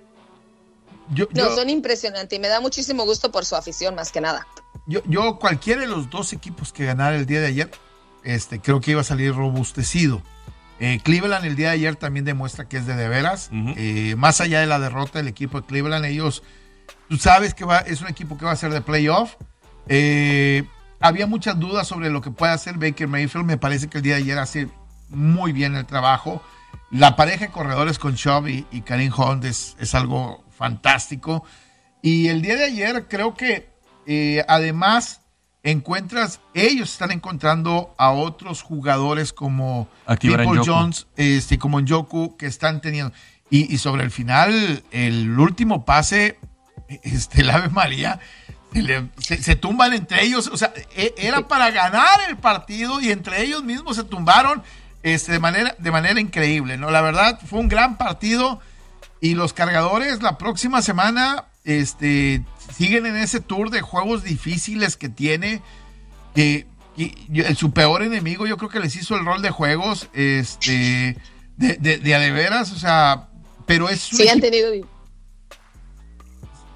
No, 1.34 1.56
son 1.56 1.70
impresionantes 1.70 2.38
y 2.38 2.42
me 2.42 2.48
da 2.48 2.60
muchísimo 2.60 3.06
gusto 3.06 3.32
por 3.32 3.46
su 3.46 3.56
afición 3.56 3.96
más 3.96 4.12
que 4.12 4.22
nada 4.22 4.48
yo, 4.86 5.02
yo 5.06 5.38
cualquiera 5.40 5.82
de 5.82 5.88
los 5.88 6.10
dos 6.10 6.34
equipos 6.34 6.74
que 6.74 6.86
ganara 6.86 7.16
el 7.16 7.26
día 7.26 7.42
de 7.42 7.48
ayer, 7.48 7.72
este, 8.24 8.60
creo 8.60 8.82
que 8.82 8.92
iba 8.92 9.02
a 9.02 9.06
salir 9.06 9.34
robustecido. 9.34 10.22
Eh, 10.80 11.00
Cleveland 11.04 11.46
el 11.46 11.56
día 11.56 11.68
de 11.68 11.76
ayer 11.76 11.96
también 11.96 12.26
demuestra 12.26 12.68
que 12.68 12.78
es 12.78 12.88
de 12.88 12.96
de 12.96 13.08
veras. 13.08 13.50
Eh, 13.52 14.16
más 14.18 14.42
allá 14.42 14.62
de 14.62 14.66
la 14.66 14.80
derrota 14.80 15.20
del 15.20 15.28
equipo 15.28 15.62
de 15.62 15.68
Cleveland, 15.68 16.06
ellos, 16.06 16.42
tú 17.08 17.18
sabes 17.18 17.54
que 17.54 17.66
va, 17.66 17.80
es 17.80 18.02
un 18.02 18.08
equipo 18.08 18.38
que 18.38 18.46
va 18.46 18.52
a 18.52 18.56
ser 18.56 18.74
de 18.74 18.82
playoff. 18.82 19.36
Eh, 19.88 20.64
había 21.00 21.28
muchas 21.28 21.60
dudas 21.60 21.88
sobre 21.88 22.10
lo 22.10 22.22
que 22.22 22.32
puede 22.32 22.52
hacer 22.52 22.78
Baker 22.78 23.08
Mayfield. 23.08 23.46
Me 23.46 23.58
parece 23.58 23.88
que 23.88 24.00
el 24.00 24.04
día 24.04 24.16
de 24.16 24.24
ayer 24.24 24.40
hace 24.40 24.70
muy 25.10 25.52
bien 25.52 25.76
el 25.76 25.86
trabajo. 25.86 26.42
La 26.92 27.16
pareja 27.16 27.46
de 27.46 27.52
corredores 27.52 27.98
con 27.98 28.16
Chubb 28.16 28.48
y, 28.48 28.82
Karim 28.82 29.14
Hunt 29.18 29.46
es, 29.46 29.76
es 29.80 29.96
algo 29.96 30.44
fantástico. 30.50 31.44
Y 32.02 32.28
el 32.28 32.42
día 32.42 32.56
de 32.56 32.66
ayer 32.66 33.08
creo 33.08 33.34
que 33.34 33.72
eh, 34.06 34.44
además, 34.48 35.22
encuentras, 35.64 36.40
ellos 36.54 36.92
están 36.92 37.12
encontrando 37.12 37.94
a 37.98 38.12
otros 38.12 38.62
jugadores 38.62 39.32
como 39.34 39.88
People 40.20 40.62
Jones, 40.66 41.08
este, 41.16 41.58
como 41.58 41.80
Njoku, 41.80 42.36
que 42.38 42.48
están 42.48 42.82
teniendo. 42.82 43.14
Y, 43.50 43.78
sobre 43.80 44.04
el 44.04 44.12
final, 44.12 44.84
el 44.92 45.38
último 45.38 45.84
pase, 45.84 46.40
este, 47.04 47.42
el 47.42 47.50
Ave 47.50 47.70
María, 47.70 48.20
se, 49.18 49.56
tumban 49.58 49.94
entre 49.94 50.24
ellos, 50.24 50.48
o 50.48 50.56
sea, 50.56 50.74
e, 50.96 51.14
era 51.18 51.48
para 51.48 51.70
ganar 51.72 52.22
el 52.30 52.38
partido 52.38 53.02
y 53.02 53.12
entre 53.12 53.44
ellos 53.44 53.64
mismos 53.64 53.98
se 53.98 54.06
tumbaron 54.06 54.64
este, 55.04 55.32
de, 55.34 55.40
manera, 55.40 55.76
de 55.78 55.92
manera 55.92 56.20
increíble, 56.20 56.78
¿no? 56.78 56.92
La 56.92 57.02
verdad, 57.02 57.40
fue 57.46 57.60
un 57.60 57.68
gran 57.68 57.98
partido 57.98 58.60
y 59.20 59.36
los 59.36 59.54
cargadores 59.54 60.22
la 60.22 60.38
próxima 60.38 60.82
semana 60.82 61.46
este, 61.64 62.44
siguen 62.76 63.06
en 63.06 63.18
ese 63.18 63.40
tour 63.40 63.70
de 63.70 63.82
juegos 63.82 64.24
difíciles 64.24 64.98
que 64.98 65.10
tiene, 65.10 65.62
que, 66.36 66.68
su 67.56 67.72
peor 67.72 68.04
enemigo 68.04 68.46
yo 68.46 68.58
creo 68.58 68.70
que 68.70 68.80
les 68.80 68.96
hizo 68.96 69.16
el 69.16 69.26
rol 69.26 69.42
de 69.42 69.50
juegos, 69.50 70.10
este, 70.14 71.18
de, 71.58 71.78
de, 71.78 71.98
de 71.98 72.16
a 72.16 72.20
de 72.20 72.32
veras, 72.32 72.72
o 72.72 72.78
sea, 72.78 73.30
pero 73.66 73.90
es... 73.90 74.02
Sí, 74.02 74.28
han 74.28 74.42
tenido 74.42 74.72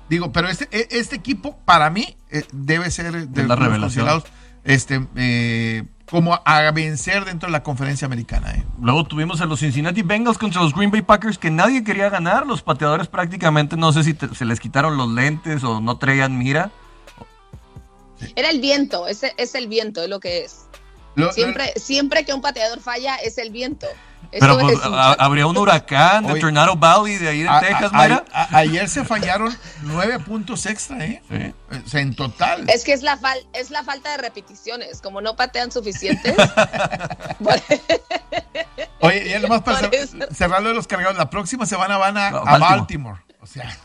Digo, 0.10 0.32
pero 0.32 0.50
este, 0.50 0.68
e, 0.72 0.88
este 0.92 1.16
equipo 1.16 1.58
para 1.66 1.90
mí 1.90 2.16
eh, 2.30 2.44
debe 2.52 2.92
ser 2.92 3.28
de, 3.28 3.48
la 3.48 3.56
revelación. 3.56 4.24
Este, 4.64 5.06
eh, 5.16 5.84
como 6.10 6.40
a 6.46 6.72
vencer 6.72 7.26
dentro 7.26 7.48
de 7.48 7.52
la 7.52 7.64
conferencia 7.64 8.06
americana. 8.06 8.52
Eh. 8.52 8.64
Luego 8.82 9.06
tuvimos 9.06 9.42
a 9.42 9.46
los 9.46 9.60
Cincinnati 9.60 10.02
Bengals 10.02 10.38
contra 10.38 10.62
los 10.62 10.74
Green 10.74 10.92
Bay 10.92 11.02
Packers 11.02 11.38
que 11.38 11.50
nadie 11.50 11.84
quería 11.84 12.10
ganar. 12.10 12.46
Los 12.46 12.62
pateadores 12.62 13.08
prácticamente 13.08 13.76
no 13.76 13.92
sé 13.92 14.04
si 14.04 14.16
se 14.34 14.46
les 14.46 14.60
quitaron 14.60 14.98
los 14.98 15.10
lentes 15.10 15.64
o 15.64 15.82
no 15.82 15.98
traían 15.98 16.38
mira. 16.38 16.72
Era 18.36 18.50
el 18.50 18.62
viento, 18.62 19.08
ese 19.08 19.34
es 19.38 19.56
el 19.56 19.68
viento, 19.68 20.04
es 20.04 20.10
lo 20.10 20.20
que 20.20 20.46
es. 20.46 20.68
Siempre, 21.34 21.74
siempre 21.76 22.26
que 22.26 22.34
un 22.34 22.42
pateador 22.42 22.80
falla 22.80 23.16
es 23.16 23.38
el 23.38 23.52
viento. 23.52 23.88
Pero 24.40 24.60
pues, 24.60 24.78
habría 24.84 25.48
un 25.48 25.58
huracán 25.58 26.26
de 26.28 26.40
Tornado 26.40 26.76
Valley 26.76 27.18
de 27.18 27.30
ahí 27.30 27.44
de 27.44 27.50
Texas, 27.62 27.92
mira. 27.94 28.26
ayer 28.52 28.90
se 28.90 29.06
fallaron 29.06 29.56
nueve 29.84 30.20
puntos 30.20 30.66
extra, 30.66 31.04
¿eh? 31.06 31.54
O 31.86 31.90
sea, 31.90 32.02
en 32.02 32.16
total. 32.16 32.70
Es 32.70 32.84
que 32.84 32.94
es 32.94 33.02
la, 33.02 33.20
es 33.54 33.70
la 33.70 33.84
falta 33.84 34.12
de 34.12 34.18
repeticiones. 34.18 35.02
Como 35.02 35.22
no 35.22 35.36
patean 35.36 35.72
suficientes. 35.72 36.36
Oye, 39.00 39.30
ya 39.30 39.40
nomás 39.40 39.62
para 39.62 39.90
cerrarlo 40.32 40.70
de 40.70 40.76
los 40.76 40.88
cargados. 40.88 41.18
La 41.18 41.30
próxima 41.30 41.66
semana 41.66 41.98
van 41.98 42.18
a, 42.18 42.28
a 42.28 42.58
Baltimore. 42.58 43.22
O 43.42 43.48
sea, 43.48 43.78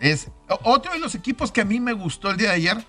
es 0.00 0.28
otro 0.62 0.92
de 0.92 0.98
los 0.98 1.14
equipos 1.14 1.52
que 1.52 1.60
a 1.60 1.64
mí 1.64 1.80
me 1.80 1.92
gustó 1.92 2.30
el 2.30 2.36
día 2.36 2.50
de 2.50 2.56
ayer. 2.56 2.84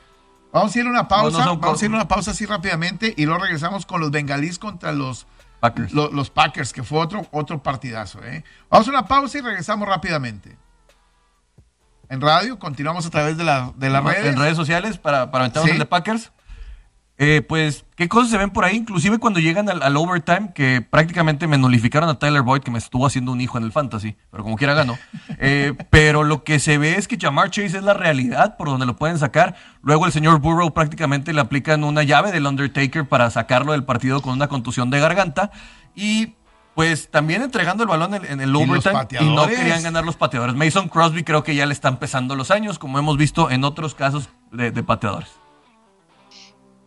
Vamos 0.54 0.76
a 0.76 0.80
ir 0.80 0.86
a 0.86 0.90
una 0.90 1.08
pausa. 1.08 1.46
vamos 1.46 1.82
a 1.82 1.86
ir 1.86 1.92
a 1.92 1.96
una 1.96 2.08
pausa 2.08 2.32
así 2.32 2.46
rápidamente 2.46 3.14
y 3.18 3.26
luego 3.26 3.42
regresamos 3.42 3.86
con 3.86 4.00
los 4.00 4.12
bengalíes 4.12 4.60
contra 4.60 4.92
los 4.92 5.26
los 5.92 6.30
Packers, 6.30 6.74
que 6.74 6.84
fue 6.84 7.00
otro, 7.00 7.26
otro 7.32 7.64
partidazo. 7.64 8.22
¿eh? 8.24 8.44
Vamos 8.70 8.88
a 8.88 8.92
una 8.92 9.08
pausa 9.08 9.38
y 9.38 9.42
regresamos 9.42 9.88
rápidamente. 9.88 10.58
En 12.10 12.20
radio, 12.20 12.60
continuamos 12.60 13.06
a 13.06 13.10
través 13.10 13.38
de, 13.38 13.46
la, 13.46 13.72
de 13.78 13.90
las 13.90 14.04
redes. 14.04 14.26
En 14.26 14.38
redes 14.38 14.58
sociales 14.58 14.98
para, 14.98 15.32
para 15.32 15.46
meternos 15.46 15.72
en 15.72 15.80
de 15.80 15.86
Packers. 15.86 16.32
Eh, 17.20 17.44
pues, 17.48 17.86
¿qué 17.96 18.10
cosas 18.10 18.32
se 18.32 18.38
ven 18.38 18.50
por 18.50 18.66
ahí? 18.66 18.76
Inclusive 18.76 19.20
cuando 19.20 19.40
llegan 19.40 19.70
al, 19.70 19.98
overtime, 19.98 20.52
que 20.54 20.82
prácticamente 20.82 21.48
me 21.48 21.60
nulificaron 21.60 22.10
a 22.10 22.18
Tyler 22.18 22.42
Boyd, 22.42 22.62
que 22.62 22.72
me 22.72 22.80
estuvo 22.80 23.06
haciendo 23.06 23.32
un 23.32 23.40
hijo 23.40 23.58
en 23.58 23.64
el 23.64 23.72
fantasy, 23.72 24.16
pero 24.32 24.44
como 24.44 24.58
quiera 24.58 24.74
ganó. 24.74 24.98
Eh, 25.38 25.74
pero 25.92 26.24
lo 26.24 26.44
que 26.44 26.60
se 26.60 26.78
ve 26.80 26.98
es 26.98 27.08
que 27.08 27.18
Jamar 27.20 27.52
Chase 27.52 27.78
es 27.78 27.84
la 27.84 27.94
realidad 27.94 28.58
por 28.58 28.68
donde 28.68 28.88
lo 28.88 28.96
pueden 28.96 29.20
sacar. 29.20 29.56
Luego 29.84 30.08
el 30.08 30.12
señor 30.12 30.40
Burrow 30.40 30.74
prácticamente 30.74 31.34
le 31.34 31.42
aplican 31.42 31.84
una 31.84 32.02
llave 32.02 32.32
del 32.32 32.48
Undertaker 32.48 33.08
para 33.08 33.30
sacarlo 33.30 33.74
del 33.74 33.84
partido 33.84 34.22
con 34.22 34.34
una 34.34 34.48
contusión 34.48 34.90
de 34.90 35.00
garganta. 35.00 35.52
Y 35.96 36.34
pues 36.74 37.12
también 37.12 37.44
entregando 37.44 37.84
el 37.84 37.90
balón 37.90 38.16
en, 38.16 38.42
el 38.42 38.56
overtime 38.56 39.08
y, 39.20 39.26
no 39.26 39.46
querían 39.46 39.84
ganar 39.84 40.04
los 40.04 40.16
pateadores. 40.16 40.56
Mason 40.56 40.90
Crosby 40.90 41.24
creo 41.24 41.44
que 41.44 41.54
ya 41.54 41.68
le 41.68 41.74
están 41.74 41.98
pesando 41.98 42.36
los 42.36 42.50
años, 42.50 42.80
como 42.80 42.98
hemos 42.98 43.16
visto 43.18 43.52
en 43.52 43.64
otros 43.64 43.94
casos 43.94 44.30
de 44.52 44.72
pateadores. 44.82 45.43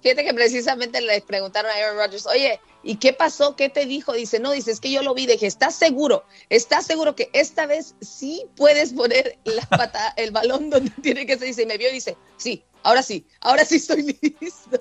Fíjate 0.06 0.22
que 0.22 0.34
precisamente 0.34 1.00
le 1.00 1.20
preguntaron 1.20 1.68
a 1.68 1.74
Aaron 1.74 1.96
Rodgers, 1.96 2.26
oye, 2.26 2.60
¿y 2.84 2.98
qué 2.98 3.12
pasó? 3.12 3.56
¿Qué 3.56 3.68
te 3.68 3.86
dijo? 3.86 4.12
Dice, 4.12 4.38
no, 4.38 4.52
dice, 4.52 4.70
es 4.70 4.78
que 4.78 4.92
yo 4.92 5.02
lo 5.02 5.14
vi, 5.14 5.26
dije, 5.26 5.48
¿estás 5.48 5.74
seguro? 5.74 6.22
¿Estás 6.48 6.86
seguro 6.86 7.16
que 7.16 7.28
esta 7.32 7.66
vez 7.66 7.96
sí 8.00 8.46
puedes 8.54 8.92
poner 8.92 9.36
la 9.42 9.62
pata, 9.68 10.14
el 10.16 10.30
balón 10.30 10.70
donde 10.70 10.92
tiene 11.02 11.26
que 11.26 11.36
ser? 11.36 11.48
Dice, 11.48 11.64
y 11.64 11.66
me 11.66 11.76
vio 11.76 11.88
y 11.90 11.94
dice, 11.94 12.16
sí, 12.36 12.62
ahora 12.84 13.02
sí, 13.02 13.26
ahora 13.40 13.64
sí 13.64 13.78
estoy 13.78 14.16
listo. 14.40 14.80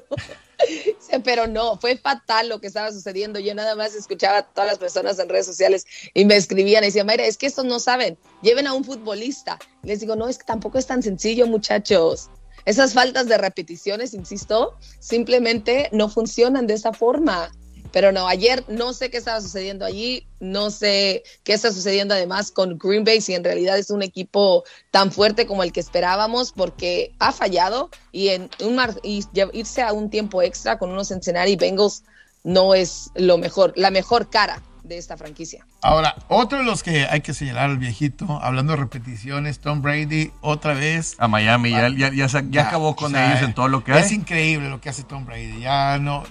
Pero 1.23 1.47
no, 1.47 1.79
fue 1.79 1.97
fatal 1.97 2.47
lo 2.47 2.61
que 2.61 2.67
estaba 2.67 2.91
sucediendo. 2.91 3.39
Yo 3.39 3.55
nada 3.55 3.73
más 3.73 3.95
escuchaba 3.95 4.37
a 4.37 4.43
todas 4.43 4.69
las 4.69 4.77
personas 4.77 5.17
en 5.17 5.27
redes 5.27 5.47
sociales 5.47 5.87
y 6.13 6.25
me 6.25 6.35
escribían 6.35 6.83
y 6.83 6.87
decían, 6.87 7.07
Mayra, 7.07 7.25
es 7.25 7.37
que 7.37 7.47
estos 7.47 7.65
no 7.65 7.79
saben, 7.79 8.19
lleven 8.43 8.67
a 8.67 8.73
un 8.75 8.83
futbolista. 8.83 9.57
Les 9.81 10.01
digo, 10.01 10.15
no, 10.15 10.27
es 10.27 10.37
que 10.37 10.43
tampoco 10.43 10.77
es 10.77 10.85
tan 10.85 11.01
sencillo, 11.01 11.47
muchachos. 11.47 12.29
Esas 12.65 12.93
faltas 12.93 13.27
de 13.27 13.37
repeticiones, 13.37 14.13
insisto, 14.13 14.75
simplemente 14.99 15.89
no 15.91 16.09
funcionan 16.09 16.67
de 16.67 16.73
esa 16.73 16.93
forma. 16.93 17.51
Pero 17.91 18.11
no, 18.11 18.27
ayer 18.27 18.65
no 18.67 18.91
sé 18.91 19.09
qué 19.09 19.17
estaba 19.17 19.39
sucediendo 19.39 19.85
allí, 19.85 20.27
no 20.41 20.69
sé 20.69 21.23
qué 21.45 21.53
está 21.53 21.71
sucediendo 21.71 22.13
además 22.13 22.51
con 22.51 22.77
Green 22.77 23.05
Bay, 23.05 23.21
si 23.21 23.33
en 23.33 23.43
realidad 23.43 23.77
es 23.77 23.89
un 23.89 24.01
equipo 24.01 24.65
tan 24.91 25.13
fuerte 25.13 25.45
como 25.45 25.63
el 25.63 25.71
que 25.71 25.79
esperábamos, 25.79 26.51
porque 26.51 27.13
ha 27.19 27.31
fallado 27.31 27.89
y, 28.11 28.29
en 28.29 28.49
un 28.61 28.81
y 29.01 29.23
irse 29.53 29.81
a 29.81 29.93
un 29.93 30.09
tiempo 30.09 30.41
extra 30.41 30.77
con 30.77 30.91
unos 30.91 31.07
Cincinnati 31.07 31.55
Bengals 31.55 32.03
no 32.43 32.75
es 32.75 33.11
lo 33.15 33.37
mejor, 33.37 33.71
la 33.77 33.91
mejor 33.91 34.29
cara 34.29 34.61
de 34.85 34.97
esta 34.97 35.17
franquicia. 35.17 35.65
Ahora, 35.81 36.15
otro 36.27 36.59
de 36.59 36.63
los 36.63 36.83
que 36.83 37.05
hay 37.05 37.21
que 37.21 37.33
señalar 37.33 37.69
al 37.69 37.77
viejito, 37.77 38.39
hablando 38.41 38.73
de 38.73 38.77
repeticiones, 38.77 39.59
Tom 39.59 39.81
Brady 39.81 40.31
otra 40.41 40.73
vez. 40.73 41.15
A 41.19 41.27
Miami, 41.27 41.71
ya, 41.71 41.89
ya, 41.89 42.61
acabó 42.61 42.95
con 42.95 43.15
ellos 43.15 43.41
en 43.41 43.53
todo 43.53 43.67
lo 43.67 43.83
que 43.83 43.91
hace. 43.91 44.05
Es 44.05 44.11
increíble 44.11 44.69
lo 44.69 44.79
que 44.81 44.89
hace 44.89 45.03
Tom 45.03 45.25
Brady, 45.25 45.59
ya 45.61 45.97
no... 45.99 46.23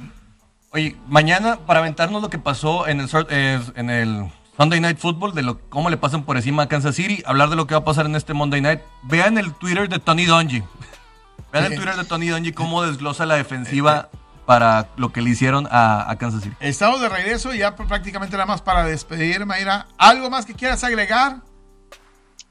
Oye, 0.71 0.97
mañana, 1.07 1.59
para 1.67 1.81
aventarnos 1.81 2.21
lo 2.21 2.31
que 2.31 2.39
pasó 2.39 2.89
en 2.89 3.01
el, 3.01 3.09
eh, 3.31 3.61
en 3.77 3.91
el 3.91 4.29
Sunday 4.57 4.81
Night 4.81 4.99
Football, 4.99 5.33
de 5.33 5.43
lo, 5.43 5.61
cómo 5.69 5.89
le 5.89 5.97
pasan 5.97 6.25
por 6.25 6.37
encima 6.37 6.65
a 6.65 6.69
Kansas 6.69 6.97
City, 6.97 7.23
hablar 7.27 7.49
de 7.49 7.57
lo 7.57 7.69
que 7.69 7.75
va 7.75 7.81
a 7.81 7.85
pasar 7.85 8.07
en 8.07 8.17
este 8.17 8.35
Monday 8.35 8.61
Night, 8.61 8.81
vean 9.05 9.39
el 9.39 9.55
Twitter 9.55 9.89
de 9.89 10.01
Tony 10.01 10.25
Dungy. 10.25 10.63
Vean 11.53 11.67
el 11.67 11.77
Twitter 11.77 11.95
de 11.95 12.05
Tony 12.05 12.27
Dungy 12.27 12.51
cómo 12.51 12.83
desglosa 12.83 13.27
la 13.27 13.37
defensiva 13.37 14.09
para 14.47 14.91
lo 14.97 15.13
que 15.13 15.23
le 15.23 15.31
hicieron 15.31 15.67
a, 15.71 16.15
Kansas 16.19 16.43
City. 16.43 16.57
Estamos 16.61 17.01
de 17.01 17.09
regreso 17.09 17.53
ya 17.55 17.75
prácticamente 17.77 18.37
nada 18.37 18.47
más 18.47 18.63
para 18.63 18.85
despedir, 18.85 19.45
Mayra. 19.47 19.87
¿Algo 19.99 20.31
más 20.31 20.47
que 20.47 20.55
quieras 20.55 20.85
agregar? 20.85 21.43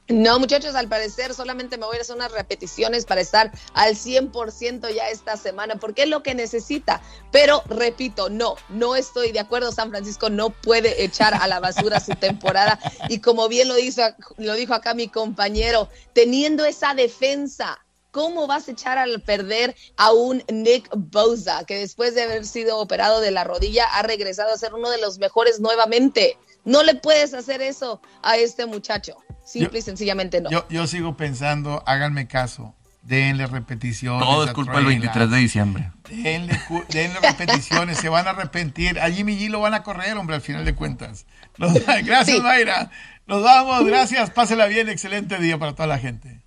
No, 0.09 0.37
muchachos, 0.37 0.75
al 0.75 0.89
parecer 0.89 1.33
solamente 1.33 1.77
me 1.77 1.85
voy 1.85 1.97
a 1.97 2.01
hacer 2.01 2.17
unas 2.17 2.33
repeticiones 2.33 3.05
para 3.05 3.21
estar 3.21 3.51
al 3.73 3.95
100% 3.95 4.93
ya 4.93 5.07
esta 5.09 5.37
semana, 5.37 5.77
porque 5.77 6.03
es 6.03 6.09
lo 6.09 6.21
que 6.23 6.35
necesita. 6.35 7.01
Pero 7.31 7.63
repito, 7.67 8.29
no, 8.29 8.55
no 8.67 8.97
estoy 8.97 9.31
de 9.31 9.39
acuerdo. 9.39 9.71
San 9.71 9.91
Francisco 9.91 10.29
no 10.29 10.49
puede 10.49 11.05
echar 11.05 11.33
a 11.33 11.47
la 11.47 11.61
basura 11.61 12.01
su 12.01 12.11
temporada. 12.15 12.79
Y 13.07 13.19
como 13.19 13.47
bien 13.47 13.69
lo, 13.69 13.79
hizo, 13.79 14.01
lo 14.37 14.55
dijo 14.55 14.73
acá 14.73 14.93
mi 14.93 15.07
compañero, 15.07 15.87
teniendo 16.13 16.65
esa 16.65 16.93
defensa 16.93 17.82
¿Cómo 18.13 18.45
vas 18.45 18.67
a 18.67 18.73
echar 18.73 18.99
al 18.99 19.21
perder 19.21 19.75
a 19.97 20.11
un 20.13 20.43
Nick 20.47 20.87
Bosa, 20.95 21.63
que 21.65 21.79
después 21.79 22.13
de 22.13 22.21
haber 22.21 22.45
sido 22.45 22.77
operado 22.77 23.19
de 23.21 23.31
la 23.31 23.43
rodilla 23.43 23.85
ha 23.85 24.03
regresado 24.03 24.53
a 24.53 24.57
ser 24.57 24.75
uno 24.75 24.91
de 24.91 25.01
los 25.01 25.17
mejores 25.17 25.59
nuevamente? 25.59 26.37
No 26.63 26.83
le 26.83 26.93
puedes 26.93 27.33
hacer 27.33 27.63
eso 27.63 28.01
a 28.21 28.37
este 28.37 28.67
muchacho. 28.67 29.17
Simple 29.43 29.79
y 29.79 29.81
sencillamente 29.81 30.41
no. 30.41 30.51
Yo, 30.69 30.85
sigo 30.85 31.17
pensando, 31.17 31.81
háganme 31.87 32.27
caso, 32.27 32.75
denle 33.01 33.47
repeticiones. 33.47 34.23
Todo 34.23 34.45
es 34.45 34.53
culpa 34.53 34.75
del 34.75 34.85
23 34.85 35.31
de 35.31 35.37
diciembre. 35.37 35.91
Denle, 36.07 37.19
repeticiones, 37.19 37.97
se 37.97 38.09
van 38.09 38.27
a 38.27 38.29
arrepentir. 38.29 38.99
A 38.99 39.09
Jimmy 39.09 39.39
G 39.39 39.49
lo 39.49 39.59
van 39.59 39.73
a 39.73 39.81
correr, 39.81 40.15
hombre, 40.17 40.35
al 40.35 40.41
final 40.43 40.63
de 40.65 40.75
cuentas. 40.75 41.25
gracias, 41.57 42.43
Mayra. 42.43 42.91
Nos 43.25 43.41
vamos, 43.41 43.83
gracias. 43.87 44.29
Pásela 44.29 44.67
bien, 44.67 44.87
excelente 44.87 45.39
día 45.39 45.57
para 45.57 45.73
toda 45.73 45.87
la 45.87 45.97
gente. 45.97 46.42